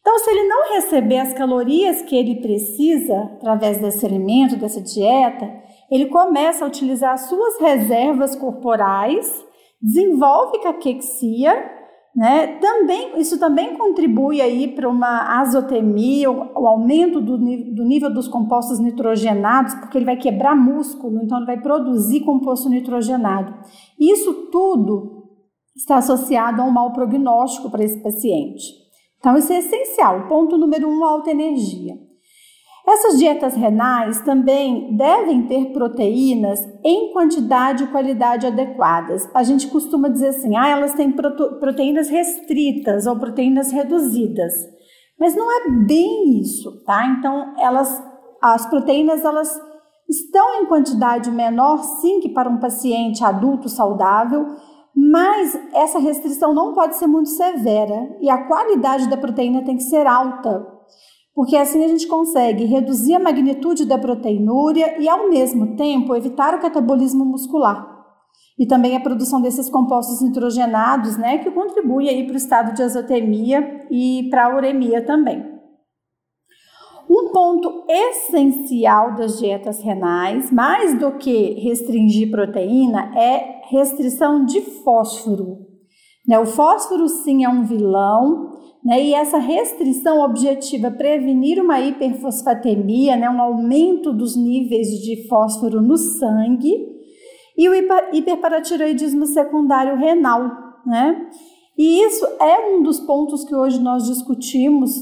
Então, 0.00 0.18
se 0.18 0.30
ele 0.30 0.48
não 0.48 0.74
receber 0.74 1.18
as 1.18 1.34
calorias 1.34 2.02
que 2.02 2.16
ele 2.16 2.40
precisa 2.40 3.14
através 3.34 3.78
desse 3.78 4.06
alimento, 4.06 4.56
dessa 4.56 4.80
dieta, 4.80 5.67
ele 5.90 6.06
começa 6.06 6.64
a 6.64 6.68
utilizar 6.68 7.14
as 7.14 7.22
suas 7.22 7.60
reservas 7.60 8.36
corporais, 8.36 9.44
desenvolve 9.80 10.60
caquexia, 10.60 11.54
né? 12.14 12.58
Também, 12.58 13.20
isso 13.20 13.38
também 13.38 13.76
contribui 13.76 14.40
aí 14.40 14.68
para 14.74 14.88
uma 14.88 15.40
azotemia, 15.40 16.30
o, 16.30 16.60
o 16.60 16.66
aumento 16.66 17.20
do, 17.20 17.38
do, 17.38 17.84
nível 17.84 18.12
dos 18.12 18.26
compostos 18.26 18.80
nitrogenados, 18.80 19.74
porque 19.74 19.96
ele 19.96 20.04
vai 20.04 20.16
quebrar 20.16 20.56
músculo, 20.56 21.22
então 21.22 21.38
ele 21.38 21.46
vai 21.46 21.60
produzir 21.60 22.20
composto 22.20 22.68
nitrogenado. 22.68 23.54
Isso 24.00 24.50
tudo 24.50 25.28
está 25.76 25.98
associado 25.98 26.60
a 26.60 26.64
um 26.64 26.72
mau 26.72 26.92
prognóstico 26.92 27.70
para 27.70 27.84
esse 27.84 28.02
paciente. 28.02 28.64
Então, 29.18 29.36
isso 29.36 29.52
é 29.52 29.58
essencial. 29.58 30.26
Ponto 30.28 30.58
número 30.58 30.88
um, 30.88 31.04
alta 31.04 31.30
energia. 31.30 32.07
Essas 32.88 33.18
dietas 33.18 33.54
renais 33.54 34.22
também 34.22 34.96
devem 34.96 35.46
ter 35.46 35.72
proteínas 35.74 36.58
em 36.82 37.12
quantidade 37.12 37.84
e 37.84 37.86
qualidade 37.88 38.46
adequadas. 38.46 39.28
A 39.34 39.42
gente 39.42 39.68
costuma 39.68 40.08
dizer 40.08 40.28
assim, 40.28 40.56
ah, 40.56 40.68
elas 40.68 40.94
têm 40.94 41.12
proteínas 41.12 42.08
restritas 42.08 43.06
ou 43.06 43.16
proteínas 43.16 43.70
reduzidas. 43.70 44.54
Mas 45.20 45.36
não 45.36 45.52
é 45.52 45.70
bem 45.86 46.40
isso, 46.40 46.82
tá? 46.86 47.06
Então, 47.08 47.52
elas, 47.58 48.02
as 48.40 48.64
proteínas, 48.70 49.22
elas 49.22 49.60
estão 50.08 50.62
em 50.62 50.64
quantidade 50.64 51.30
menor, 51.30 51.82
sim, 52.00 52.20
que 52.20 52.30
para 52.30 52.48
um 52.48 52.58
paciente 52.58 53.22
adulto 53.22 53.68
saudável, 53.68 54.46
mas 54.96 55.54
essa 55.74 55.98
restrição 55.98 56.54
não 56.54 56.72
pode 56.72 56.96
ser 56.96 57.06
muito 57.06 57.28
severa 57.28 58.16
e 58.22 58.30
a 58.30 58.46
qualidade 58.46 59.10
da 59.10 59.16
proteína 59.18 59.62
tem 59.62 59.76
que 59.76 59.82
ser 59.82 60.06
alta, 60.06 60.77
porque 61.38 61.56
assim 61.56 61.84
a 61.84 61.86
gente 61.86 62.08
consegue 62.08 62.64
reduzir 62.64 63.14
a 63.14 63.20
magnitude 63.20 63.84
da 63.84 63.96
proteinúria 63.96 65.00
e, 65.00 65.08
ao 65.08 65.30
mesmo 65.30 65.76
tempo, 65.76 66.16
evitar 66.16 66.52
o 66.52 66.60
catabolismo 66.60 67.24
muscular. 67.24 67.86
E 68.58 68.66
também 68.66 68.96
a 68.96 69.00
produção 69.00 69.40
desses 69.40 69.70
compostos 69.70 70.20
nitrogenados, 70.20 71.16
né, 71.16 71.38
que 71.38 71.48
contribui 71.52 72.08
aí 72.08 72.24
para 72.24 72.34
o 72.34 72.36
estado 72.36 72.74
de 72.74 72.82
azotemia 72.82 73.86
e 73.88 74.26
para 74.28 74.46
a 74.46 74.56
uremia 74.56 75.06
também. 75.06 75.40
Um 77.08 77.30
ponto 77.30 77.84
essencial 77.88 79.14
das 79.14 79.38
dietas 79.38 79.80
renais, 79.80 80.50
mais 80.50 80.98
do 80.98 81.18
que 81.18 81.52
restringir 81.60 82.32
proteína, 82.32 83.16
é 83.16 83.60
restrição 83.70 84.44
de 84.44 84.60
fósforo. 84.60 85.58
Né, 86.26 86.36
o 86.36 86.46
fósforo, 86.46 87.06
sim, 87.06 87.44
é 87.44 87.48
um 87.48 87.64
vilão, 87.64 88.57
né? 88.84 89.02
E 89.02 89.14
essa 89.14 89.38
restrição 89.38 90.20
objetiva 90.20 90.90
prevenir 90.90 91.62
uma 91.62 91.80
hiperfosfatemia, 91.80 93.16
né? 93.16 93.28
um 93.28 93.40
aumento 93.40 94.12
dos 94.12 94.36
níveis 94.36 94.88
de 94.88 95.26
fósforo 95.28 95.80
no 95.82 95.96
sangue, 95.96 96.98
e 97.56 97.68
o 97.68 97.74
hiperparatiroidismo 98.12 99.26
secundário 99.26 99.96
renal. 99.96 100.48
Né? 100.86 101.28
E 101.76 102.02
isso 102.02 102.24
é 102.40 102.70
um 102.70 102.82
dos 102.82 103.00
pontos 103.00 103.44
que 103.44 103.54
hoje 103.54 103.80
nós 103.80 104.04
discutimos, 104.04 104.92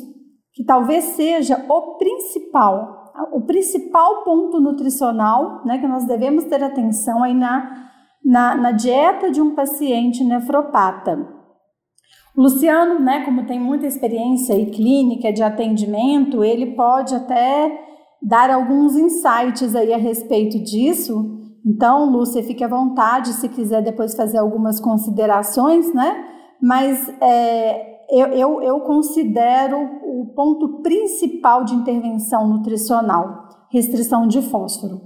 que 0.55 0.64
talvez 0.64 1.05
seja 1.05 1.62
o 1.68 1.99
principal, 1.99 3.12
o 3.33 3.43
principal 3.43 4.24
ponto 4.24 4.59
nutricional 4.59 5.62
né, 5.66 5.79
que 5.79 5.87
nós 5.87 6.07
devemos 6.07 6.45
ter 6.45 6.62
atenção 6.64 7.22
aí 7.22 7.35
na, 7.35 7.91
na, 8.24 8.55
na 8.57 8.72
dieta 8.72 9.31
de 9.31 9.41
um 9.41 9.55
paciente 9.55 10.24
nefropata. 10.24 11.36
Luciano, 12.37 13.01
né, 13.01 13.24
como 13.24 13.47
tem 13.47 13.59
muita 13.59 13.87
experiência 13.87 14.55
e 14.55 14.66
clínica 14.66 15.32
de 15.32 15.43
atendimento, 15.43 16.45
ele 16.45 16.74
pode 16.74 17.14
até 17.14 17.80
dar 18.20 18.51
alguns 18.51 18.95
insights 18.95 19.74
aí 19.74 19.93
a 19.95 19.97
respeito 19.97 20.59
disso. 20.62 21.34
Então, 21.64 22.11
Lúcia, 22.11 22.43
fique 22.43 22.62
à 22.62 22.68
vontade 22.68 23.32
se 23.32 23.49
quiser 23.49 23.82
depois 23.82 24.14
fazer 24.14 24.39
algumas 24.39 24.78
considerações, 24.80 25.93
né? 25.95 26.24
Mas 26.61 27.09
é, 27.20 27.97
eu, 28.11 28.26
eu, 28.28 28.62
eu 28.62 28.80
considero 28.80 29.78
o 30.05 30.32
ponto 30.34 30.82
principal 30.82 31.64
de 31.64 31.74
intervenção 31.74 32.47
nutricional, 32.47 33.49
restrição 33.70 34.28
de 34.28 34.43
fósforo. 34.43 35.01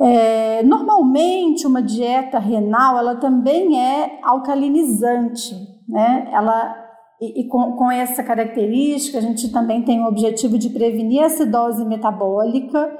É, 0.00 0.62
normalmente, 0.62 1.66
uma 1.66 1.82
dieta 1.82 2.38
renal, 2.38 2.96
ela 2.96 3.16
também 3.16 3.78
é 3.80 4.20
alcalinizante, 4.22 5.77
né? 5.88 6.28
Ela 6.32 6.88
e, 7.20 7.40
e 7.40 7.48
com, 7.48 7.72
com, 7.72 7.90
essa 7.90 8.22
característica, 8.22 9.18
a 9.18 9.20
gente 9.20 9.50
também 9.50 9.82
tem 9.82 10.00
o 10.00 10.08
objetivo 10.08 10.56
de 10.56 10.70
prevenir 10.70 11.22
a 11.22 11.26
acidose 11.26 11.84
metabólica, 11.84 12.96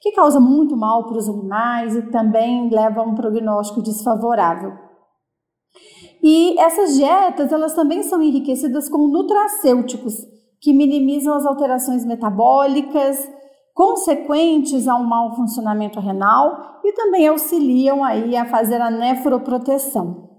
que 0.00 0.12
causa 0.12 0.40
muito 0.40 0.76
mal 0.76 1.06
para 1.06 1.16
os 1.16 1.28
animais 1.28 1.96
e 1.96 2.10
também 2.10 2.68
leva 2.68 3.00
a 3.00 3.04
um 3.04 3.14
prognóstico 3.14 3.82
desfavorável. 3.82 4.72
E 6.22 6.58
essas 6.60 6.94
dietas, 6.96 7.50
elas 7.50 7.74
também 7.74 8.02
são 8.02 8.22
enriquecidas 8.22 8.88
com 8.88 9.08
nutracêuticos, 9.08 10.14
que 10.60 10.72
minimizam 10.72 11.34
as 11.34 11.46
alterações 11.46 12.04
metabólicas 12.04 13.28
consequentes 13.74 14.86
a 14.86 14.94
um 14.96 15.04
mau 15.04 15.34
funcionamento 15.34 15.98
renal 15.98 16.80
e 16.84 16.92
também 16.92 17.26
auxiliam 17.26 18.04
aí 18.04 18.36
a 18.36 18.44
fazer 18.44 18.80
a 18.80 18.90
nefroproteção. 18.90 20.31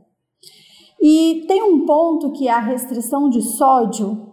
E 1.06 1.44
tem 1.50 1.62
um 1.62 1.86
ponto 1.86 2.32
que 2.32 2.48
é 2.48 2.52
a 2.52 2.62
restrição 2.62 3.30
de 3.30 3.42
sódio, 3.42 4.32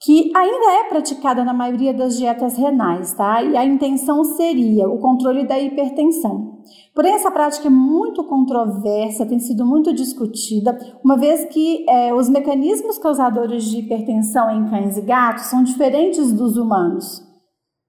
que 0.00 0.32
ainda 0.34 0.72
é 0.80 0.88
praticada 0.88 1.44
na 1.44 1.54
maioria 1.54 1.94
das 1.94 2.18
dietas 2.18 2.56
renais, 2.56 3.14
tá? 3.14 3.40
E 3.40 3.56
a 3.56 3.64
intenção 3.64 4.24
seria 4.24 4.88
o 4.88 4.98
controle 4.98 5.46
da 5.46 5.56
hipertensão. 5.60 6.58
Porém, 6.92 7.12
essa 7.14 7.30
prática 7.30 7.68
é 7.68 7.70
muito 7.70 8.24
controversa, 8.24 9.24
tem 9.24 9.38
sido 9.38 9.64
muito 9.64 9.94
discutida, 9.94 10.76
uma 11.04 11.16
vez 11.16 11.44
que 11.44 11.88
é, 11.88 12.12
os 12.12 12.28
mecanismos 12.28 12.98
causadores 12.98 13.64
de 13.64 13.78
hipertensão 13.78 14.50
em 14.50 14.68
cães 14.68 14.96
e 14.96 15.02
gatos 15.02 15.44
são 15.44 15.62
diferentes 15.62 16.32
dos 16.32 16.56
humanos. 16.56 17.22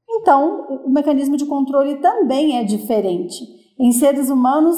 Então, 0.07 0.67
o, 0.85 0.89
mecanismo 0.91 1.35
de 1.35 1.47
controle 1.47 1.95
também 1.95 2.59
é 2.59 2.63
diferente. 2.63 3.43
Em 3.79 3.91
seres 3.91 4.29
humanos, 4.29 4.77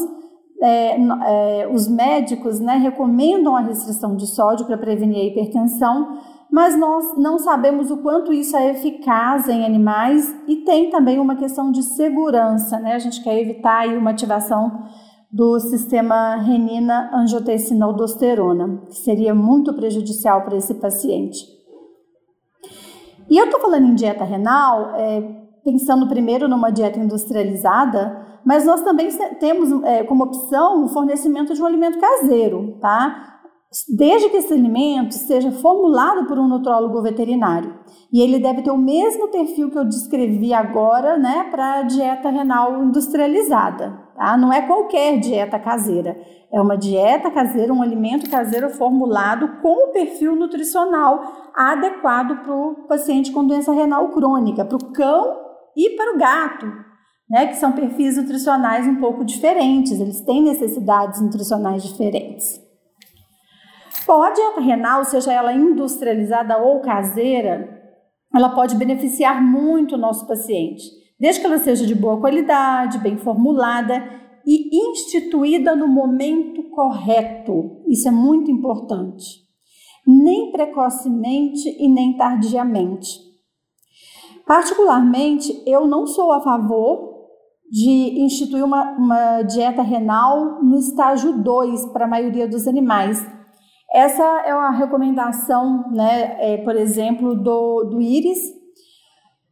é, 0.62 0.98
é, 0.98 1.68
os 1.72 1.88
médicos 1.88 2.60
né, 2.60 2.76
recomendam 2.76 3.56
a 3.56 3.62
restrição 3.62 4.16
de 4.16 4.28
sódio 4.28 4.66
para 4.66 4.78
prevenir 4.78 5.18
a 5.18 5.26
hipertensão, 5.26 6.20
mas 6.52 6.78
nós 6.80 7.18
não 7.18 7.38
sabemos 7.38 7.92
o 7.92 7.98
quanto 7.98 8.32
isso 8.32 8.56
é 8.56 8.72
eficaz 8.72 9.50
em 9.50 9.66
animais 9.66 10.34
e 10.48 10.56
tem 10.58 10.90
também 10.90 11.20
uma 11.20 11.36
questão 11.36 11.70
de 11.72 11.84
segurança, 11.84 12.80
né? 12.80 12.94
A 12.94 13.00
gente 13.00 13.22
quer 13.22 13.38
evitar 13.40 13.88
uma 13.90 14.12
ativação 14.12 14.86
do 15.32 15.60
sistema 15.60 16.36
renina-angiotensina-aldosterona, 16.38 18.84
que 18.88 18.96
seria 18.96 19.36
muito 19.36 19.74
prejudicial 19.74 20.44
para 20.44 20.56
esse 20.56 20.76
paciente. 20.76 21.46
E 23.30 23.38
eu 23.38 23.44
estou 23.46 23.60
falando 23.60 23.88
em 23.88 23.96
dieta 23.96 24.24
renal, 24.24 24.96
é, 24.96 25.22
pensando 25.64 26.08
primeiro 26.08 26.48
numa 26.48 26.70
dieta 26.70 27.00
industrializada, 27.00 28.25
mas 28.46 28.66
nós 28.66 28.82
também 28.82 29.10
temos 29.40 29.72
é, 29.84 30.04
como 30.04 30.24
opção 30.24 30.86
o 30.86 30.88
fornecimento 30.90 31.54
de 31.54 31.62
um 31.62 31.66
alimento 31.66 32.00
caseiro, 32.00 32.78
tá? 32.80 33.36
desde 33.90 34.30
que 34.30 34.38
esse 34.38 34.54
alimento 34.54 35.14
seja 35.14 35.52
formulado 35.52 36.26
por 36.28 36.40
um 36.40 36.48
nutrólogo 36.48 37.02
veterinário. 37.02 37.78
E 38.12 38.22
ele 38.22 38.40
deve 38.40 38.62
ter 38.62 38.72
o 38.72 38.78
mesmo 38.78 39.28
perfil 39.28 39.70
que 39.70 39.78
eu 39.78 39.84
descrevi 39.84 40.54
agora, 40.54 41.18
né, 41.18 41.48
para 41.52 41.82
dieta 41.82 42.30
renal 42.30 42.82
industrializada. 42.84 44.06
Tá? 44.16 44.38
Não 44.38 44.54
é 44.54 44.62
qualquer 44.62 45.20
dieta 45.20 45.60
caseira, 45.60 46.18
é 46.52 46.62
uma 46.62 46.78
dieta 46.78 47.30
caseira, 47.30 47.74
um 47.74 47.82
alimento 47.82 48.30
caseiro 48.30 48.70
formulado 48.70 49.62
com 49.62 49.90
o 49.90 49.92
perfil 49.92 50.36
nutricional 50.38 51.52
adequado 51.54 52.44
para 52.44 52.56
o 52.56 52.88
paciente 52.88 53.32
com 53.32 53.46
doença 53.46 53.74
renal 53.74 54.10
crônica, 54.10 54.64
para 54.64 54.78
o 54.78 54.94
cão 54.94 55.38
e 55.76 55.90
para 55.98 56.14
o 56.14 56.18
gato, 56.18 56.72
né, 57.30 57.48
que 57.48 57.56
são 57.56 57.72
perfis 57.72 58.18
nutricionais 58.18 58.88
um 58.88 58.96
pouco 58.96 59.26
diferentes, 59.26 60.00
eles 60.00 60.22
têm 60.22 60.44
necessidades 60.44 61.22
nutricionais 61.22 61.84
diferentes. 61.84 62.62
Bom, 64.06 64.22
a 64.22 64.32
dieta 64.32 64.62
renal, 64.62 65.04
seja 65.04 65.34
ela 65.34 65.52
industrializada 65.52 66.58
ou 66.60 66.80
caseira, 66.82 67.82
ela 68.34 68.50
pode 68.50 68.76
beneficiar 68.76 69.42
muito 69.42 69.96
o 69.96 69.98
nosso 69.98 70.28
paciente, 70.28 70.84
desde 71.20 71.42
que 71.42 71.48
ela 71.48 71.58
seja 71.58 71.86
de 71.86 71.96
boa 71.96 72.20
qualidade, 72.20 73.00
bem 73.00 73.18
formulada 73.18 74.04
e 74.46 74.78
instituída 74.78 75.76
no 75.76 75.88
momento 75.88 76.70
correto. 76.70 77.82
Isso 77.88 78.08
é 78.08 78.12
muito 78.12 78.52
importante. 78.52 79.44
Nem 80.06 80.52
precocemente 80.52 81.68
e 81.80 81.88
nem 81.90 82.16
tardiamente. 82.16 83.26
Particularmente, 84.46 85.64
eu 85.66 85.88
não 85.88 86.06
sou 86.06 86.32
a 86.32 86.42
favor 86.42 87.15
de 87.72 88.22
instituir 88.24 88.64
uma, 88.64 88.92
uma 88.98 89.42
dieta 89.44 89.82
renal 89.82 90.64
no 90.64 90.78
estágio 90.78 91.42
2 91.42 91.88
para 91.88 92.06
a 92.06 92.08
maioria 92.08 92.48
dos 92.48 92.68
animais, 92.68 93.26
essa 93.96 94.24
é 94.46 94.54
uma 94.54 94.72
recomendação, 94.72 95.90
né, 95.92 96.36
é, 96.40 96.58
por 96.58 96.76
exemplo, 96.76 97.36
do, 97.36 97.86
do 97.86 98.02
Iris, 98.02 98.40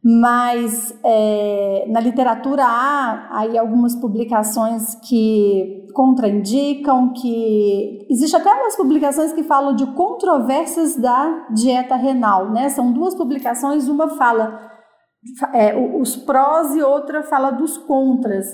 mas 0.04 0.94
é, 1.02 1.86
na 1.88 1.98
literatura 1.98 2.62
há 2.62 3.38
aí 3.38 3.56
algumas 3.56 3.96
publicações 3.96 4.94
que 4.96 5.86
contraindicam, 5.94 7.14
que 7.14 8.06
existe 8.10 8.36
até 8.36 8.52
umas 8.52 8.76
publicações 8.76 9.32
que 9.32 9.42
falam 9.42 9.74
de 9.74 9.86
controvérsias 9.94 10.94
da 10.96 11.46
dieta 11.54 11.96
renal, 11.96 12.50
né? 12.50 12.68
São 12.68 12.92
duas 12.92 13.14
publicações, 13.14 13.88
uma 13.88 14.10
fala 14.10 14.73
é, 15.52 15.76
os 15.76 16.16
prós 16.16 16.74
e 16.74 16.82
outra 16.82 17.22
fala 17.22 17.50
dos 17.50 17.76
contras. 17.78 18.46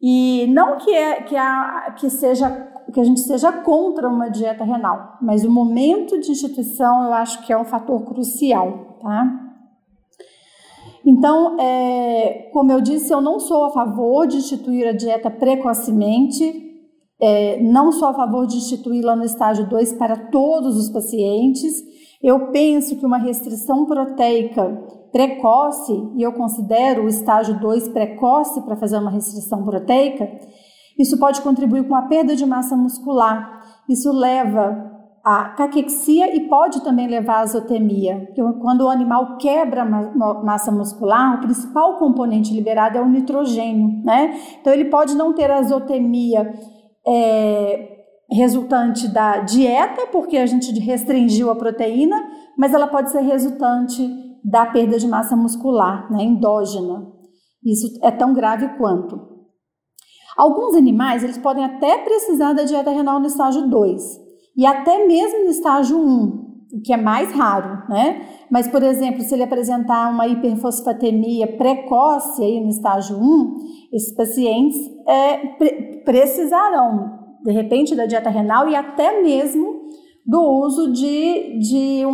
E 0.00 0.46
não 0.48 0.78
que, 0.78 0.90
é, 0.90 1.22
que, 1.22 1.36
a, 1.36 1.94
que 1.96 2.10
seja 2.10 2.70
que 2.92 3.00
a 3.00 3.04
gente 3.04 3.20
seja 3.20 3.50
contra 3.50 4.08
uma 4.08 4.28
dieta 4.28 4.64
renal, 4.64 5.16
mas 5.22 5.44
o 5.44 5.50
momento 5.50 6.20
de 6.20 6.30
instituição 6.30 7.04
eu 7.04 7.14
acho 7.14 7.42
que 7.46 7.52
é 7.52 7.58
um 7.58 7.64
fator 7.64 8.04
crucial, 8.04 8.98
tá? 9.00 9.42
Então, 11.04 11.58
é, 11.58 12.50
como 12.52 12.70
eu 12.70 12.80
disse, 12.80 13.12
eu 13.12 13.20
não 13.20 13.40
sou 13.40 13.64
a 13.64 13.70
favor 13.70 14.26
de 14.26 14.36
instituir 14.36 14.86
a 14.86 14.92
dieta 14.92 15.30
precocemente, 15.30 16.70
é, 17.20 17.60
não 17.62 17.90
sou 17.90 18.08
a 18.08 18.14
favor 18.14 18.46
de 18.46 18.56
instituí-la 18.56 19.16
no 19.16 19.24
estágio 19.24 19.68
2 19.68 19.94
para 19.94 20.28
todos 20.30 20.76
os 20.76 20.90
pacientes. 20.90 21.72
Eu 22.22 22.50
penso 22.50 22.96
que 22.96 23.06
uma 23.06 23.18
restrição 23.18 23.84
proteica 23.86 24.80
precoce, 25.12 25.92
e 26.16 26.22
eu 26.22 26.32
considero 26.32 27.04
o 27.04 27.08
estágio 27.08 27.60
2 27.60 27.88
precoce 27.88 28.62
para 28.62 28.76
fazer 28.76 28.96
uma 28.96 29.10
restrição 29.10 29.62
proteica, 29.62 30.28
isso 30.98 31.18
pode 31.18 31.40
contribuir 31.42 31.86
com 31.86 31.94
a 31.94 32.02
perda 32.02 32.34
de 32.34 32.46
massa 32.46 32.76
muscular. 32.76 33.60
Isso 33.88 34.10
leva 34.12 34.90
à 35.24 35.50
caquexia 35.50 36.34
e 36.34 36.48
pode 36.48 36.82
também 36.82 37.06
levar 37.06 37.36
à 37.36 37.40
azotemia. 37.40 38.28
Quando 38.60 38.82
o 38.82 38.90
animal 38.90 39.36
quebra 39.36 39.84
massa 39.84 40.72
muscular, 40.72 41.36
o 41.36 41.40
principal 41.40 41.98
componente 41.98 42.52
liberado 42.52 42.98
é 42.98 43.00
o 43.00 43.08
nitrogênio, 43.08 44.02
né? 44.04 44.34
Então 44.60 44.72
ele 44.72 44.86
pode 44.86 45.14
não 45.14 45.32
ter 45.32 45.50
azotemia 45.50 46.52
é, 47.06 47.88
resultante 48.30 49.08
da 49.08 49.38
dieta, 49.38 50.06
porque 50.10 50.36
a 50.36 50.46
gente 50.46 50.72
restringiu 50.80 51.50
a 51.50 51.56
proteína, 51.56 52.16
mas 52.56 52.74
ela 52.74 52.86
pode 52.86 53.10
ser 53.10 53.20
resultante 53.20 54.02
da 54.44 54.66
perda 54.66 54.98
de 54.98 55.06
massa 55.06 55.36
muscular, 55.36 56.10
né, 56.10 56.22
endógena. 56.22 57.06
Isso 57.64 57.98
é 58.02 58.10
tão 58.10 58.34
grave 58.34 58.76
quanto. 58.76 59.32
Alguns 60.36 60.74
animais, 60.74 61.22
eles 61.22 61.38
podem 61.38 61.64
até 61.64 61.98
precisar 61.98 62.52
da 62.52 62.64
dieta 62.64 62.90
renal 62.90 63.20
no 63.20 63.26
estágio 63.26 63.68
2 63.68 64.02
e 64.56 64.66
até 64.66 65.06
mesmo 65.06 65.44
no 65.44 65.50
estágio 65.50 65.98
1, 65.98 66.42
o 66.72 66.80
que 66.82 66.92
é 66.92 66.96
mais 66.96 67.32
raro, 67.32 67.88
né? 67.88 68.26
Mas, 68.50 68.66
por 68.66 68.82
exemplo, 68.82 69.22
se 69.22 69.34
ele 69.34 69.42
apresentar 69.42 70.10
uma 70.10 70.26
hiperfosfatemia 70.26 71.56
precoce 71.56 72.42
aí 72.42 72.60
no 72.60 72.70
estágio 72.70 73.16
1, 73.16 73.56
esses 73.92 74.14
pacientes 74.14 74.76
é, 75.06 75.36
pre 75.58 75.92
precisarão, 76.04 77.36
de 77.44 77.52
repente, 77.52 77.94
da 77.94 78.06
dieta 78.06 78.28
renal 78.28 78.68
e 78.68 78.74
até 78.74 79.22
mesmo 79.22 79.82
do 80.24 80.40
uso 80.40 80.92
de, 80.92 81.58
de 81.58 82.06
um, 82.06 82.10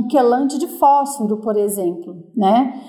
um 0.00 0.08
quelante 0.08 0.58
de 0.58 0.66
fósforo, 0.66 1.38
por 1.38 1.56
exemplo, 1.56 2.16
né? 2.36 2.80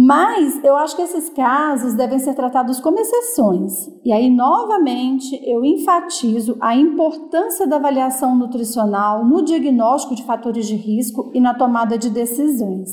Mas 0.00 0.62
eu 0.62 0.76
acho 0.76 0.94
que 0.94 1.02
esses 1.02 1.28
casos 1.30 1.94
devem 1.94 2.20
ser 2.20 2.32
tratados 2.34 2.78
como 2.78 3.00
exceções. 3.00 3.72
E 4.04 4.12
aí, 4.12 4.30
novamente, 4.30 5.34
eu 5.44 5.64
enfatizo 5.64 6.56
a 6.60 6.76
importância 6.76 7.66
da 7.66 7.76
avaliação 7.76 8.36
nutricional 8.36 9.24
no 9.24 9.42
diagnóstico 9.42 10.14
de 10.14 10.22
fatores 10.22 10.68
de 10.68 10.76
risco 10.76 11.32
e 11.34 11.40
na 11.40 11.52
tomada 11.52 11.98
de 11.98 12.10
decisões. 12.10 12.88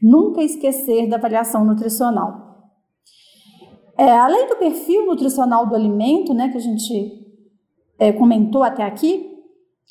Nunca 0.00 0.42
esquecer 0.42 1.06
da 1.06 1.16
avaliação 1.16 1.66
nutricional. 1.66 2.48
É, 3.98 4.10
além 4.10 4.48
do 4.48 4.56
perfil 4.56 5.04
nutricional 5.04 5.66
do 5.66 5.74
alimento, 5.74 6.32
né, 6.32 6.48
que 6.48 6.56
a 6.56 6.60
gente 6.60 7.26
é, 7.98 8.10
comentou 8.10 8.62
até 8.62 8.84
aqui, 8.84 9.27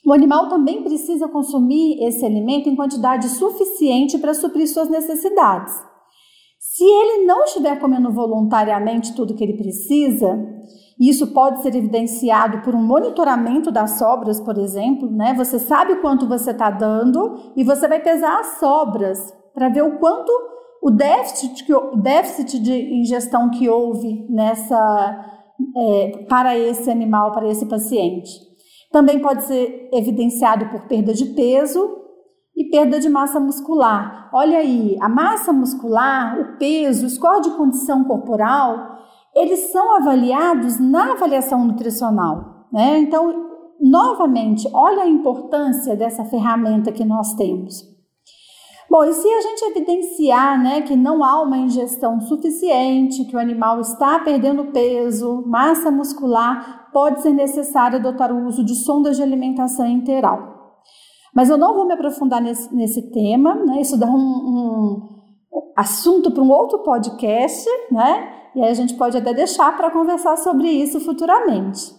o 0.06 0.14
animal 0.14 0.48
também 0.48 0.84
precisa 0.84 1.28
consumir 1.28 2.02
esse 2.04 2.26
alimento 2.26 2.70
em 2.70 2.76
quantidade 2.76 3.28
suficiente 3.30 4.18
para 4.18 4.34
suprir 4.34 4.68
suas 4.68 4.90
necessidades. 4.90 5.74
Se 6.60 6.84
ele 6.84 7.26
não 7.26 7.44
estiver 7.44 7.80
comendo 7.80 8.12
voluntariamente 8.12 9.16
tudo 9.16 9.34
que 9.36 9.44
ele 9.44 9.58
precisa, 9.58 10.38
isso 11.00 11.28
pode 11.34 11.62
ser 11.62 11.76
evidenciado 11.76 12.62
por 12.62 12.74
um 12.74 12.82
monitoramento 12.82 13.72
das 13.72 13.98
sobras, 13.98 14.40
por 14.40 14.58
exemplo, 14.58 15.10
né? 15.10 15.34
Você 15.36 15.60
sabe 15.60 15.96
quanto 15.98 16.28
você 16.28 16.52
está 16.52 16.70
dando 16.70 17.54
e 17.56 17.64
você 17.64 17.88
vai 17.88 18.00
pesar 18.00 18.40
as 18.40 18.60
sobras 18.60 19.34
para 19.54 19.70
ver 19.70 19.84
o 19.84 20.00
quanto 20.00 20.32
o 20.82 20.90
déficit, 20.90 21.66
que, 21.66 21.74
o 21.74 21.96
déficit 21.96 22.60
de 22.60 22.96
ingestão 22.96 23.50
que 23.50 23.68
houve 23.68 24.26
nessa 24.30 25.26
é, 25.76 26.26
para 26.30 26.58
esse 26.58 26.90
animal, 26.90 27.32
para 27.32 27.48
esse 27.48 27.66
paciente. 27.66 28.47
Também 28.92 29.20
pode 29.22 29.44
ser 29.44 29.90
evidenciado 29.94 30.68
por 30.70 30.88
perda 30.88 31.14
de 31.14 31.26
peso 31.34 31.98
e 32.56 32.70
perda 32.70 33.00
de 33.00 33.10
massa 33.10 33.40
muscular. 33.40 34.30
Olha 34.34 34.58
aí, 34.58 34.98
a 35.02 35.10
massa 35.10 35.54
muscular, 35.54 36.40
o 36.40 36.58
peso, 36.58 37.06
o 37.06 37.10
score 37.10 37.42
de 37.42 37.52
condição 37.52 38.04
corporal, 38.04 38.98
eles 39.36 39.72
são 39.72 39.96
avaliados 39.98 40.80
na 40.80 41.12
avaliação 41.12 41.64
nutricional. 41.66 42.68
Né? 42.72 43.00
Então, 43.00 43.48
novamente, 43.80 44.68
olha 44.74 45.04
a 45.04 45.08
importância 45.08 45.96
dessa 45.96 46.26
ferramenta 46.26 46.92
que 46.92 47.06
nós 47.06 47.34
temos. 47.36 47.97
Bom, 48.90 49.04
e 49.04 49.14
se 49.14 49.28
a 49.28 49.42
gente 49.42 49.66
evidenciar 49.66 50.62
né, 50.62 50.82
que 50.82 50.96
não 50.96 51.22
há 51.22 51.42
uma 51.42 51.58
ingestão 51.58 52.22
suficiente, 52.22 53.26
que 53.26 53.36
o 53.36 53.40
animal 53.40 53.82
está 53.82 54.20
perdendo 54.20 54.72
peso, 54.72 55.44
massa 55.46 55.92
muscular, 55.92 56.90
pode 56.94 57.22
ser 57.22 57.34
necessário 57.34 58.00
adotar 58.00 58.32
o 58.32 58.46
uso 58.46 58.64
de 58.64 58.76
sondas 58.76 59.18
de 59.18 59.24
alimentação 59.24 59.86
interal. 59.86 60.58
Mas 61.36 61.50
eu 61.50 61.58
não 61.58 61.76
vou 61.76 61.86
me 61.86 61.94
aprofundar 61.94 62.42
nesse, 62.42 62.74
nesse 62.74 63.12
tema, 63.12 63.56
né? 63.56 63.82
Isso 63.82 64.00
dá 64.00 64.08
um, 64.08 64.12
um 64.12 65.18
assunto 65.76 66.32
para 66.32 66.42
um 66.42 66.50
outro 66.50 66.80
podcast, 66.80 67.70
né? 67.92 68.32
E 68.56 68.62
aí 68.64 68.72
a 68.72 68.74
gente 68.74 68.96
pode 68.96 69.18
até 69.18 69.34
deixar 69.34 69.76
para 69.76 69.92
conversar 69.92 70.38
sobre 70.38 70.70
isso 70.70 71.00
futuramente. 71.02 71.97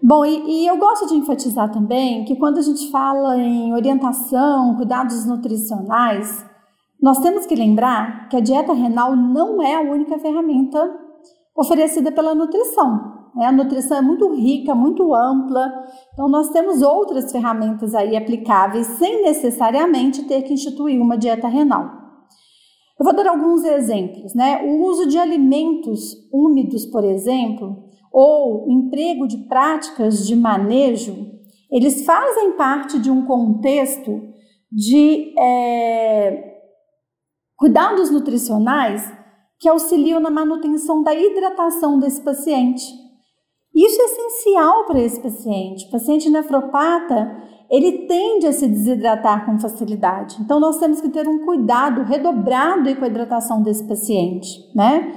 Bom, 0.00 0.24
e, 0.24 0.62
e, 0.62 0.66
eu 0.66 0.78
gosto 0.78 1.08
de 1.08 1.14
enfatizar 1.16 1.72
também 1.72 2.24
que 2.24 2.36
quando 2.36 2.58
a 2.58 2.62
gente 2.62 2.88
fala 2.90 3.36
em 3.36 3.74
orientação, 3.74 4.76
cuidados 4.76 5.26
nutricionais, 5.26 6.46
nós 7.02 7.18
temos 7.18 7.46
que 7.46 7.54
lembrar 7.56 8.28
que 8.28 8.36
a 8.36 8.40
dieta 8.40 8.72
renal 8.72 9.16
não 9.16 9.60
é 9.60 9.74
a 9.74 9.80
única 9.80 10.16
ferramenta 10.18 10.78
oferecida 11.56 12.12
pela 12.12 12.34
nutrição. 12.34 13.30
Né? 13.34 13.46
A 13.46 13.52
nutrição 13.52 13.98
é 13.98 14.02
muito 14.02 14.32
rica, 14.34 14.72
muito 14.72 15.12
ampla, 15.14 15.68
então 16.12 16.28
nós 16.28 16.50
temos 16.50 16.80
outras 16.80 17.32
ferramentas 17.32 17.92
aí 17.92 18.16
aplicáveis 18.16 18.86
sem 18.86 19.22
necessariamente 19.22 20.22
ter 20.24 20.42
que 20.42 20.54
instituir 20.54 21.00
uma 21.00 21.18
dieta 21.18 21.48
renal. 21.48 21.90
Eu 22.98 23.04
vou 23.04 23.14
dar 23.14 23.28
alguns 23.28 23.64
exemplos, 23.64 24.34
né? 24.34 24.60
O 24.64 24.84
uso 24.88 25.06
de 25.06 25.16
alimentos 25.16 26.16
úmidos, 26.32 26.84
por 26.84 27.04
exemplo, 27.04 27.87
ou 28.12 28.70
emprego 28.70 29.26
de 29.26 29.38
práticas 29.48 30.26
de 30.26 30.34
manejo, 30.34 31.38
eles 31.70 32.04
fazem 32.04 32.52
parte 32.52 32.98
de 32.98 33.10
um 33.10 33.26
contexto 33.26 34.22
de 34.70 35.34
é, 35.38 36.58
cuidados 37.56 38.10
nutricionais 38.10 39.10
que 39.58 39.68
auxiliam 39.68 40.20
na 40.20 40.30
manutenção 40.30 41.02
da 41.02 41.14
hidratação 41.14 41.98
desse 41.98 42.22
paciente. 42.22 42.84
Isso 43.74 44.00
é 44.00 44.04
essencial 44.04 44.86
para 44.86 45.00
esse 45.00 45.20
paciente. 45.20 45.86
O 45.86 45.90
paciente 45.90 46.28
nefropata, 46.30 47.36
ele 47.70 48.06
tende 48.06 48.46
a 48.46 48.52
se 48.52 48.66
desidratar 48.66 49.46
com 49.46 49.58
facilidade. 49.58 50.36
Então, 50.40 50.58
nós 50.58 50.78
temos 50.78 51.00
que 51.00 51.08
ter 51.08 51.28
um 51.28 51.44
cuidado 51.44 52.02
redobrado 52.02 52.94
com 52.96 53.04
a 53.04 53.08
hidratação 53.08 53.62
desse 53.62 53.86
paciente, 53.86 54.48
né? 54.74 55.12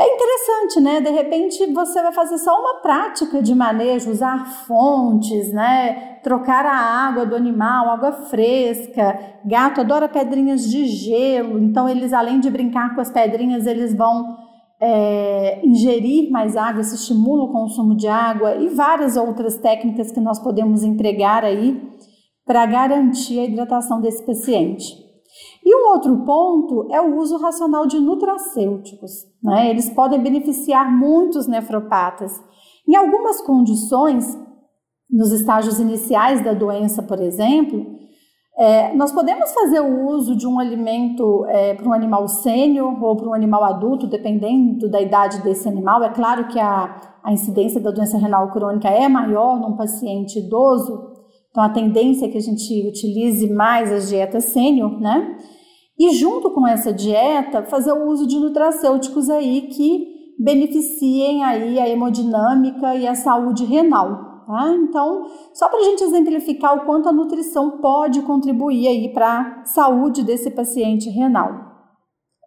É 0.00 0.14
interessante, 0.14 0.80
né? 0.80 1.00
De 1.00 1.10
repente 1.10 1.66
você 1.72 2.00
vai 2.00 2.12
fazer 2.12 2.38
só 2.38 2.56
uma 2.60 2.80
prática 2.80 3.42
de 3.42 3.52
manejo, 3.52 4.12
usar 4.12 4.46
fontes, 4.64 5.52
né? 5.52 6.20
Trocar 6.22 6.64
a 6.64 6.76
água 6.76 7.26
do 7.26 7.34
animal, 7.34 7.88
água 7.90 8.12
fresca. 8.12 9.18
Gato 9.44 9.80
adora 9.80 10.08
pedrinhas 10.08 10.70
de 10.70 10.86
gelo, 10.86 11.58
então 11.58 11.88
eles 11.88 12.12
além 12.12 12.38
de 12.38 12.48
brincar 12.48 12.94
com 12.94 13.00
as 13.00 13.10
pedrinhas, 13.10 13.66
eles 13.66 13.92
vão 13.92 14.36
é, 14.80 15.66
ingerir 15.66 16.30
mais 16.30 16.56
água, 16.56 16.80
isso 16.80 16.94
estimula 16.94 17.44
o 17.44 17.52
consumo 17.52 17.96
de 17.96 18.06
água 18.06 18.54
e 18.54 18.68
várias 18.68 19.16
outras 19.16 19.58
técnicas 19.58 20.12
que 20.12 20.20
nós 20.20 20.38
podemos 20.38 20.84
empregar 20.84 21.44
aí 21.44 21.82
para 22.46 22.64
garantir 22.66 23.40
a 23.40 23.44
hidratação 23.44 24.00
desse 24.00 24.24
paciente. 24.24 25.07
E 25.68 25.76
um 25.76 25.90
outro 25.90 26.16
ponto 26.24 26.88
é 26.90 26.98
o 26.98 27.18
uso 27.18 27.36
racional 27.36 27.86
de 27.86 28.00
nutracêuticos. 28.00 29.26
Né? 29.42 29.68
Eles 29.68 29.90
podem 29.90 30.18
beneficiar 30.18 30.90
muitos 30.90 31.46
nefropatas. 31.46 32.32
Em 32.88 32.96
algumas 32.96 33.42
condições, 33.42 34.24
nos 35.10 35.30
estágios 35.30 35.78
iniciais 35.78 36.42
da 36.42 36.54
doença, 36.54 37.02
por 37.02 37.20
exemplo, 37.20 37.84
é, 38.56 38.94
nós 38.94 39.12
podemos 39.12 39.52
fazer 39.52 39.80
o 39.80 40.08
uso 40.08 40.34
de 40.34 40.46
um 40.46 40.58
alimento 40.58 41.44
é, 41.48 41.74
para 41.74 41.86
um 41.86 41.92
animal 41.92 42.26
sênior 42.28 43.04
ou 43.04 43.14
para 43.14 43.28
um 43.28 43.34
animal 43.34 43.62
adulto, 43.62 44.06
dependendo 44.06 44.90
da 44.90 45.02
idade 45.02 45.42
desse 45.42 45.68
animal. 45.68 46.02
É 46.02 46.08
claro 46.08 46.48
que 46.48 46.58
a, 46.58 46.98
a 47.22 47.30
incidência 47.30 47.78
da 47.78 47.90
doença 47.90 48.16
renal 48.16 48.50
crônica 48.52 48.88
é 48.88 49.06
maior 49.06 49.60
num 49.60 49.76
paciente 49.76 50.38
idoso, 50.38 51.12
então 51.50 51.62
a 51.62 51.68
tendência 51.68 52.24
é 52.24 52.30
que 52.30 52.38
a 52.38 52.40
gente 52.40 52.88
utilize 52.88 53.52
mais 53.52 53.92
as 53.92 54.08
dietas 54.08 54.44
sênior, 54.44 54.98
né? 54.98 55.36
E 55.98 56.14
junto 56.14 56.50
com 56.50 56.66
essa 56.66 56.92
dieta, 56.92 57.64
fazer 57.64 57.92
o 57.92 58.06
uso 58.06 58.26
de 58.26 58.38
nutracêuticos 58.38 59.28
aí 59.28 59.62
que 59.62 60.16
beneficiem 60.38 61.42
aí 61.42 61.78
a 61.80 61.88
hemodinâmica 61.88 62.94
e 62.94 63.06
a 63.06 63.14
saúde 63.14 63.64
renal. 63.64 64.44
Tá? 64.46 64.74
Então, 64.76 65.26
só 65.52 65.68
para 65.68 65.80
a 65.80 65.82
gente 65.82 66.04
exemplificar 66.04 66.76
o 66.76 66.86
quanto 66.86 67.08
a 67.08 67.12
nutrição 67.12 67.78
pode 67.82 68.22
contribuir 68.22 68.86
aí 68.86 69.12
para 69.12 69.40
a 69.60 69.64
saúde 69.64 70.22
desse 70.22 70.50
paciente 70.50 71.10
renal. 71.10 71.68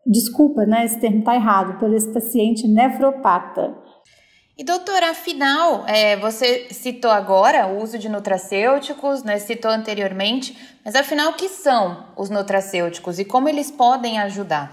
Desculpa, 0.08 0.66
né? 0.66 0.84
Esse 0.84 0.99
termo 0.99 1.20
está 1.20 1.36
errado, 1.36 1.78
por 1.78 1.93
esse 1.93 2.12
paciente 2.12 2.68
nefropata. 2.68 3.78
E 4.62 4.64
doutora, 4.64 5.09
afinal, 5.09 5.88
é, 5.88 6.16
você 6.18 6.68
citou 6.70 7.09
agora 7.09 7.66
o 7.66 7.82
uso 7.82 7.97
de 7.97 8.07
nutracêuticos, 8.07 9.24
né, 9.24 9.39
citou 9.39 9.72
anteriormente, 9.72 10.55
mas 10.86 10.93
afinal, 10.93 11.32
o 11.32 11.34
que 11.34 11.49
são 11.49 12.05
os 12.16 12.30
nutracêuticos 12.30 13.18
e 13.18 13.26
como 13.26 13.49
eles 13.49 13.72
podem 13.72 14.20
ajudar? 14.20 14.72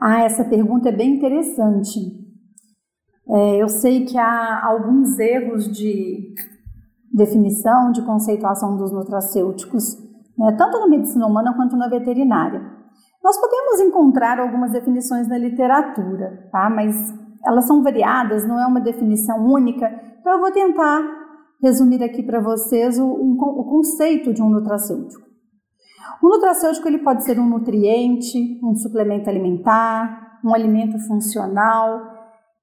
Ah, 0.00 0.22
essa 0.22 0.44
pergunta 0.44 0.90
é 0.90 0.92
bem 0.92 1.16
interessante. 1.16 1.98
É, 3.28 3.60
eu 3.60 3.68
sei 3.68 4.04
que 4.04 4.16
há 4.16 4.64
alguns 4.64 5.18
erros 5.18 5.66
de 5.72 6.32
definição, 7.12 7.90
de 7.90 8.00
conceituação 8.02 8.76
dos 8.76 8.92
nutracêuticos, 8.92 9.82
né, 10.38 10.54
tanto 10.56 10.78
na 10.78 10.86
medicina 10.86 11.26
humana 11.26 11.52
quanto 11.56 11.76
na 11.76 11.88
veterinária. 11.88 12.62
Nós 13.24 13.40
podemos 13.40 13.80
encontrar 13.80 14.38
algumas 14.38 14.70
definições 14.70 15.26
na 15.26 15.36
literatura, 15.36 16.46
tá? 16.52 16.70
mas 16.70 16.94
elas 17.46 17.66
são 17.66 17.82
variadas, 17.82 18.46
não 18.46 18.58
é 18.58 18.66
uma 18.66 18.80
definição 18.80 19.44
única, 19.44 19.88
então 20.20 20.32
eu 20.32 20.40
vou 20.40 20.50
tentar 20.50 21.02
resumir 21.62 22.02
aqui 22.02 22.22
para 22.22 22.40
vocês 22.40 22.98
o, 22.98 23.04
um, 23.04 23.36
o 23.40 23.64
conceito 23.64 24.32
de 24.32 24.42
um 24.42 24.50
nutracêutico. 24.50 25.24
O 26.22 26.28
nutracêutico 26.28 26.86
ele 26.88 26.98
pode 26.98 27.24
ser 27.24 27.38
um 27.38 27.48
nutriente, 27.48 28.60
um 28.62 28.74
suplemento 28.74 29.28
alimentar, 29.28 30.40
um 30.44 30.54
alimento 30.54 30.98
funcional, 31.06 32.00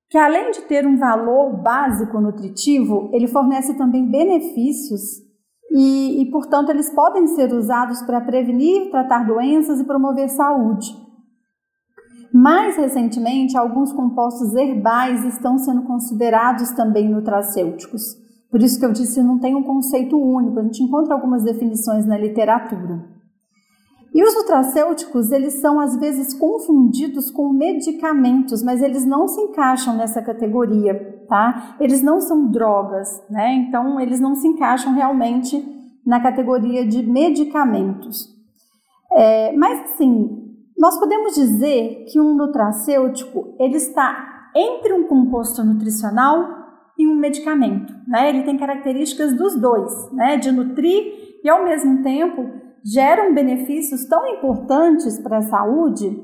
que 0.09 0.17
além 0.17 0.51
de 0.51 0.61
ter 0.61 0.85
um 0.85 0.97
valor 0.97 1.61
básico 1.61 2.19
nutritivo, 2.19 3.09
ele 3.13 3.27
fornece 3.27 3.75
também 3.75 4.09
benefícios 4.09 5.01
e, 5.71 6.21
e 6.21 6.31
portanto, 6.31 6.69
eles 6.69 6.93
podem 6.93 7.27
ser 7.27 7.53
usados 7.53 8.01
para 8.01 8.19
prevenir, 8.19 8.91
tratar 8.91 9.25
doenças 9.25 9.79
e 9.79 9.85
promover 9.85 10.29
saúde. 10.29 10.87
Mais 12.33 12.77
recentemente, 12.77 13.57
alguns 13.57 13.91
compostos 13.91 14.55
herbais 14.55 15.25
estão 15.25 15.57
sendo 15.57 15.83
considerados 15.83 16.71
também 16.71 17.09
nutracêuticos. 17.09 18.17
Por 18.49 18.61
isso 18.61 18.79
que 18.79 18.85
eu 18.85 18.91
disse 18.91 19.21
não 19.21 19.39
tem 19.39 19.55
um 19.55 19.63
conceito 19.63 20.17
único, 20.17 20.59
a 20.59 20.63
gente 20.63 20.83
encontra 20.83 21.13
algumas 21.13 21.43
definições 21.43 22.05
na 22.05 22.17
literatura. 22.17 23.11
E 24.13 24.21
os 24.23 24.35
nutracêuticos, 24.35 25.31
eles 25.31 25.53
são 25.61 25.79
às 25.79 25.95
vezes 25.95 26.33
confundidos 26.33 27.31
com 27.31 27.53
medicamentos, 27.53 28.61
mas 28.61 28.81
eles 28.81 29.05
não 29.05 29.25
se 29.25 29.39
encaixam 29.39 29.95
nessa 29.95 30.21
categoria, 30.21 31.23
tá? 31.29 31.77
Eles 31.79 32.01
não 32.01 32.19
são 32.19 32.47
drogas, 32.47 33.23
né? 33.29 33.53
Então, 33.53 34.01
eles 34.01 34.19
não 34.19 34.35
se 34.35 34.45
encaixam 34.45 34.93
realmente 34.93 35.63
na 36.05 36.19
categoria 36.19 36.85
de 36.85 37.01
medicamentos. 37.03 38.27
É, 39.13 39.55
mas, 39.55 39.79
assim, 39.91 40.50
nós 40.81 40.97
podemos 40.97 41.35
dizer 41.35 42.05
que 42.11 42.19
um 42.19 42.33
nutracêutico, 42.33 43.53
ele 43.59 43.77
está 43.77 44.49
entre 44.55 44.91
um 44.93 45.03
composto 45.03 45.63
nutricional 45.63 46.43
e 46.97 47.07
um 47.07 47.15
medicamento, 47.15 47.93
né? 48.07 48.29
Ele 48.29 48.41
tem 48.41 48.57
características 48.57 49.37
dos 49.37 49.55
dois, 49.61 50.11
né? 50.11 50.37
De 50.37 50.51
nutrir 50.51 51.37
e, 51.43 51.47
ao 51.47 51.63
mesmo 51.65 52.01
tempo, 52.01 52.49
geram 52.83 53.31
benefícios 53.31 54.05
tão 54.05 54.25
importantes 54.25 55.19
para 55.19 55.37
a 55.37 55.43
saúde 55.43 56.19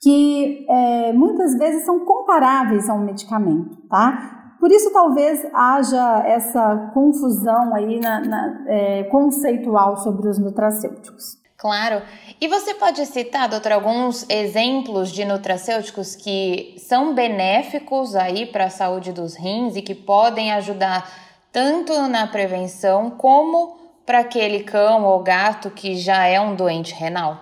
que 0.00 0.64
é, 0.70 1.12
muitas 1.12 1.58
vezes 1.58 1.84
são 1.84 2.04
comparáveis 2.04 2.88
a 2.88 2.94
um 2.94 3.04
medicamento, 3.04 3.76
tá? 3.88 4.54
Por 4.60 4.70
isso 4.70 4.92
talvez 4.92 5.44
haja 5.52 6.22
essa 6.24 6.92
confusão 6.94 7.74
aí 7.74 7.98
na, 7.98 8.20
na 8.20 8.64
é, 8.68 9.02
conceitual 9.10 9.96
sobre 9.96 10.28
os 10.28 10.38
nutracêuticos. 10.38 11.44
Claro. 11.66 12.00
E 12.40 12.46
você 12.46 12.74
pode 12.74 13.04
citar, 13.06 13.48
doutor, 13.48 13.72
alguns 13.72 14.24
exemplos 14.30 15.10
de 15.10 15.24
nutracêuticos 15.24 16.14
que 16.14 16.76
são 16.78 17.12
benéficos 17.12 18.14
aí 18.14 18.46
para 18.46 18.66
a 18.66 18.70
saúde 18.70 19.12
dos 19.12 19.34
rins 19.34 19.74
e 19.74 19.82
que 19.82 19.92
podem 19.92 20.52
ajudar 20.52 21.10
tanto 21.50 21.92
na 22.06 22.24
prevenção 22.28 23.10
como 23.10 23.78
para 24.06 24.20
aquele 24.20 24.62
cão 24.62 25.04
ou 25.06 25.24
gato 25.24 25.68
que 25.70 25.96
já 25.96 26.24
é 26.26 26.40
um 26.40 26.54
doente 26.54 26.94
renal? 26.94 27.36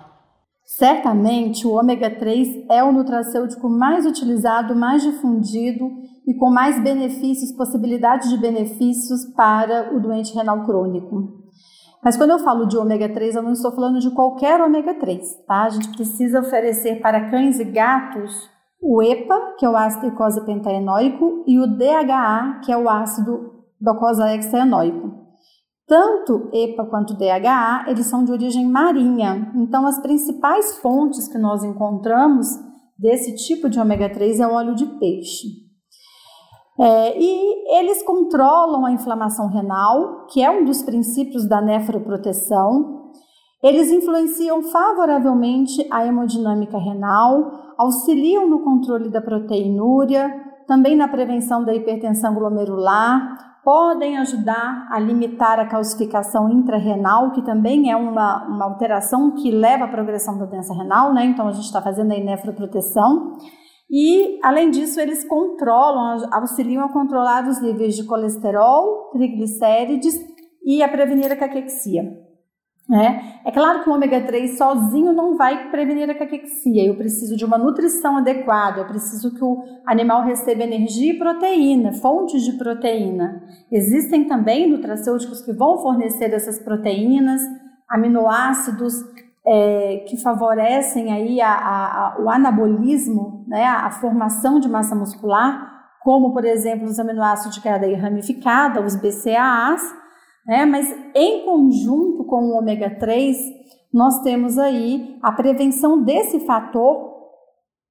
Certamente, 0.65 1.67
o 1.67 1.73
ômega 1.73 2.09
3 2.09 2.65
é 2.71 2.83
o 2.83 2.93
nutracêutico 2.93 3.69
mais 3.69 4.07
utilizado, 4.07 4.75
mais 4.75 5.03
difundido 5.03 5.91
e 6.27 6.33
com 6.33 6.49
mais 6.49 6.83
benefícios, 6.83 7.53
possibilidades 7.53 8.31
de 8.31 8.39
benefícios 8.39 9.27
para 9.37 9.95
o 9.95 10.01
doente 10.01 10.35
renal 10.35 10.65
crônico. 10.65 11.44
Mas 12.05 12.19
quando 12.19 12.31
eu 12.31 12.39
falo 12.39 12.67
de 12.67 12.77
ômega 12.77 13.09
3, 13.09 13.35
eu 13.35 13.43
não 13.43 13.53
estou 13.53 13.73
falando 13.73 13.99
de 13.99 14.11
qualquer 14.11 14.61
ômega 14.61 14.93
3, 14.95 15.45
tá? 15.47 15.63
A 15.63 15.71
gente 15.71 15.89
precisa 15.89 16.41
oferecer 16.41 17.01
para 17.01 17.31
cães 17.31 17.59
e 17.59 17.65
gatos 17.65 18.51
o 18.79 19.03
EPA, 19.03 19.55
que 19.59 19.65
é 19.65 19.71
o 19.71 19.75
ácido 19.75 20.09
icosapentaenoico, 20.09 21.43
e 21.47 21.59
o 21.59 21.67
DHA, 21.67 22.61
que 22.63 22.71
é 22.71 22.77
o 22.77 22.91
ácido 22.91 23.65
docosahexaenoico. 23.81 25.25
Tanto 25.87 26.51
EPA 26.53 26.85
quanto 26.85 27.15
DHA, 27.15 27.87
eles 27.89 28.05
são 28.05 28.23
de 28.23 28.33
origem 28.33 28.67
marinha. 28.67 29.51
Então, 29.55 29.87
as 29.87 29.99
principais 30.01 30.77
fontes 30.79 31.27
que 31.27 31.39
nós 31.39 31.65
encontramos 31.65 32.47
desse 32.99 33.35
tipo 33.35 33.71
de 33.71 33.81
ômega 33.81 34.11
3 34.11 34.41
é 34.41 34.47
o 34.47 34.53
óleo 34.53 34.75
de 34.75 34.85
peixe. 34.99 35.64
É, 36.79 37.19
e 37.19 37.79
eles 37.79 38.03
controlam 38.03 38.85
a 38.85 38.93
inflamação 38.93 39.49
renal, 39.49 40.27
que 40.27 40.43
é 40.43 40.51
um 40.51 40.65
dos 40.65 40.83
princípios 40.83 41.49
da 41.49 41.61
nefroproteção. 41.61 43.13
Eles 43.63 43.91
influenciam 43.91 44.63
favoravelmente 44.63 45.87
a 45.91 46.05
hemodinâmica 46.05 46.77
renal, 46.77 47.75
auxiliam 47.79 48.47
no 48.47 48.61
controle 48.61 49.09
da 49.09 49.23
proteinúria, 49.23 50.29
também 50.67 50.97
na 50.97 51.09
prevenção 51.09 51.65
da 51.65 51.75
hipertensão 51.75 52.35
glomerular, 52.35 53.55
podem 53.65 54.19
ajudar 54.19 54.89
a 54.91 54.99
limitar 54.99 55.59
a 55.59 55.67
calcificação 55.67 56.51
intrarrenal, 56.51 57.31
que 57.31 57.41
também 57.41 57.91
é 57.91 57.97
uma, 57.97 58.45
uma 58.47 58.65
alteração 58.67 59.31
que 59.31 59.51
leva 59.51 59.87
à 59.87 59.89
progressão 59.89 60.39
da 60.39 60.45
doença 60.45 60.75
renal, 60.75 61.15
né? 61.15 61.25
Então 61.25 61.49
a 61.49 61.53
gente 61.53 61.65
está 61.65 61.81
fazendo 61.81 62.13
a 62.13 62.19
nefroproteção. 62.19 63.39
E, 63.91 64.41
além 64.43 64.71
disso, 64.71 65.01
eles 65.01 65.25
controlam, 65.25 66.27
auxiliam 66.33 66.85
a 66.85 66.93
controlar 66.93 67.49
os 67.49 67.61
níveis 67.61 67.95
de 67.95 68.05
colesterol, 68.05 69.11
triglicérides 69.13 70.15
e 70.65 70.83
a 70.83 70.89
prevenir 70.89 71.31
a 71.31 71.37
caquexia. 71.37 72.03
Né? 72.89 73.41
É 73.47 73.51
claro 73.51 73.83
que 73.83 73.89
o 73.89 73.95
ômega 73.95 74.21
3 74.21 74.59
sozinho 74.59 75.13
não 75.13 75.37
vai 75.37 75.71
prevenir 75.71 76.09
a 76.11 76.15
caquexia. 76.15 76.87
Eu 76.87 76.97
preciso 76.97 77.35
de 77.35 77.45
uma 77.45 77.57
nutrição 77.57 78.19
adequada, 78.19 78.81
eu 78.81 78.87
preciso 78.87 79.35
que 79.35 79.43
o 79.43 79.63
animal 79.87 80.23
receba 80.23 80.65
energia 80.65 81.15
e 81.15 81.19
proteína, 81.19 81.93
fontes 81.95 82.43
de 82.43 82.53
proteína. 82.59 83.43
Existem 83.73 84.27
também 84.27 84.69
nutracêuticos 84.69 85.41
que 85.41 85.53
vão 85.53 85.79
fornecer 85.79 86.33
essas 86.35 86.59
proteínas, 86.59 87.41
aminoácidos 87.89 88.95
é, 89.47 90.05
que 90.09 90.17
favorecem 90.23 91.13
aí 91.13 91.41
a, 91.41 91.53
a, 91.53 91.87
a, 91.87 92.23
o 92.23 92.31
anabolismo, 92.31 93.45
né, 93.47 93.65
a 93.65 93.91
formação 93.91 94.59
de 94.59 94.69
massa 94.69 94.95
muscular, 94.95 95.73
como 96.03 96.33
por 96.33 96.45
exemplo 96.45 96.87
os 96.87 96.99
aminoácidos 96.99 97.55
de 97.55 97.63
cadeia 97.63 98.01
ramificada, 98.01 98.81
os 98.81 98.97
BCAAs 98.97 99.83
né? 100.47 100.67
Mas 100.67 100.95
em 101.15 101.45
conjunto 101.45 102.25
com 102.25 102.51
o 102.51 102.59
ômega 102.59 102.99
3, 102.99 103.37
nós 103.93 104.21
temos 104.21 104.59
aí 104.59 105.19
a 105.23 105.33
prevenção 105.33 106.03
desse 106.03 106.41
fator 106.41 107.15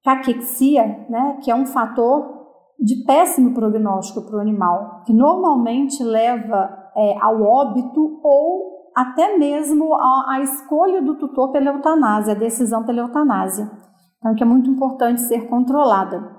caquexia, 0.04 1.06
né? 1.10 1.40
Que 1.42 1.50
é 1.50 1.56
um 1.56 1.66
fator 1.66 2.44
de 2.80 3.04
péssimo 3.06 3.54
prognóstico 3.54 4.26
para 4.26 4.38
o 4.38 4.42
animal, 4.42 5.04
que 5.06 5.14
normalmente 5.14 6.04
leva 6.04 6.92
é, 6.96 7.16
ao 7.22 7.42
óbito 7.42 8.20
ou 8.22 8.73
até 8.96 9.38
mesmo 9.38 9.94
a, 9.96 10.36
a, 10.36 10.42
escolha 10.42 11.02
do 11.02 11.16
tutor 11.18 11.52
pela 11.52 11.72
eutanásia, 11.72 12.34
a 12.34 12.38
decisão 12.38 12.84
pela 12.84 13.00
eutanásia. 13.00 13.70
Então, 14.18 14.36
que 14.36 14.44
é 14.44 14.46
muito 14.46 14.70
importante 14.70 15.22
ser 15.22 15.48
controlada. 15.48 16.32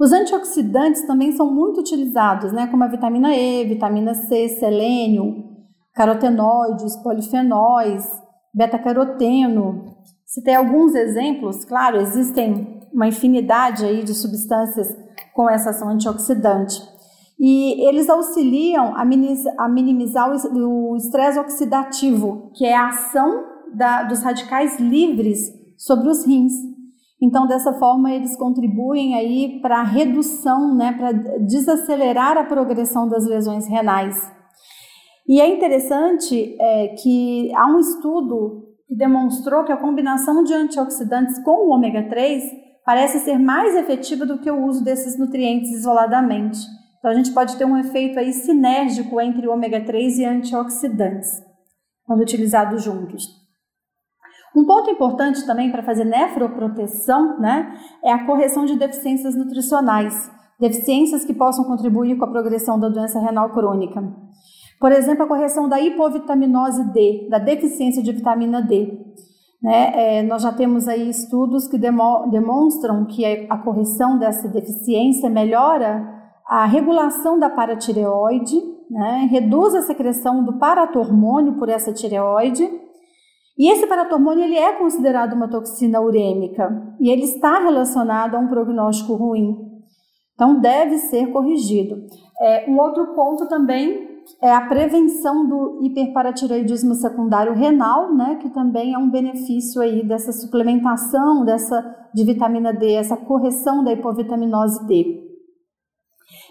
Os 0.00 0.12
antioxidantes 0.12 1.06
também 1.06 1.32
são 1.32 1.52
muito 1.52 1.80
utilizados, 1.80 2.52
né, 2.52 2.66
como 2.68 2.84
a 2.84 2.88
vitamina 2.88 3.34
E, 3.34 3.64
vitamina 3.64 4.14
C, 4.14 4.48
selênio, 4.48 5.44
carotenoides, 5.94 6.96
polifenóis, 7.02 8.04
beta-caroteno. 8.54 9.96
Tem 10.44 10.54
alguns 10.54 10.94
exemplos, 10.94 11.64
claro, 11.64 11.96
existem 12.00 12.80
uma 12.92 13.08
infinidade 13.08 13.84
aí 13.84 14.04
de 14.04 14.14
substâncias 14.14 14.88
com 15.34 15.48
essa 15.50 15.70
ação 15.70 15.88
antioxidante. 15.88 16.80
E 17.38 17.86
eles 17.88 18.08
auxiliam 18.08 18.94
a 18.96 19.04
minimizar 19.68 20.28
o 20.30 20.96
estresse 20.96 21.38
oxidativo, 21.38 22.50
que 22.54 22.64
é 22.64 22.74
a 22.74 22.88
ação 22.88 23.44
da, 23.74 24.02
dos 24.02 24.22
radicais 24.22 24.78
livres 24.80 25.38
sobre 25.76 26.08
os 26.08 26.26
rins. 26.26 26.52
Então, 27.20 27.46
dessa 27.46 27.72
forma, 27.74 28.12
eles 28.12 28.36
contribuem 28.36 29.14
aí 29.14 29.60
para 29.60 29.80
a 29.80 29.84
redução, 29.84 30.74
né, 30.74 30.92
para 30.92 31.12
desacelerar 31.12 32.36
a 32.36 32.44
progressão 32.44 33.08
das 33.08 33.24
lesões 33.26 33.68
renais. 33.68 34.16
E 35.28 35.40
é 35.40 35.46
interessante 35.46 36.56
é, 36.58 36.88
que 36.88 37.52
há 37.54 37.66
um 37.66 37.78
estudo 37.78 38.66
que 38.86 38.96
demonstrou 38.96 39.62
que 39.64 39.72
a 39.72 39.76
combinação 39.76 40.42
de 40.42 40.54
antioxidantes 40.54 41.38
com 41.44 41.66
o 41.66 41.70
ômega 41.70 42.08
3 42.08 42.42
parece 42.84 43.18
ser 43.18 43.38
mais 43.38 43.76
efetiva 43.76 44.24
do 44.24 44.38
que 44.38 44.50
o 44.50 44.64
uso 44.64 44.82
desses 44.82 45.18
nutrientes 45.18 45.70
isoladamente. 45.72 46.58
Então, 46.98 47.10
a 47.10 47.14
gente 47.14 47.32
pode 47.32 47.56
ter 47.56 47.64
um 47.64 47.76
efeito 47.76 48.18
aí 48.18 48.32
sinérgico 48.32 49.20
entre 49.20 49.46
ômega 49.46 49.84
3 49.84 50.18
e 50.18 50.24
antioxidantes, 50.24 51.30
quando 52.04 52.20
utilizados 52.20 52.82
juntos. 52.82 53.24
Um 54.56 54.64
ponto 54.64 54.90
importante 54.90 55.46
também 55.46 55.70
para 55.70 55.84
fazer 55.84 56.04
nefroproteção 56.04 57.38
né, 57.38 57.72
é 58.02 58.12
a 58.12 58.26
correção 58.26 58.64
de 58.64 58.76
deficiências 58.76 59.36
nutricionais, 59.36 60.28
deficiências 60.58 61.24
que 61.24 61.32
possam 61.32 61.64
contribuir 61.64 62.16
com 62.18 62.24
a 62.24 62.30
progressão 62.30 62.80
da 62.80 62.88
doença 62.88 63.20
renal 63.20 63.50
crônica. 63.50 64.02
Por 64.80 64.90
exemplo, 64.90 65.24
a 65.24 65.28
correção 65.28 65.68
da 65.68 65.80
hipovitaminose 65.80 66.92
D, 66.92 67.28
da 67.30 67.38
deficiência 67.38 68.02
de 68.02 68.12
vitamina 68.12 68.60
D. 68.60 68.98
Né? 69.62 69.92
É, 69.94 70.22
nós 70.22 70.42
já 70.42 70.52
temos 70.52 70.88
aí 70.88 71.08
estudos 71.08 71.66
que 71.68 71.76
demo, 71.76 72.28
demonstram 72.30 73.04
que 73.04 73.24
a 73.48 73.58
correção 73.58 74.18
dessa 74.18 74.48
deficiência 74.48 75.28
melhora 75.28 76.17
a 76.48 76.64
regulação 76.64 77.38
da 77.38 77.50
paratireoide, 77.50 78.56
né? 78.90 79.28
reduz 79.30 79.74
a 79.74 79.82
secreção 79.82 80.42
do 80.42 80.54
paratormônio 80.58 81.58
por 81.58 81.68
essa 81.68 81.92
tireoide 81.92 82.66
e 83.58 83.70
esse 83.70 83.86
paratormônio 83.86 84.44
ele 84.44 84.56
é 84.56 84.72
considerado 84.72 85.34
uma 85.34 85.48
toxina 85.48 86.00
urêmica 86.00 86.96
e 86.98 87.10
ele 87.10 87.24
está 87.24 87.58
relacionado 87.58 88.34
a 88.34 88.38
um 88.38 88.48
prognóstico 88.48 89.14
ruim. 89.14 89.58
Então 90.34 90.58
deve 90.58 90.96
ser 90.96 91.26
corrigido. 91.32 92.02
É, 92.40 92.70
um 92.70 92.78
outro 92.80 93.08
ponto 93.08 93.46
também 93.46 94.08
é 94.42 94.50
a 94.50 94.62
prevenção 94.62 95.46
do 95.46 95.80
hiperparatireoidismo 95.82 96.94
secundário 96.94 97.52
renal, 97.52 98.14
né, 98.14 98.36
que 98.36 98.48
também 98.48 98.94
é 98.94 98.98
um 98.98 99.10
benefício 99.10 99.82
aí 99.82 100.06
dessa 100.06 100.32
suplementação 100.32 101.44
dessa 101.44 101.94
de 102.14 102.24
vitamina 102.24 102.72
D, 102.72 102.92
essa 102.92 103.16
correção 103.16 103.84
da 103.84 103.92
hipovitaminose 103.92 104.86
D. 104.86 105.27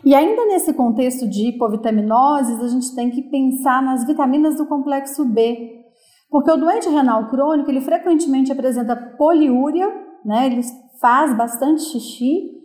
E 0.06 0.14
ainda 0.14 0.45
nesse 0.45 0.74
contexto 0.74 1.28
de 1.28 1.50
hipovitaminoses, 1.50 2.62
a 2.62 2.68
gente 2.68 2.95
tem 2.95 3.10
que 3.10 3.24
pensar 3.24 3.82
nas 3.82 4.06
vitaminas 4.06 4.56
do 4.58 4.66
complexo 4.66 5.26
B, 5.26 5.82
porque 6.30 6.52
o 6.52 6.58
doente 6.58 6.89
renal 6.89 7.30
crônico, 7.30 7.72
ele 7.72 7.82
frequentemente 7.82 8.52
apresenta 8.52 8.95
poliúria, 9.18 9.88
né? 10.26 10.45
Ele 10.45 10.62
faz 11.00 11.36
bastante 11.36 11.84
xixi, 11.84 12.58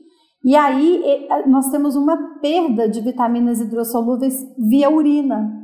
e 0.45 0.57
aí 0.57 1.29
nós 1.47 1.69
temos 1.71 1.95
uma 1.95 2.41
perda 2.41 2.89
de 2.89 3.01
vitaminas 3.01 3.61
hidrossolúveis 3.61 4.35
via 4.59 4.91
urina. 4.91 5.61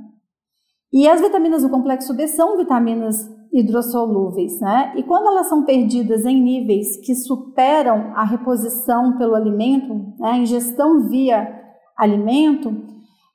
E 0.93 1.09
as 1.09 1.21
vitaminas 1.21 1.63
do 1.63 1.69
complexo 1.69 2.15
B 2.15 2.29
são 2.29 2.57
vitaminas 2.57 3.29
hidrossolúveis, 3.53 4.61
né? 4.61 4.93
E 4.97 5.03
quando 5.03 5.27
elas 5.27 5.49
são 5.49 5.65
perdidas 5.65 6.25
em 6.25 6.41
níveis 6.41 6.97
que 7.05 7.15
superam 7.15 8.13
a 8.15 8.25
reposição 8.25 9.17
pelo 9.17 9.35
alimento, 9.35 9.95
né, 10.19 10.33
a 10.33 10.39
ingestão 10.39 11.09
via 11.09 11.57
alimento, 11.97 12.75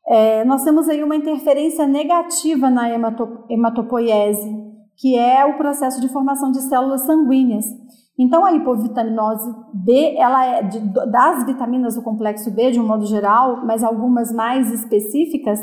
é, 0.07 0.43
nós 0.45 0.63
temos 0.63 0.87
aí 0.89 1.03
uma 1.03 1.15
interferência 1.15 1.87
negativa 1.87 2.69
na 2.69 2.89
hematopoiese, 3.49 4.53
que 4.97 5.17
é 5.17 5.45
o 5.45 5.57
processo 5.57 5.99
de 5.99 6.09
formação 6.09 6.51
de 6.51 6.61
células 6.61 7.01
sanguíneas. 7.01 7.65
Então, 8.17 8.45
a 8.45 8.53
hipovitaminose 8.53 9.49
B, 9.73 10.15
ela 10.17 10.45
é 10.45 10.63
de, 10.63 10.79
das 10.79 11.45
vitaminas 11.45 11.95
do 11.95 12.03
complexo 12.03 12.51
B, 12.51 12.71
de 12.71 12.79
um 12.79 12.87
modo 12.87 13.05
geral, 13.05 13.65
mas 13.65 13.83
algumas 13.83 14.31
mais 14.31 14.71
específicas, 14.71 15.59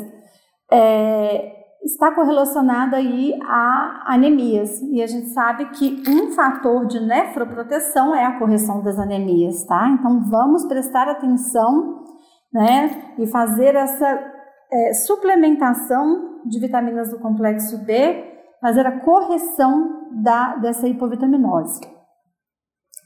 é, 0.69 1.60
está 1.83 2.13
correlacionada 2.13 2.97
aí 2.97 3.33
a 3.43 4.13
anemias. 4.13 4.81
E 4.81 5.01
a 5.01 5.07
gente 5.07 5.29
sabe 5.29 5.65
que 5.71 6.03
um 6.07 6.31
fator 6.31 6.85
de 6.85 6.99
nefroproteção 6.99 8.15
é 8.15 8.25
a 8.25 8.37
correção 8.37 8.83
das 8.83 8.99
anemias, 8.99 9.63
tá? 9.65 9.89
Então, 9.89 10.21
vamos 10.29 10.65
prestar 10.65 11.07
atenção 11.07 12.01
né? 12.53 13.13
E 13.17 13.27
fazer 13.27 13.75
essa 13.75 14.07
é, 14.71 14.93
suplementação 14.93 16.41
de 16.45 16.59
vitaminas 16.59 17.09
do 17.11 17.19
complexo 17.19 17.77
B, 17.85 18.25
fazer 18.59 18.85
a 18.85 18.99
correção 18.99 20.11
da, 20.21 20.57
dessa 20.57 20.87
hipovitaminose. 20.87 21.79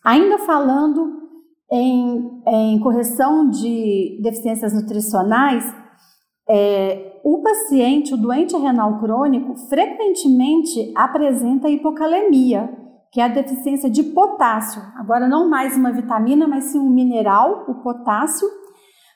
Ainda 0.03 0.39
falando 0.39 1.23
em, 1.71 2.41
em 2.47 2.80
correção 2.80 3.49
de 3.49 4.19
deficiências 4.21 4.73
nutricionais, 4.73 5.65
é, 6.48 7.20
o 7.24 7.41
paciente, 7.41 8.14
o 8.14 8.18
doente 8.18 8.56
renal 8.56 9.00
crônico, 9.00 9.56
frequentemente 9.68 10.91
apresenta 10.96 11.70
hipocalemia, 11.70 12.70
que 13.12 13.20
é 13.20 13.24
a 13.24 13.30
deficiência 13.30 13.89
de 13.89 14.04
potássio. 14.04 14.82
Agora, 14.96 15.28
não 15.28 15.50
mais 15.50 15.76
uma 15.76 15.91
vitamina, 15.91 16.48
mas 16.48 16.66
sim 16.66 16.80
um 16.80 16.89
mineral, 16.89 17.66
o 17.68 17.76
potássio, 17.76 18.48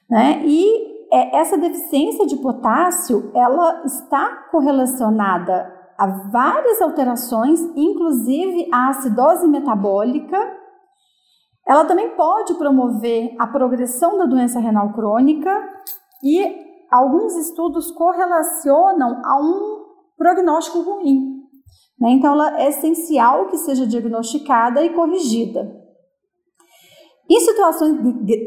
né? 0.09 0.41
E 0.45 0.89
é, 1.11 1.37
essa 1.37 1.57
deficiência 1.57 2.25
de 2.25 2.37
potássio, 2.37 3.31
ela 3.35 3.83
está 3.85 4.47
correlacionada 4.51 5.77
a 5.97 6.07
várias 6.31 6.81
alterações, 6.81 7.59
inclusive 7.75 8.69
a 8.71 8.89
acidose 8.89 9.47
metabólica. 9.47 10.37
Ela 11.67 11.85
também 11.85 12.15
pode 12.15 12.53
promover 12.55 13.35
a 13.37 13.45
progressão 13.45 14.17
da 14.17 14.25
doença 14.25 14.59
renal 14.59 14.93
crônica 14.93 15.51
e 16.23 16.68
alguns 16.91 17.35
estudos 17.35 17.91
correlacionam 17.91 19.21
a 19.23 19.39
um 19.39 19.85
prognóstico 20.17 20.81
ruim. 20.81 21.39
Né? 21.99 22.11
Então, 22.11 22.33
ela 22.33 22.59
é 22.61 22.69
essencial 22.69 23.47
que 23.47 23.57
seja 23.57 23.85
diagnosticada 23.85 24.83
e 24.83 24.89
corrigida. 24.89 25.79
Em 27.29 27.39
situações, 27.41 27.95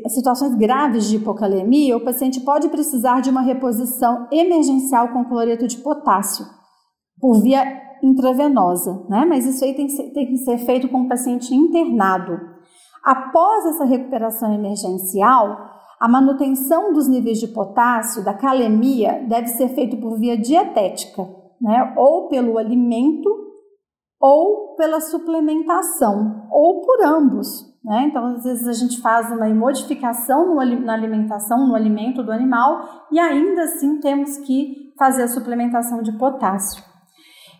situações 0.08 0.54
graves 0.56 1.04
de 1.04 1.16
hipocalemia, 1.16 1.96
o 1.96 2.04
paciente 2.04 2.40
pode 2.40 2.68
precisar 2.68 3.20
de 3.20 3.30
uma 3.30 3.40
reposição 3.40 4.26
emergencial 4.32 5.08
com 5.10 5.24
cloreto 5.24 5.68
de 5.68 5.76
potássio, 5.78 6.44
por 7.20 7.40
via 7.40 7.80
intravenosa, 8.02 9.06
né? 9.08 9.24
mas 9.24 9.46
isso 9.46 9.64
aí 9.64 9.74
tem, 9.74 9.86
tem 9.86 10.26
que 10.26 10.38
ser 10.38 10.58
feito 10.58 10.88
com 10.88 11.02
o 11.02 11.08
paciente 11.08 11.54
internado. 11.54 12.40
Após 13.04 13.66
essa 13.66 13.84
recuperação 13.84 14.52
emergencial, 14.52 15.56
a 16.02 16.08
manutenção 16.08 16.92
dos 16.92 17.06
níveis 17.06 17.38
de 17.38 17.46
potássio 17.46 18.24
da 18.24 18.34
calemia 18.34 19.24
deve 19.28 19.46
ser 19.46 19.68
feita 19.68 19.96
por 19.96 20.18
via 20.18 20.36
dietética, 20.36 21.22
né? 21.60 21.94
ou 21.96 22.26
pelo 22.26 22.58
alimento, 22.58 23.30
ou 24.20 24.74
pela 24.74 25.00
suplementação, 25.00 26.48
ou 26.50 26.80
por 26.80 27.04
ambos. 27.04 27.46
Né? 27.84 28.08
Então, 28.08 28.26
às 28.34 28.42
vezes 28.42 28.66
a 28.66 28.72
gente 28.72 29.00
faz 29.00 29.30
uma 29.30 29.48
modificação 29.54 30.52
no, 30.52 30.80
na 30.80 30.92
alimentação, 30.92 31.68
no 31.68 31.76
alimento 31.76 32.20
do 32.24 32.32
animal, 32.32 33.06
e 33.12 33.20
ainda 33.20 33.62
assim 33.62 34.00
temos 34.00 34.38
que 34.38 34.92
fazer 34.98 35.22
a 35.22 35.28
suplementação 35.28 36.02
de 36.02 36.18
potássio. 36.18 36.82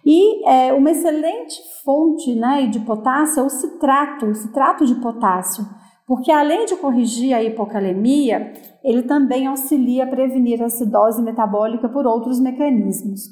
E 0.05 0.45
é, 0.49 0.73
uma 0.73 0.91
excelente 0.91 1.61
fonte 1.85 2.35
né, 2.35 2.67
de 2.67 2.81
potássio 2.81 3.39
é 3.39 3.45
o 3.45 3.49
citrato, 3.49 4.27
o 4.27 4.35
citrato 4.35 4.85
de 4.85 4.97
potássio, 4.97 5.65
porque 6.07 6.33
além 6.33 6.67
de 6.67 6.77
corrigir 6.77 7.35
a 7.35 7.43
hipocalemia, 7.43 8.53
ele 8.83 9.03
também 9.03 9.47
auxilia 9.47 10.05
a 10.05 10.09
prevenir 10.09 10.63
a 10.63 10.67
acidose 10.67 11.23
metabólica 11.23 11.89
por 11.89 12.07
outros 12.07 12.41
mecanismos. 12.41 13.23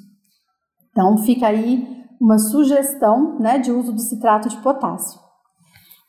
Então, 0.90 1.18
fica 1.18 1.46
aí 1.48 2.00
uma 2.20 2.38
sugestão 2.38 3.38
né, 3.38 3.58
de 3.58 3.72
uso 3.72 3.92
do 3.92 4.00
citrato 4.00 4.48
de 4.48 4.56
potássio. 4.58 5.18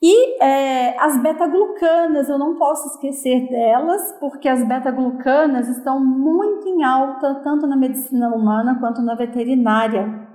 E 0.03 0.43
é, 0.43 0.99
as 0.99 1.22
beta-glucanas, 1.22 2.28
eu 2.28 2.38
não 2.39 2.55
posso 2.57 2.88
esquecer 2.88 3.47
delas, 3.49 4.18
porque 4.20 4.49
as 4.49 4.68
beta-glucanas 4.68 5.70
estão 5.70 6.03
muito 6.03 6.68
em 6.68 6.84
alta, 6.84 7.36
tanto 7.43 7.68
na 7.68 7.78
medicina 7.78 8.30
humana 8.30 8.80
quanto 8.80 9.01
na 9.01 9.14
veterinária. 9.14 10.28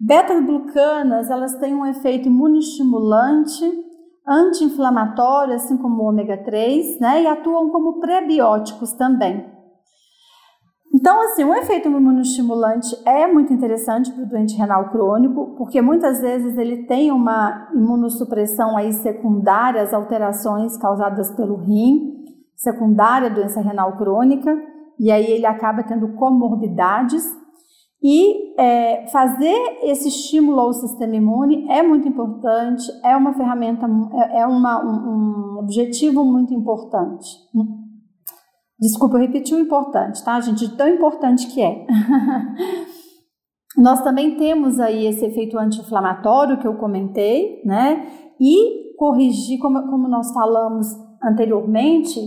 Beta-glucanas, 0.00 1.28
elas 1.28 1.54
têm 1.56 1.74
um 1.74 1.84
efeito 1.84 2.28
imunoestimulante, 2.28 3.87
anti-inflamatório, 4.28 5.54
assim 5.54 5.76
como 5.76 6.02
o 6.02 6.06
ômega 6.06 6.36
3, 6.44 7.00
né, 7.00 7.22
e 7.22 7.26
atuam 7.26 7.70
como 7.70 7.98
prebióticos 8.00 8.92
também. 8.92 9.58
Então, 10.94 11.20
assim, 11.22 11.44
o 11.44 11.54
efeito 11.54 11.88
imunoestimulante 11.88 12.88
é 13.06 13.26
muito 13.26 13.52
interessante 13.52 14.10
para 14.10 14.24
o 14.24 14.28
doente 14.28 14.56
renal 14.56 14.90
crônico, 14.90 15.54
porque 15.56 15.82
muitas 15.82 16.20
vezes 16.20 16.56
ele 16.56 16.86
tem 16.86 17.12
uma 17.12 17.68
imunossupressão 17.74 18.76
aí 18.76 18.92
secundária 18.92 19.82
às 19.82 19.92
alterações 19.92 20.76
causadas 20.78 21.30
pelo 21.36 21.56
rim, 21.56 22.14
secundária 22.56 23.28
à 23.28 23.32
doença 23.32 23.60
renal 23.60 23.96
crônica, 23.96 24.50
e 24.98 25.12
aí 25.12 25.30
ele 25.30 25.46
acaba 25.46 25.82
tendo 25.82 26.14
comorbidades. 26.14 27.24
E 28.02 28.54
é, 28.60 29.08
fazer 29.08 29.56
esse 29.82 30.08
estímulo 30.08 30.60
ao 30.60 30.72
sistema 30.72 31.16
imune 31.16 31.68
é 31.68 31.82
muito 31.82 32.06
importante, 32.06 32.84
é 33.04 33.16
uma 33.16 33.34
ferramenta, 33.34 33.86
é, 34.12 34.40
é 34.40 34.46
uma, 34.46 34.84
um, 34.84 35.56
um 35.56 35.58
objetivo 35.58 36.24
muito 36.24 36.54
importante. 36.54 37.28
Desculpa, 38.78 39.16
eu 39.16 39.22
repeti 39.22 39.52
o 39.54 39.58
importante, 39.58 40.24
tá, 40.24 40.40
gente? 40.40 40.76
Tão 40.76 40.88
importante 40.88 41.48
que 41.48 41.60
é. 41.60 41.84
Nós 43.76 44.00
também 44.02 44.36
temos 44.36 44.78
aí 44.78 45.06
esse 45.06 45.24
efeito 45.24 45.58
anti-inflamatório 45.58 46.58
que 46.58 46.66
eu 46.66 46.74
comentei, 46.74 47.60
né? 47.64 48.06
E 48.40 48.94
corrigir, 48.96 49.58
como, 49.58 49.88
como 49.88 50.08
nós 50.08 50.32
falamos 50.32 50.86
anteriormente, 51.22 52.20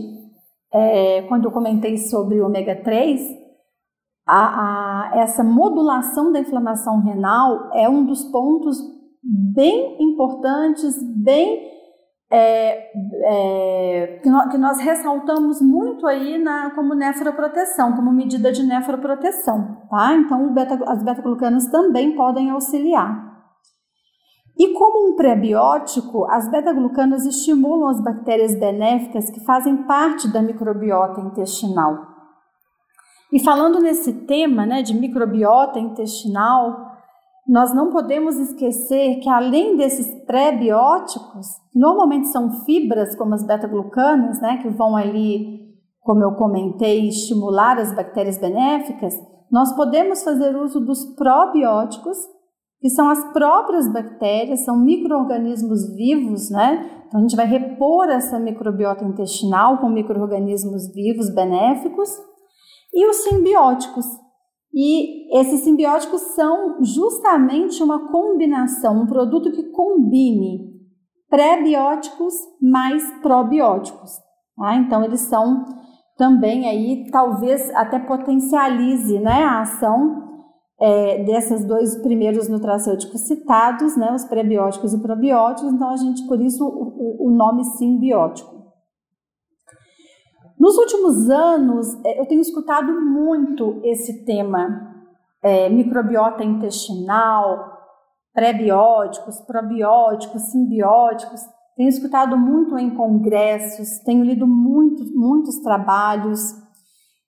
é, 0.73 1.23
quando 1.23 1.45
eu 1.45 1.51
comentei 1.51 1.97
sobre 1.97 2.39
o 2.39 2.45
ômega 2.45 2.75
3, 2.75 3.40
a, 4.33 5.11
a, 5.11 5.19
essa 5.19 5.43
modulação 5.43 6.31
da 6.31 6.39
inflamação 6.39 7.01
renal 7.01 7.69
é 7.73 7.89
um 7.89 8.05
dos 8.05 8.23
pontos 8.31 8.77
bem 9.21 9.97
importantes, 10.01 10.95
bem 11.21 11.69
é, 12.31 12.91
é, 13.25 14.19
que, 14.23 14.29
nós, 14.29 14.49
que, 14.49 14.57
nós, 14.57 14.79
ressaltamos 14.79 15.61
muito 15.61 16.07
aí 16.07 16.37
na, 16.37 16.71
como 16.73 16.95
nefroproteção, 16.95 17.93
como 17.93 18.09
medida 18.09 18.53
de 18.53 18.63
nefroproteção, 18.63 19.81
tá? 19.89 20.15
Então, 20.15 20.53
beta, 20.53 20.79
as 20.87 21.03
beta-glucanas 21.03 21.69
também 21.69 22.15
podem 22.15 22.51
auxiliar. 22.51 23.29
E 24.57 24.73
como 24.73 25.09
um 25.11 25.15
prebiótico, 25.17 26.25
as 26.31 26.49
beta-glucanas 26.49 27.25
estimulam 27.25 27.89
as 27.89 28.01
bactérias 28.01 28.57
benéficas 28.57 29.29
que 29.29 29.41
fazem 29.41 29.83
parte 29.83 30.31
da 30.31 30.41
microbiota 30.41 31.19
intestinal. 31.19 32.10
E 33.31 33.39
falando 33.39 33.79
nesse 33.79 34.25
tema 34.25 34.65
né, 34.65 34.81
de 34.81 34.93
microbiota 34.93 35.79
intestinal, 35.79 36.91
nós 37.47 37.73
não 37.73 37.89
podemos 37.89 38.35
esquecer 38.35 39.19
que 39.19 39.29
além 39.29 39.77
desses 39.77 40.07
pré-bióticos, 40.25 41.47
normalmente 41.73 42.27
são 42.27 42.51
fibras 42.65 43.15
como 43.15 43.33
as 43.33 43.45
beta-glucanas, 43.45 44.41
né, 44.41 44.57
que 44.61 44.69
vão 44.69 44.95
ali, 44.95 45.59
como 46.01 46.23
eu 46.23 46.33
comentei, 46.33 47.07
estimular 47.07 47.79
as 47.79 47.95
bactérias 47.95 48.37
benéficas, 48.37 49.13
nós 49.49 49.73
podemos 49.75 50.23
fazer 50.23 50.55
uso 50.55 50.79
dos 50.79 51.05
probióticos, 51.15 52.17
que 52.79 52.89
são 52.89 53.09
as 53.09 53.23
próprias 53.31 53.91
bactérias, 53.91 54.65
são 54.65 54.77
micro-organismos 54.77 55.93
vivos, 55.93 56.49
né? 56.49 57.03
Então 57.07 57.19
a 57.19 57.21
gente 57.21 57.35
vai 57.35 57.45
repor 57.45 58.09
essa 58.09 58.39
microbiota 58.39 59.03
intestinal 59.03 59.77
com 59.77 59.89
micro-organismos 59.89 60.91
vivos 60.91 61.29
benéficos 61.29 62.09
e 62.93 63.09
os 63.09 63.17
simbióticos, 63.17 64.05
e 64.73 65.37
esses 65.37 65.61
simbióticos 65.61 66.21
são 66.33 66.81
justamente 66.83 67.83
uma 67.83 68.09
combinação, 68.09 69.01
um 69.01 69.07
produto 69.07 69.51
que 69.51 69.63
combine 69.71 70.71
pré-bióticos 71.29 72.33
mais 72.61 73.03
probióticos. 73.21 74.11
Tá? 74.57 74.75
Então, 74.75 75.03
eles 75.03 75.21
são 75.21 75.65
também 76.17 76.67
aí, 76.67 77.09
talvez 77.11 77.73
até 77.75 77.99
potencialize 77.99 79.19
né, 79.19 79.43
a 79.43 79.61
ação 79.61 80.29
é, 80.79 81.23
desses 81.23 81.65
dois 81.65 81.95
primeiros 82.01 82.47
nutracêuticos 82.47 83.21
citados, 83.21 83.97
né, 83.97 84.13
os 84.13 84.25
prebióticos 84.25 84.93
e 84.93 85.01
probióticos. 85.01 85.73
Então, 85.73 85.89
a 85.89 85.97
gente, 85.97 86.25
por 86.27 86.39
isso, 86.41 86.65
o, 86.65 87.27
o 87.27 87.31
nome 87.31 87.63
simbiótico. 87.63 88.60
Nos 90.61 90.77
últimos 90.77 91.27
anos, 91.27 91.87
é, 92.05 92.21
eu 92.21 92.25
tenho 92.27 92.39
escutado 92.39 93.01
muito 93.01 93.81
esse 93.83 94.23
tema 94.25 94.93
é, 95.41 95.67
microbiota 95.67 96.43
intestinal, 96.43 97.79
pré-bióticos, 98.31 99.41
probióticos, 99.41 100.51
simbióticos. 100.51 101.41
Tenho 101.75 101.89
escutado 101.89 102.37
muito 102.37 102.77
em 102.77 102.91
congressos, 102.91 104.03
tenho 104.05 104.23
lido 104.23 104.45
muito, 104.45 105.03
muitos 105.17 105.57
trabalhos. 105.63 106.39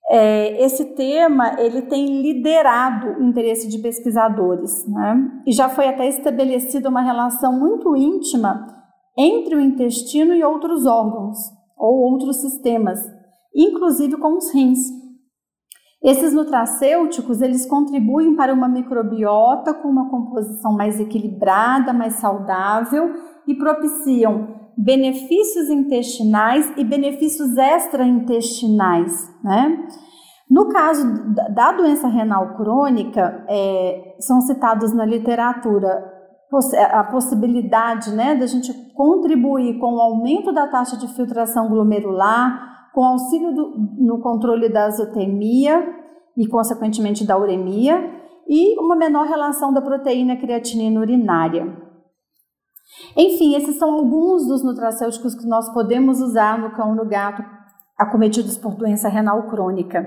É, 0.08 0.64
esse 0.64 0.94
tema 0.94 1.60
ele 1.60 1.82
tem 1.82 2.22
liderado 2.22 3.18
o 3.18 3.22
interesse 3.24 3.68
de 3.68 3.78
pesquisadores, 3.78 4.86
né? 4.86 5.42
E 5.44 5.50
já 5.50 5.68
foi 5.68 5.88
até 5.88 6.06
estabelecida 6.06 6.88
uma 6.88 7.02
relação 7.02 7.58
muito 7.58 7.96
íntima 7.96 8.64
entre 9.18 9.56
o 9.56 9.60
intestino 9.60 10.34
e 10.34 10.44
outros 10.44 10.86
órgãos 10.86 11.36
ou 11.76 12.12
outros 12.12 12.40
sistemas 12.40 13.23
inclusive 13.54 14.16
com 14.16 14.36
os 14.36 14.52
rins. 14.52 14.78
Esses 16.02 16.34
nutracêuticos, 16.34 17.40
eles 17.40 17.64
contribuem 17.66 18.36
para 18.36 18.52
uma 18.52 18.68
microbiota 18.68 19.72
com 19.72 19.88
uma 19.88 20.10
composição 20.10 20.72
mais 20.72 21.00
equilibrada, 21.00 21.92
mais 21.94 22.14
saudável 22.16 23.14
e 23.46 23.54
propiciam 23.54 24.64
benefícios 24.76 25.70
intestinais 25.70 26.70
e 26.76 26.84
benefícios 26.84 27.56
extraintestinais, 27.56 29.30
né? 29.42 29.86
No 30.50 30.68
caso 30.68 31.06
da 31.54 31.72
doença 31.72 32.06
renal 32.06 32.54
crônica, 32.56 33.44
é, 33.48 34.16
são 34.20 34.42
citados 34.42 34.92
na 34.92 35.06
literatura 35.06 36.12
a 36.92 37.02
possibilidade 37.04 38.12
né, 38.12 38.36
da 38.36 38.46
gente 38.46 38.72
contribuir 38.94 39.78
com 39.80 39.94
o 39.94 40.00
aumento 40.00 40.52
da 40.52 40.68
taxa 40.68 40.96
de 40.96 41.08
filtração 41.08 41.68
glomerular, 41.68 42.73
com 42.94 43.04
auxílio 43.04 43.52
do, 43.52 43.74
no 43.98 44.20
controle 44.20 44.68
da 44.68 44.86
azotemia 44.86 45.84
e, 46.36 46.46
consequentemente, 46.46 47.26
da 47.26 47.36
uremia, 47.36 48.22
e 48.48 48.78
uma 48.78 48.94
menor 48.94 49.26
relação 49.26 49.72
da 49.72 49.82
proteína 49.82 50.36
creatinina 50.36 51.00
urinária. 51.00 51.76
Enfim, 53.16 53.54
esses 53.54 53.76
são 53.76 53.92
alguns 53.92 54.46
dos 54.46 54.62
nutracêuticos 54.62 55.34
que 55.34 55.46
nós 55.46 55.72
podemos 55.72 56.20
usar 56.20 56.58
no 56.58 56.70
cão 56.70 56.94
no 56.94 57.06
gato 57.06 57.42
acometidos 57.98 58.56
por 58.56 58.76
doença 58.76 59.08
renal 59.08 59.48
crônica. 59.48 60.06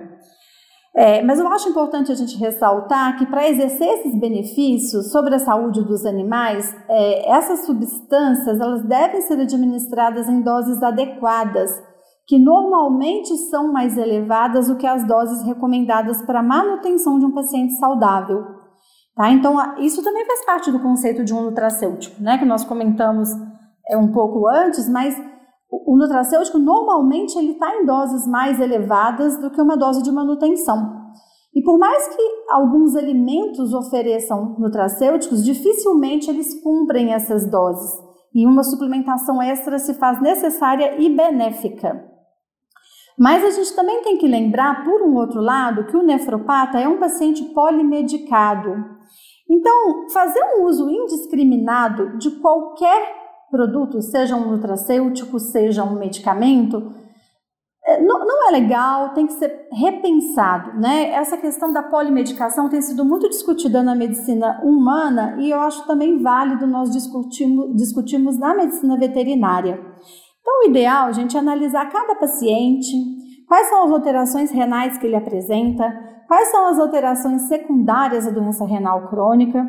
É, 0.96 1.22
mas 1.22 1.40
eu 1.40 1.48
acho 1.50 1.70
importante 1.70 2.12
a 2.12 2.16
gente 2.16 2.38
ressaltar 2.38 3.18
que 3.18 3.26
para 3.28 3.48
exercer 3.48 3.88
esses 3.88 4.20
benefícios 4.20 5.12
sobre 5.12 5.36
a 5.36 5.40
saúde 5.40 5.84
dos 5.84 6.06
animais, 6.06 6.76
é, 6.90 7.32
essas 7.32 7.66
substâncias 7.66 8.60
elas 8.60 8.84
devem 8.84 9.22
ser 9.22 9.40
administradas 9.40 10.28
em 10.28 10.42
doses 10.42 10.82
adequadas 10.82 11.70
que 12.28 12.38
normalmente 12.38 13.38
são 13.50 13.72
mais 13.72 13.98
elevadas 13.98 14.68
do 14.68 14.76
que 14.76 14.86
as 14.86 15.08
doses 15.08 15.44
recomendadas 15.44 16.22
para 16.24 16.44
manutenção 16.44 17.18
de 17.18 17.26
um 17.26 17.32
paciente 17.32 17.74
saudável. 17.78 18.44
Tá? 19.16 19.32
Então, 19.32 19.56
isso 19.78 20.04
também 20.04 20.26
faz 20.26 20.46
parte 20.46 20.70
do 20.70 20.80
conceito 20.82 21.24
de 21.24 21.34
um 21.34 21.42
nutracêutico, 21.42 22.22
né? 22.22 22.38
que 22.38 22.44
nós 22.44 22.66
comentamos 22.66 23.30
é, 23.90 23.98
um 23.98 24.12
pouco 24.12 24.46
antes, 24.46 24.90
mas 24.90 25.16
o, 25.72 25.98
nutracêutico 25.98 26.60
normalmente 26.60 27.38
ele 27.38 27.54
está 27.54 27.74
em 27.78 27.86
doses 27.86 28.28
mais 28.28 28.60
elevadas 28.60 29.40
do 29.40 29.50
que 29.50 29.62
uma 29.62 29.78
dose 29.78 30.04
de 30.04 30.12
manutenção. 30.12 30.98
E 31.56 31.64
por 31.64 31.80
mais 31.80 32.10
que 32.10 32.22
alguns 32.50 32.94
alimentos 32.96 33.74
ofereçam 33.74 34.58
nutracêuticos, 34.60 35.44
dificilmente 35.44 36.30
eles 36.30 36.62
cumprem 36.62 37.14
essas 37.14 37.50
doses. 37.50 37.90
E 38.36 38.46
uma 38.46 38.64
suplementação 38.64 39.42
extra 39.42 39.80
se 39.80 39.94
faz 39.94 40.22
necessária 40.22 41.02
e 41.02 41.10
benéfica. 41.10 42.17
Mas 43.18 43.44
a 43.44 43.50
gente 43.50 43.76
também 43.76 44.04
tem 44.04 44.18
que 44.18 44.28
lembrar, 44.28 44.84
por 44.84 45.02
um 45.02 45.16
outro 45.16 45.42
lado, 45.42 45.86
que 45.86 45.98
o 45.98 46.04
nefropata 46.04 46.80
é 46.80 46.88
um 46.88 47.00
paciente 47.00 47.44
polimedicado. 47.46 48.76
Então, 49.50 50.08
fazer 50.10 50.42
um 50.44 50.66
uso 50.66 50.90
indiscriminado 50.90 52.18
de 52.18 52.32
qualquer 52.40 53.16
produto, 53.50 54.02
seja 54.02 54.36
um 54.36 54.52
nutracêutico, 54.52 55.40
seja 55.40 55.84
um 55.84 55.98
medicamento, 55.98 56.94
é, 57.88 58.02
não, 58.02 58.50
é 58.50 58.52
legal, 58.52 59.14
tem 59.14 59.26
que 59.26 59.34
ser 59.34 59.70
repensado, 59.72 60.78
né? 60.78 61.10
Essa 61.12 61.38
questão 61.38 61.72
da 61.72 61.82
polimedicação 61.82 62.68
tem 62.68 62.82
sido 62.82 63.06
muito 63.06 63.30
discutida 63.30 63.82
na 63.82 63.96
medicina 63.96 64.60
humana 64.62 65.38
e 65.40 65.50
eu 65.50 65.62
acho 65.62 65.88
também 65.88 66.22
válido 66.22 66.68
nós 66.68 66.92
discutirmos 66.92 68.38
na 68.38 68.54
medicina 68.54 68.98
veterinária. 68.98 69.82
Então, 70.48 70.62
o 70.62 70.70
ideal, 70.70 71.12
gente, 71.12 71.36
é 71.36 71.42
analisar 71.42 71.92
cada 71.92 72.16
paciente, 72.16 72.96
quais 73.46 73.68
são 73.68 73.84
as 73.84 73.92
alterações 73.92 74.50
renais 74.50 74.98
que 74.98 75.06
ele 75.06 75.18
apresenta, 75.18 75.84
quais 76.26 76.48
são 76.48 76.68
as 76.68 76.80
alterações 76.80 77.50
secundárias 77.50 78.24
da 78.24 78.32
doença 78.32 78.64
renal 78.64 79.10
crônica, 79.10 79.62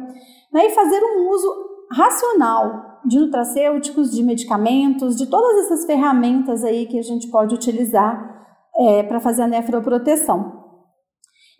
né, 0.53 0.67
e 0.67 0.71
fazer 0.71 1.01
um 1.03 1.31
uso 1.31 1.53
racional 1.91 3.01
de 3.05 3.19
nutracêuticos, 3.19 4.13
de 4.13 4.23
medicamentos, 4.23 5.17
de 5.17 5.27
todas 5.27 5.65
essas 5.65 5.85
ferramentas 5.85 6.63
aí 6.63 6.87
que 6.87 6.97
a 6.97 7.03
gente 7.03 7.29
pode 7.29 7.57
utilizar 7.57 8.47
é, 8.77 9.03
para 9.03 9.19
fazer 9.19 9.43
a 9.43 9.49
nefroproteção. 9.49 10.63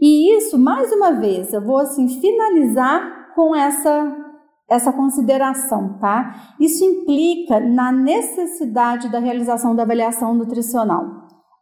E 0.01 0.37
isso, 0.37 0.57
mais 0.57 0.93
uma 0.93 1.11
vez, 1.15 1.53
eu 1.53 1.65
vou 1.65 1.79
assim 1.79 2.07
finalizar 2.21 3.35
com 3.35 3.53
essa 3.57 4.28
essa 4.69 4.93
consideração, 4.93 5.99
tá? 5.99 6.55
Isso 6.61 6.85
implica 6.85 7.59
na 7.59 7.91
necessidade 7.91 9.11
da 9.11 9.19
realização 9.19 9.75
da 9.75 9.83
avaliação 9.83 10.35
nutricional. 10.35 11.05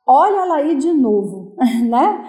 Olha 0.07 0.45
lá 0.45 0.57
aí 0.57 0.77
de 0.77 0.93
novo, 0.93 1.55
né? 1.89 2.25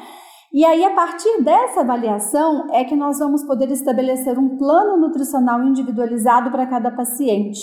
E 0.54 0.64
aí, 0.64 0.84
a 0.84 0.92
partir 0.92 1.44
dessa 1.44 1.82
avaliação, 1.82 2.68
é 2.72 2.84
que 2.84 2.96
nós 2.96 3.20
vamos 3.20 3.44
poder 3.44 3.70
estabelecer 3.70 4.40
um 4.40 4.58
plano 4.58 4.98
nutricional 4.98 5.62
individualizado 5.64 6.50
para 6.50 6.66
cada 6.66 6.90
paciente 6.90 7.60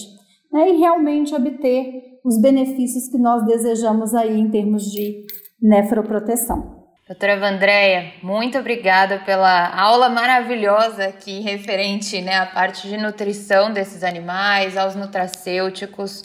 né? 0.53 0.71
e 0.71 0.77
realmente 0.77 1.35
obter 1.35 2.21
os 2.25 2.41
benefícios 2.41 3.09
que 3.09 3.19
nós 3.19 3.45
desejamos 3.45 4.15
aí 4.15 4.39
em 4.39 4.51
termos 4.51 4.85
de 4.85 5.25
nefroproteção. 5.61 6.74
Doutora 7.07 7.37
Vandréia, 7.39 8.15
muito 8.23 8.57
obrigada 8.57 9.19
pela 9.27 9.79
aula 9.79 10.09
maravilhosa 10.09 11.05
aqui 11.05 11.41
referente 11.41 12.23
né, 12.23 12.35
à 12.39 12.47
parte 12.47 12.89
de 12.89 12.97
nutrição 12.97 13.71
desses 13.71 14.03
animais, 14.03 14.75
aos 14.75 14.95
nutracêuticos. 14.95 16.25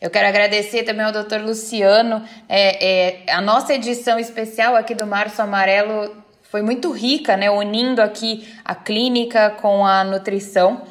Eu 0.00 0.08
quero 0.08 0.28
agradecer 0.28 0.84
também 0.84 1.04
ao 1.04 1.10
doutor 1.10 1.40
Luciano. 1.40 2.24
É, 2.48 3.24
é, 3.26 3.32
a 3.32 3.40
nossa 3.40 3.74
edição 3.74 4.20
especial 4.20 4.76
aqui 4.76 4.94
do 4.94 5.04
Março 5.04 5.42
Amarelo 5.42 6.22
foi 6.44 6.62
muito 6.62 6.92
rica, 6.92 7.36
né, 7.36 7.50
unindo 7.50 8.00
aqui 8.00 8.46
a 8.64 8.76
clínica 8.76 9.50
com 9.60 9.84
a 9.84 10.04
nutrição. 10.04 10.82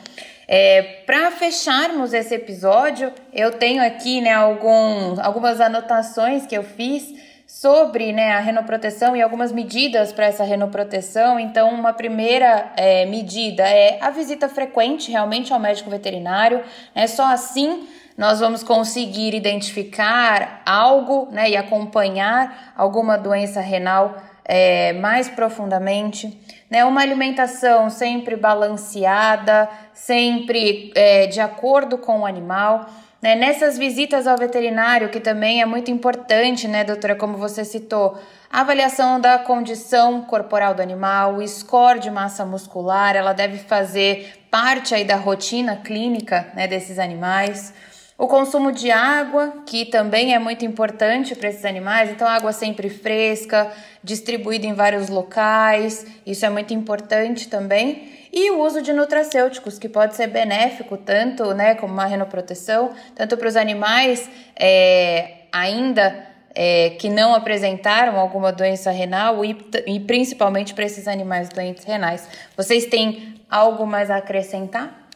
É, 0.49 0.81
Para 1.05 1.31
fecharmos 1.31 2.13
esse 2.13 2.35
episódio, 2.35 3.13
eu 3.31 3.53
tenho 3.53 3.81
aqui 3.81 4.19
né, 4.19 4.33
algum, 4.33 5.17
algumas 5.21 5.61
anotações 5.61 6.45
que 6.45 6.57
eu 6.57 6.63
fiz 6.63 7.28
sobre 7.59 8.13
né, 8.13 8.31
a 8.31 8.39
renoproteção 8.39 9.17
e 9.17 9.21
algumas 9.21 9.51
medidas 9.51 10.13
para 10.13 10.27
essa 10.27 10.45
renoproteção. 10.45 11.37
Então, 11.37 11.69
uma 11.71 11.91
primeira 11.91 12.71
é, 12.77 13.05
medida 13.05 13.63
é 13.67 13.97
a 14.01 14.09
visita 14.09 14.47
frequente 14.47 15.11
realmente 15.11 15.51
ao 15.51 15.59
médico 15.59 15.89
veterinário. 15.89 16.63
Né, 16.95 17.05
só 17.05 17.25
assim 17.25 17.85
nós 18.17 18.39
vamos 18.39 18.63
conseguir 18.63 19.35
identificar 19.35 20.61
algo 20.65 21.27
né, 21.33 21.49
e 21.49 21.57
acompanhar 21.57 22.73
alguma 22.77 23.17
doença 23.17 23.59
renal 23.59 24.15
é, 24.45 24.93
mais 24.93 25.27
profundamente. 25.27 26.39
Né, 26.69 26.85
uma 26.85 27.01
alimentação 27.01 27.89
sempre 27.89 28.37
balanceada, 28.37 29.67
sempre 29.93 30.93
é, 30.95 31.27
de 31.27 31.41
acordo 31.41 31.97
com 31.97 32.21
o 32.21 32.25
animal. 32.25 32.85
Né? 33.21 33.35
Nessas 33.35 33.77
visitas 33.77 34.27
ao 34.27 34.37
veterinário, 34.37 35.09
que 35.09 35.19
também 35.19 35.61
é 35.61 35.65
muito 35.65 35.91
importante, 35.91 36.67
né, 36.67 36.83
doutora, 36.83 37.15
como 37.15 37.37
você 37.37 37.65
citou, 37.65 38.17
a 38.49 38.61
avaliação 38.61 39.19
da 39.19 39.37
condição 39.37 40.21
corporal 40.21 40.73
do 40.73 40.81
animal, 40.81 41.35
o 41.35 41.47
score 41.47 41.99
de 41.99 42.09
massa 42.09 42.45
muscular, 42.45 43.15
ela 43.15 43.33
deve 43.33 43.57
fazer 43.59 44.45
parte 44.49 44.95
aí 44.95 45.03
da 45.03 45.15
rotina 45.15 45.75
clínica 45.75 46.47
né, 46.55 46.67
desses 46.67 46.97
animais. 46.97 47.73
O 48.19 48.27
consumo 48.27 48.73
de 48.73 48.91
água, 48.91 49.63
que 49.65 49.85
também 49.85 50.35
é 50.35 50.39
muito 50.39 50.65
importante 50.65 51.33
para 51.35 51.47
esses 51.47 51.63
animais, 51.63 52.09
então 52.09 52.27
água 52.27 52.51
sempre 52.51 52.89
fresca, 52.89 53.71
distribuída 54.03 54.67
em 54.67 54.73
vários 54.73 55.07
locais, 55.07 56.05
isso 56.25 56.45
é 56.45 56.49
muito 56.49 56.73
importante 56.73 57.47
também. 57.47 58.11
E 58.33 58.51
o 58.51 58.59
uso 58.59 58.81
de 58.81 58.91
nutracêuticos, 58.91 59.79
que 59.79 59.87
pode 59.87 60.17
ser 60.17 60.27
benéfico 60.27 60.97
tanto, 60.97 61.53
né, 61.53 61.75
como 61.75 61.93
uma 61.93 62.05
renoproteção, 62.05 62.91
tanto 63.15 63.37
para 63.37 63.47
os 63.47 63.55
animais 63.55 64.29
é, 64.53 65.35
ainda 65.49 66.27
é, 66.53 66.89
que 66.99 67.07
não 67.07 67.33
apresentaram 67.33 68.19
alguma 68.19 68.51
doença 68.51 68.91
renal 68.91 69.45
e, 69.45 69.57
e 69.87 69.97
principalmente 70.01 70.73
para 70.73 70.83
esses 70.83 71.07
animais 71.07 71.47
doentes 71.47 71.85
renais. 71.85 72.27
Vocês 72.57 72.85
têm 72.85 73.35
algo 73.49 73.87
mais 73.87 74.11
a 74.11 74.17
acrescentar? 74.17 75.08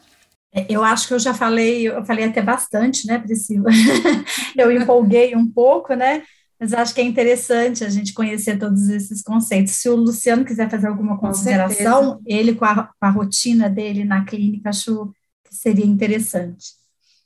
É, 0.54 0.66
eu 0.70 0.84
acho 0.84 1.08
que 1.08 1.14
eu 1.14 1.20
já 1.20 1.34
falei, 1.34 1.88
eu 1.88 2.06
falei 2.06 2.26
até 2.26 2.41
bastante, 2.41 3.08
né, 3.08 3.18
Priscila? 3.18 3.70
eu 4.56 4.72
empolguei 4.72 5.36
um 5.36 5.49
pouco, 5.49 5.93
né? 5.95 6.24
Mas 6.60 6.74
acho 6.74 6.93
que 6.93 7.01
é 7.01 7.04
interessante 7.04 7.84
a 7.84 7.89
gente 7.89 8.14
conhecer 8.14 8.58
todos 8.58 8.88
esses 8.88 9.22
conceitos. 9.22 9.74
Se 9.74 9.89
o 9.89 9.95
Luciano 9.95 10.45
quiser 10.45 10.70
fazer 10.70 10.88
alguma 10.88 11.18
consideração, 11.18 12.22
ele 12.26 12.56
com 12.56 12.64
a, 12.64 12.86
com 12.86 13.06
a, 13.06 13.10
rotina 13.10 13.70
dele 13.70 14.06
na 14.06 14.24
clínica, 14.24 14.70
acho 14.70 15.12
que 15.43 15.54
seria 15.54 15.86
interessante. 15.86 16.76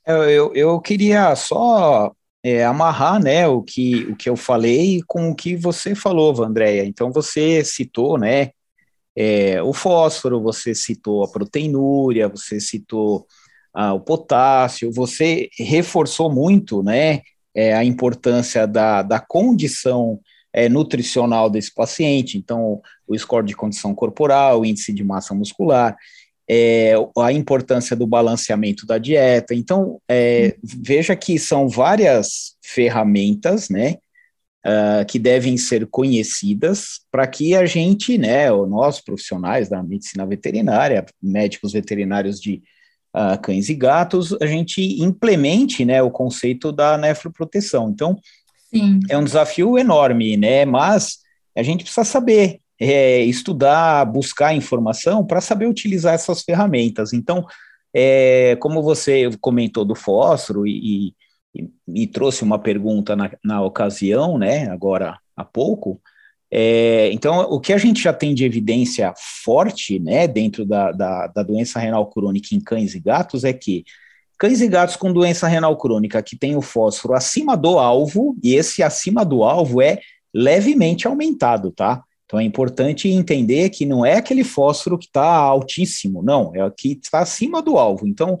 Eu, 0.04 0.24
eu, 0.24 0.54
eu 0.54 0.80
queria 0.80 1.36
só 1.36 2.12
é, 2.42 2.64
amarrar 2.64 3.22
né, 3.22 3.46
o, 3.46 3.62
que, 3.62 4.06
o 4.06 4.16
que 4.16 4.28
eu 4.28 4.36
falei 4.36 5.02
com 5.06 5.30
o 5.30 5.34
que 5.34 5.54
você 5.54 5.94
falou, 5.94 6.34
Vandréia. 6.34 6.84
Então, 6.84 7.12
você 7.12 7.62
citou 7.62 8.18
né, 8.18 8.50
é, 9.20 9.60
o 9.60 9.72
fósforo, 9.72 10.40
você 10.40 10.72
citou 10.76 11.24
a 11.24 11.28
proteinúria, 11.28 12.28
você 12.28 12.60
citou 12.60 13.26
ah, 13.74 13.92
o 13.92 13.98
potássio, 13.98 14.92
você 14.92 15.48
reforçou 15.58 16.32
muito 16.32 16.84
né, 16.84 17.22
é, 17.52 17.74
a 17.74 17.84
importância 17.84 18.64
da, 18.64 19.02
da 19.02 19.18
condição 19.18 20.20
é, 20.52 20.68
nutricional 20.68 21.50
desse 21.50 21.74
paciente. 21.74 22.38
Então, 22.38 22.80
o 23.08 23.18
score 23.18 23.44
de 23.44 23.56
condição 23.56 23.92
corporal, 23.92 24.60
o 24.60 24.64
índice 24.64 24.92
de 24.92 25.02
massa 25.02 25.34
muscular, 25.34 25.96
é, 26.48 26.94
a 27.18 27.32
importância 27.32 27.96
do 27.96 28.06
balanceamento 28.06 28.86
da 28.86 28.98
dieta. 28.98 29.52
Então, 29.52 30.00
é, 30.08 30.54
veja 30.62 31.16
que 31.16 31.40
são 31.40 31.68
várias 31.68 32.56
ferramentas, 32.62 33.68
né, 33.68 33.96
uh, 34.68 35.04
que 35.06 35.18
devem 35.18 35.56
ser 35.56 35.86
conhecidas 35.86 37.00
para 37.10 37.26
que 37.26 37.54
a 37.54 37.64
gente, 37.64 38.18
né, 38.18 38.50
nós 38.50 39.00
profissionais 39.00 39.68
da 39.68 39.82
medicina 39.82 40.26
veterinária, 40.26 41.06
médicos 41.22 41.72
veterinários 41.72 42.38
de 42.40 42.62
uh, 43.16 43.40
cães 43.40 43.68
e 43.68 43.74
gatos, 43.74 44.36
a 44.40 44.46
gente 44.46 45.02
implemente, 45.02 45.84
né, 45.84 46.02
o 46.02 46.10
conceito 46.10 46.70
da 46.70 46.98
nefroproteção. 46.98 47.90
Então, 47.90 48.18
Sim. 48.70 49.00
é 49.08 49.16
um 49.16 49.24
desafio 49.24 49.78
enorme, 49.78 50.36
né, 50.36 50.64
mas 50.66 51.18
a 51.56 51.62
gente 51.62 51.82
precisa 51.82 52.04
saber 52.04 52.60
é, 52.80 53.22
estudar, 53.22 54.04
buscar 54.04 54.54
informação 54.54 55.26
para 55.26 55.40
saber 55.40 55.66
utilizar 55.66 56.14
essas 56.14 56.42
ferramentas. 56.42 57.12
Então, 57.12 57.44
é, 57.92 58.56
como 58.60 58.82
você 58.82 59.28
comentou 59.40 59.84
do 59.84 59.94
fósforo 59.94 60.66
e, 60.66 61.14
e, 61.54 62.06
trouxe 62.06 62.42
uma 62.42 62.58
pergunta 62.58 63.16
na, 63.16 63.30
na, 63.42 63.62
ocasião, 63.62 64.38
né, 64.38 64.68
agora 64.68 65.18
há 65.36 65.44
pouco, 65.44 66.00
é, 66.50 67.10
então, 67.12 67.40
o 67.50 67.60
que 67.60 67.72
a 67.72 67.78
gente 67.78 68.02
já 68.02 68.12
tem 68.12 68.34
de 68.34 68.44
evidência 68.44 69.12
forte, 69.44 69.98
né, 69.98 70.26
dentro 70.26 70.64
da, 70.64 70.92
da, 70.92 71.26
da 71.26 71.42
doença 71.42 71.78
renal 71.78 72.06
crônica 72.06 72.54
em 72.54 72.60
cães 72.60 72.94
e 72.94 73.00
gatos 73.00 73.44
é 73.44 73.52
que 73.52 73.84
cães 74.38 74.60
e 74.60 74.68
gatos 74.68 74.96
com 74.96 75.12
doença 75.12 75.46
renal 75.46 75.76
crônica 75.76 76.22
que 76.22 76.36
tem 76.36 76.56
o 76.56 76.62
fósforo 76.62 77.14
acima 77.14 77.56
do 77.56 77.78
alvo, 77.78 78.36
e 78.42 78.54
esse 78.54 78.82
acima 78.82 79.24
do 79.24 79.42
alvo 79.42 79.82
é 79.82 79.98
levemente 80.32 81.06
aumentado, 81.06 81.70
tá? 81.70 82.02
Então 82.24 82.38
é 82.38 82.44
importante 82.44 83.08
entender 83.08 83.70
que 83.70 83.84
não 83.84 84.04
é 84.04 84.14
aquele 84.14 84.44
fósforo 84.44 84.98
que 84.98 85.06
está 85.06 85.24
altíssimo, 85.24 86.22
não, 86.22 86.54
é 86.54 86.64
o 86.64 86.70
que 86.70 86.92
está 86.92 87.20
acima 87.20 87.60
do 87.60 87.76
alvo. 87.78 88.06
Então, 88.06 88.38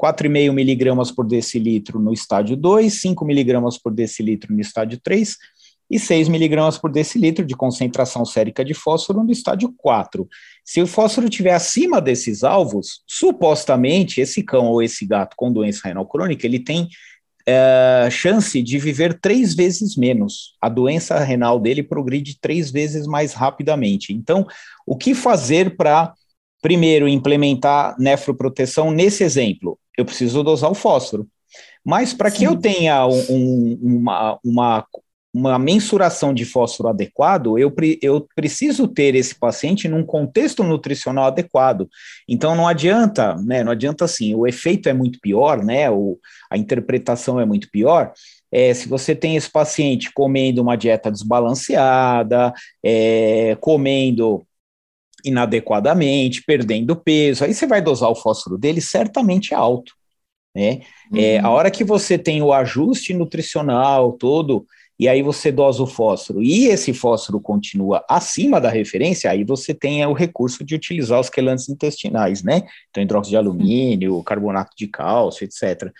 4,5 0.00 0.52
miligramas 0.52 1.10
por 1.10 1.26
decilitro 1.26 1.98
no 1.98 2.12
estádio 2.12 2.56
2, 2.56 2.92
5 3.00 3.24
miligramas 3.24 3.76
por 3.76 3.92
decilitro 3.92 4.54
no 4.54 4.60
estádio 4.60 5.00
3 5.02 5.36
e 5.90 5.98
6 5.98 6.28
miligramas 6.28 6.76
por 6.76 6.92
decilitro 6.92 7.44
de 7.44 7.56
concentração 7.56 8.24
sérica 8.24 8.64
de 8.64 8.74
fósforo 8.74 9.24
no 9.24 9.32
estádio 9.32 9.74
4. 9.78 10.28
Se 10.64 10.82
o 10.82 10.86
fósforo 10.86 11.28
estiver 11.28 11.54
acima 11.54 12.00
desses 12.00 12.44
alvos, 12.44 13.02
supostamente 13.06 14.20
esse 14.20 14.42
cão 14.42 14.66
ou 14.66 14.82
esse 14.82 15.06
gato 15.06 15.34
com 15.36 15.52
doença 15.52 15.88
renal 15.88 16.06
crônica, 16.06 16.46
ele 16.46 16.60
tem 16.60 16.88
é, 17.46 18.08
chance 18.10 18.60
de 18.62 18.78
viver 18.78 19.18
três 19.18 19.54
vezes 19.54 19.96
menos. 19.96 20.54
A 20.60 20.68
doença 20.68 21.18
renal 21.20 21.58
dele 21.58 21.82
progride 21.82 22.38
três 22.38 22.70
vezes 22.70 23.06
mais 23.06 23.32
rapidamente. 23.32 24.12
Então, 24.12 24.46
o 24.86 24.94
que 24.94 25.14
fazer 25.14 25.74
para, 25.74 26.12
primeiro, 26.60 27.08
implementar 27.08 27.96
nefroproteção 27.98 28.90
nesse 28.90 29.24
exemplo? 29.24 29.78
Eu 29.96 30.04
preciso 30.04 30.42
dosar 30.42 30.70
o 30.70 30.74
fósforo. 30.74 31.26
Mas 31.84 32.12
para 32.12 32.30
que 32.30 32.44
eu 32.44 32.56
tenha 32.56 33.06
um, 33.06 33.78
uma, 33.82 34.38
uma 34.44 34.84
uma 35.32 35.58
mensuração 35.58 36.32
de 36.32 36.44
fósforo 36.44 36.88
adequado, 36.88 37.58
eu, 37.58 37.72
eu 38.02 38.26
preciso 38.34 38.88
ter 38.88 39.14
esse 39.14 39.38
paciente 39.38 39.86
num 39.86 40.04
contexto 40.04 40.64
nutricional 40.64 41.26
adequado. 41.26 41.88
Então 42.28 42.56
não 42.56 42.66
adianta, 42.66 43.36
né? 43.36 43.62
Não 43.62 43.72
adianta 43.72 44.04
assim, 44.04 44.34
o 44.34 44.46
efeito 44.46 44.88
é 44.88 44.92
muito 44.92 45.18
pior, 45.20 45.62
né? 45.64 45.90
O, 45.90 46.18
a 46.50 46.56
interpretação 46.56 47.38
é 47.38 47.44
muito 47.44 47.70
pior. 47.70 48.12
É, 48.50 48.72
se 48.72 48.88
você 48.88 49.14
tem 49.14 49.36
esse 49.36 49.50
paciente 49.50 50.10
comendo 50.14 50.62
uma 50.62 50.76
dieta 50.76 51.10
desbalanceada, 51.10 52.52
é, 52.82 53.56
comendo 53.60 54.46
inadequadamente, 55.24 56.42
perdendo 56.44 56.96
peso, 56.96 57.44
aí 57.44 57.52
você 57.52 57.66
vai 57.66 57.82
dosar 57.82 58.10
o 58.10 58.14
fósforo 58.14 58.56
dele, 58.56 58.80
certamente 58.80 59.52
é 59.52 59.56
alto. 59.56 59.94
Né? 60.54 60.80
Uhum. 61.12 61.18
É, 61.18 61.38
a 61.38 61.50
hora 61.50 61.70
que 61.70 61.84
você 61.84 62.18
tem 62.18 62.42
o 62.42 62.52
ajuste 62.52 63.14
nutricional 63.14 64.12
todo, 64.12 64.66
e 64.98 65.08
aí 65.08 65.22
você 65.22 65.52
dosa 65.52 65.82
o 65.82 65.86
fósforo 65.86 66.42
e 66.42 66.66
esse 66.66 66.92
fósforo 66.92 67.40
continua 67.40 68.04
acima 68.08 68.60
da 68.60 68.68
referência, 68.68 69.30
aí 69.30 69.44
você 69.44 69.72
tem 69.72 70.04
o 70.04 70.12
recurso 70.12 70.64
de 70.64 70.74
utilizar 70.74 71.20
os 71.20 71.30
quelantes 71.30 71.68
intestinais, 71.68 72.42
né? 72.42 72.62
Então, 72.90 73.02
hidróxido 73.02 73.30
de 73.30 73.36
alumínio, 73.36 74.22
carbonato 74.24 74.72
de 74.76 74.88
cálcio, 74.88 75.44
etc. 75.44 75.92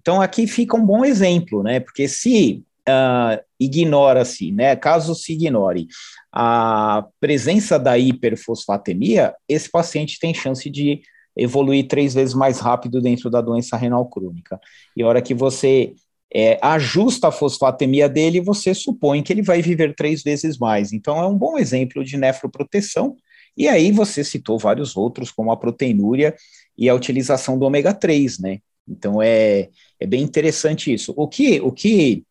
Então, 0.00 0.22
aqui 0.22 0.46
fica 0.46 0.76
um 0.76 0.86
bom 0.86 1.04
exemplo, 1.04 1.62
né? 1.62 1.78
Porque 1.78 2.08
se 2.08 2.64
uh, 2.88 3.38
ignora-se, 3.60 4.50
né? 4.50 4.74
Caso 4.74 5.14
se 5.14 5.34
ignore 5.34 5.86
a 6.32 7.06
presença 7.20 7.78
da 7.78 7.98
hiperfosfatemia, 7.98 9.34
esse 9.48 9.70
paciente 9.70 10.18
tem 10.20 10.34
chance 10.34 10.68
de 10.68 11.00
evoluir 11.36 11.86
três 11.86 12.14
vezes 12.14 12.34
mais 12.34 12.58
rápido 12.58 13.00
dentro 13.00 13.30
da 13.30 13.40
doença 13.40 13.76
renal 13.76 14.06
crônica. 14.08 14.60
E 14.96 15.02
a 15.02 15.06
hora 15.06 15.22
que 15.22 15.32
você 15.32 15.94
é, 16.34 16.58
ajusta 16.60 17.28
a 17.28 17.32
fosfatemia 17.32 18.08
dele, 18.08 18.40
você 18.40 18.74
supõe 18.74 19.22
que 19.22 19.32
ele 19.32 19.42
vai 19.42 19.62
viver 19.62 19.94
três 19.94 20.22
vezes 20.22 20.58
mais. 20.58 20.92
Então, 20.92 21.16
é 21.18 21.26
um 21.26 21.36
bom 21.36 21.56
exemplo 21.56 22.04
de 22.04 22.16
nefroproteção. 22.16 23.16
E 23.56 23.66
aí 23.66 23.90
você 23.90 24.22
citou 24.22 24.58
vários 24.58 24.96
outros, 24.96 25.30
como 25.30 25.50
a 25.50 25.56
proteinúria 25.56 26.34
e 26.76 26.88
a 26.88 26.94
utilização 26.94 27.58
do 27.58 27.64
ômega 27.64 27.94
3, 27.94 28.38
né? 28.38 28.58
Então, 28.86 29.22
é, 29.22 29.68
é 29.98 30.06
bem 30.06 30.22
interessante 30.22 30.92
isso. 30.92 31.12
O 31.16 31.28
que, 31.28 31.60
o 31.60 31.72
que, 31.72 32.24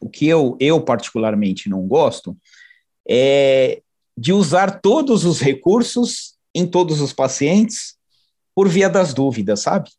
o 0.00 0.08
que 0.08 0.26
eu, 0.26 0.56
eu 0.60 0.80
particularmente 0.80 1.68
não 1.68 1.86
gosto 1.86 2.36
é 3.10 3.80
de 4.16 4.32
usar 4.32 4.80
todos 4.80 5.24
os 5.24 5.40
recursos 5.40 6.34
em 6.54 6.66
todos 6.66 7.00
os 7.00 7.12
pacientes 7.12 7.94
por 8.54 8.68
via 8.68 8.88
das 8.88 9.12
dúvidas, 9.12 9.60
sabe? 9.60 9.90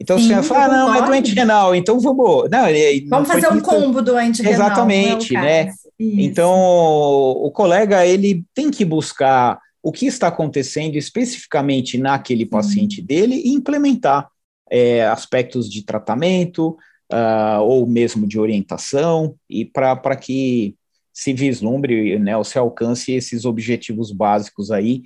Então 0.00 0.18
Sim, 0.18 0.28
você 0.28 0.42
fala, 0.42 0.64
ah, 0.64 0.78
não, 0.78 0.94
é 0.94 1.06
doente 1.06 1.34
renal, 1.34 1.74
então 1.74 2.00
vamos. 2.00 2.48
Não, 2.50 2.66
vamos 3.10 3.28
fazer 3.28 3.52
um 3.52 3.60
combo 3.60 4.00
doente 4.00 4.42
renal. 4.42 4.54
Exatamente, 4.54 5.34
né? 5.34 5.68
Isso. 5.98 6.20
Então 6.20 6.50
o 6.50 7.50
colega 7.50 8.06
ele 8.06 8.42
tem 8.54 8.70
que 8.70 8.84
buscar 8.84 9.60
o 9.82 9.92
que 9.92 10.06
está 10.06 10.28
acontecendo 10.28 10.96
especificamente 10.96 11.98
naquele 11.98 12.46
paciente 12.46 13.02
dele 13.02 13.42
e 13.44 13.50
implementar 13.50 14.28
é, 14.70 15.06
aspectos 15.06 15.68
de 15.70 15.84
tratamento 15.84 16.76
uh, 17.12 17.60
ou 17.60 17.86
mesmo 17.86 18.26
de 18.26 18.38
orientação 18.38 19.34
e 19.48 19.64
para 19.64 20.16
que 20.16 20.74
se 21.12 21.32
vislumbre, 21.32 22.18
né, 22.18 22.36
ou 22.36 22.44
se 22.44 22.58
alcance 22.58 23.12
esses 23.12 23.44
objetivos 23.44 24.12
básicos 24.12 24.70
aí, 24.70 25.02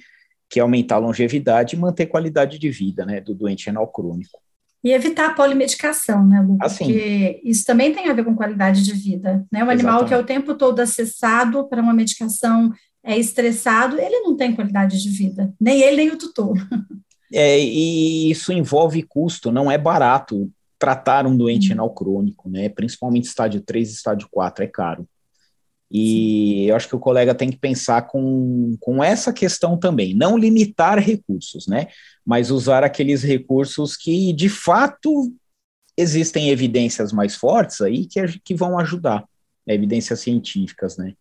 que 0.48 0.58
é 0.58 0.62
aumentar 0.62 0.96
a 0.96 0.98
longevidade 0.98 1.74
e 1.74 1.78
manter 1.78 2.06
qualidade 2.06 2.58
de 2.58 2.70
vida, 2.70 3.04
né, 3.04 3.20
do 3.20 3.34
doente 3.34 3.66
renal 3.66 3.88
crônico. 3.88 4.38
E 4.82 4.92
evitar 4.92 5.30
a 5.30 5.34
polimedicação, 5.34 6.26
né, 6.26 6.42
Lu? 6.42 6.58
Assim. 6.60 6.84
Porque 6.84 7.40
isso 7.42 7.64
também 7.64 7.94
tem 7.94 8.08
a 8.08 8.12
ver 8.12 8.22
com 8.22 8.36
qualidade 8.36 8.82
de 8.82 8.92
vida. 8.92 9.46
Né? 9.50 9.64
O 9.64 9.70
animal 9.70 10.00
Exatamente. 10.00 10.08
que 10.08 10.14
é 10.14 10.18
o 10.18 10.24
tempo 10.24 10.54
todo 10.54 10.78
acessado 10.80 11.66
para 11.68 11.80
uma 11.80 11.94
medicação, 11.94 12.70
é 13.02 13.18
estressado, 13.18 13.98
ele 13.98 14.20
não 14.20 14.36
tem 14.36 14.54
qualidade 14.54 15.02
de 15.02 15.08
vida. 15.08 15.54
Nem 15.58 15.80
ele, 15.80 15.96
nem 15.96 16.10
o 16.10 16.18
tutor. 16.18 16.54
É, 17.36 17.58
e 17.58 18.30
isso 18.30 18.52
envolve 18.52 19.02
custo, 19.02 19.50
não 19.50 19.68
é 19.68 19.76
barato 19.76 20.48
tratar 20.78 21.26
um 21.26 21.36
doente 21.36 21.70
renal 21.70 21.90
crônico, 21.92 22.48
né? 22.48 22.68
Principalmente 22.68 23.24
estádio 23.24 23.60
3 23.60 23.90
e 23.90 23.92
estádio 23.92 24.28
4 24.30 24.62
é 24.62 24.68
caro. 24.68 25.08
E 25.96 26.06
Sim. 26.08 26.70
eu 26.70 26.74
acho 26.74 26.88
que 26.88 26.96
o 26.96 27.00
colega 27.00 27.32
tem 27.32 27.50
que 27.50 27.56
pensar 27.56 28.02
com, 28.02 28.76
com 28.80 29.02
essa 29.02 29.32
questão 29.32 29.78
também, 29.78 30.12
não 30.12 30.36
limitar 30.36 30.98
recursos, 30.98 31.68
né? 31.68 31.86
Mas 32.26 32.50
usar 32.50 32.82
aqueles 32.82 33.22
recursos 33.22 33.96
que, 33.96 34.32
de 34.32 34.48
fato, 34.48 35.32
existem 35.96 36.50
evidências 36.50 37.12
mais 37.12 37.36
fortes 37.36 37.80
aí 37.80 38.06
que, 38.06 38.40
que 38.40 38.56
vão 38.56 38.76
ajudar, 38.80 39.24
né? 39.64 39.72
evidências 39.72 40.18
científicas, 40.18 40.96
né? 40.96 41.12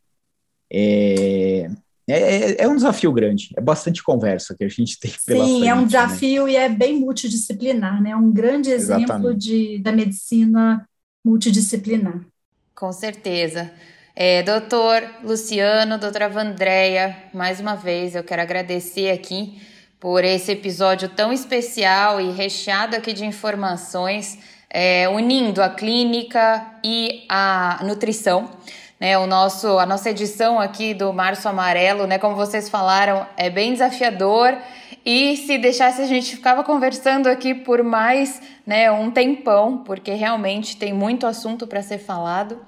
É, 0.72 1.70
é, 2.08 2.64
é, 2.64 2.68
um 2.68 2.76
desafio 2.76 3.14
grande, 3.14 3.52
é 3.56 3.62
bastante 3.62 4.02
conversa 4.02 4.56
que 4.58 4.64
a 4.64 4.68
gente 4.68 5.00
tem 5.00 5.12
pela 5.24 5.46
Sim, 5.46 5.60
frente, 5.60 5.68
é 5.68 5.76
um 5.76 5.82
né? 5.82 5.86
desafio 5.86 6.46
né? 6.46 6.52
e 6.52 6.56
é 6.56 6.68
bem 6.68 7.00
multidisciplinar, 7.00 8.02
né? 8.02 8.10
É 8.10 8.16
um 8.16 8.32
grande 8.32 8.72
exemplo 8.72 9.36
de, 9.36 9.78
da 9.78 9.92
medicina 9.92 10.90
multidisciplinar. 11.24 12.26
Com 12.74 12.92
certeza. 12.92 13.72
É, 14.16 14.44
doutor 14.44 15.04
Luciano, 15.24 15.98
doutora 15.98 16.30
Vandréia, 16.30 17.18
mais 17.34 17.60
uma 17.60 17.76
vez 17.76 18.14
eu 18.14 18.24
quero 18.24 18.44
agradecer 18.44 19.10
aqui 19.10 19.60
por 20.00 20.24
esse 20.24 20.52
episódio 20.52 21.10
tão 21.10 21.34
especial 21.34 22.22
e 22.22 22.30
recheado 22.30 22.96
aqui 22.96 23.12
de 23.12 23.26
informações, 23.26 24.38
é, 24.70 25.10
unindo 25.10 25.64
a 25.64 25.70
clínica 25.70 26.64
e 26.84 27.26
a 27.28 27.80
nutrição. 27.84 28.52
Né, 29.00 29.18
o 29.18 29.26
nosso, 29.26 29.80
a 29.80 29.86
nossa 29.88 30.12
edição 30.12 30.60
aqui 30.60 30.94
do 30.94 31.12
Março 31.12 31.50
Amarelo, 31.50 32.06
né, 32.06 32.20
como 32.20 32.36
vocês 32.36 32.70
falaram, 32.70 33.26
é 33.36 33.50
bem 33.50 33.74
desafiador 33.74 34.56
e 35.04 35.36
se 35.38 35.58
deixasse 35.58 36.04
a 36.04 36.06
gente 36.06 36.36
ficava 36.36 36.64
conversando 36.64 37.28
aqui 37.28 37.56
por 37.56 37.82
mais 37.82 38.40
né, 38.66 38.92
um 38.92 39.10
tempão, 39.10 39.80
porque 39.80 40.12
realmente 40.14 40.78
tem 40.78 40.94
muito 40.94 41.26
assunto 41.26 41.66
para 41.66 41.82
ser 41.82 41.98
falado. 41.98 42.64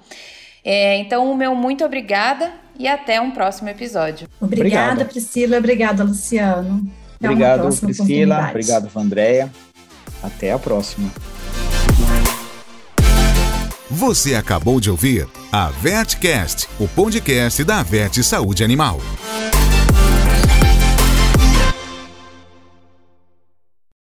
É, 0.68 0.96
então, 0.96 1.30
o 1.30 1.36
meu 1.36 1.54
muito 1.54 1.84
obrigada 1.84 2.52
e 2.76 2.88
até 2.88 3.20
um 3.20 3.30
próximo 3.30 3.68
episódio. 3.68 4.26
Obrigada, 4.40 4.90
Obrigado. 4.94 5.08
Priscila. 5.08 5.58
Obrigada, 5.58 6.02
Luciano. 6.02 6.84
Até 7.20 7.30
obrigado, 7.30 7.80
Priscila. 7.80 8.48
Obrigado, 8.50 8.88
Vandréia. 8.88 9.48
Até 10.20 10.50
a 10.50 10.58
próxima. 10.58 11.08
Você 13.88 14.34
acabou 14.34 14.80
de 14.80 14.90
ouvir 14.90 15.28
a 15.52 15.68
Vertcast, 15.68 16.68
o 16.80 16.88
podcast 16.88 17.62
da 17.62 17.84
Verte 17.84 18.24
Saúde 18.24 18.64
Animal. 18.64 18.98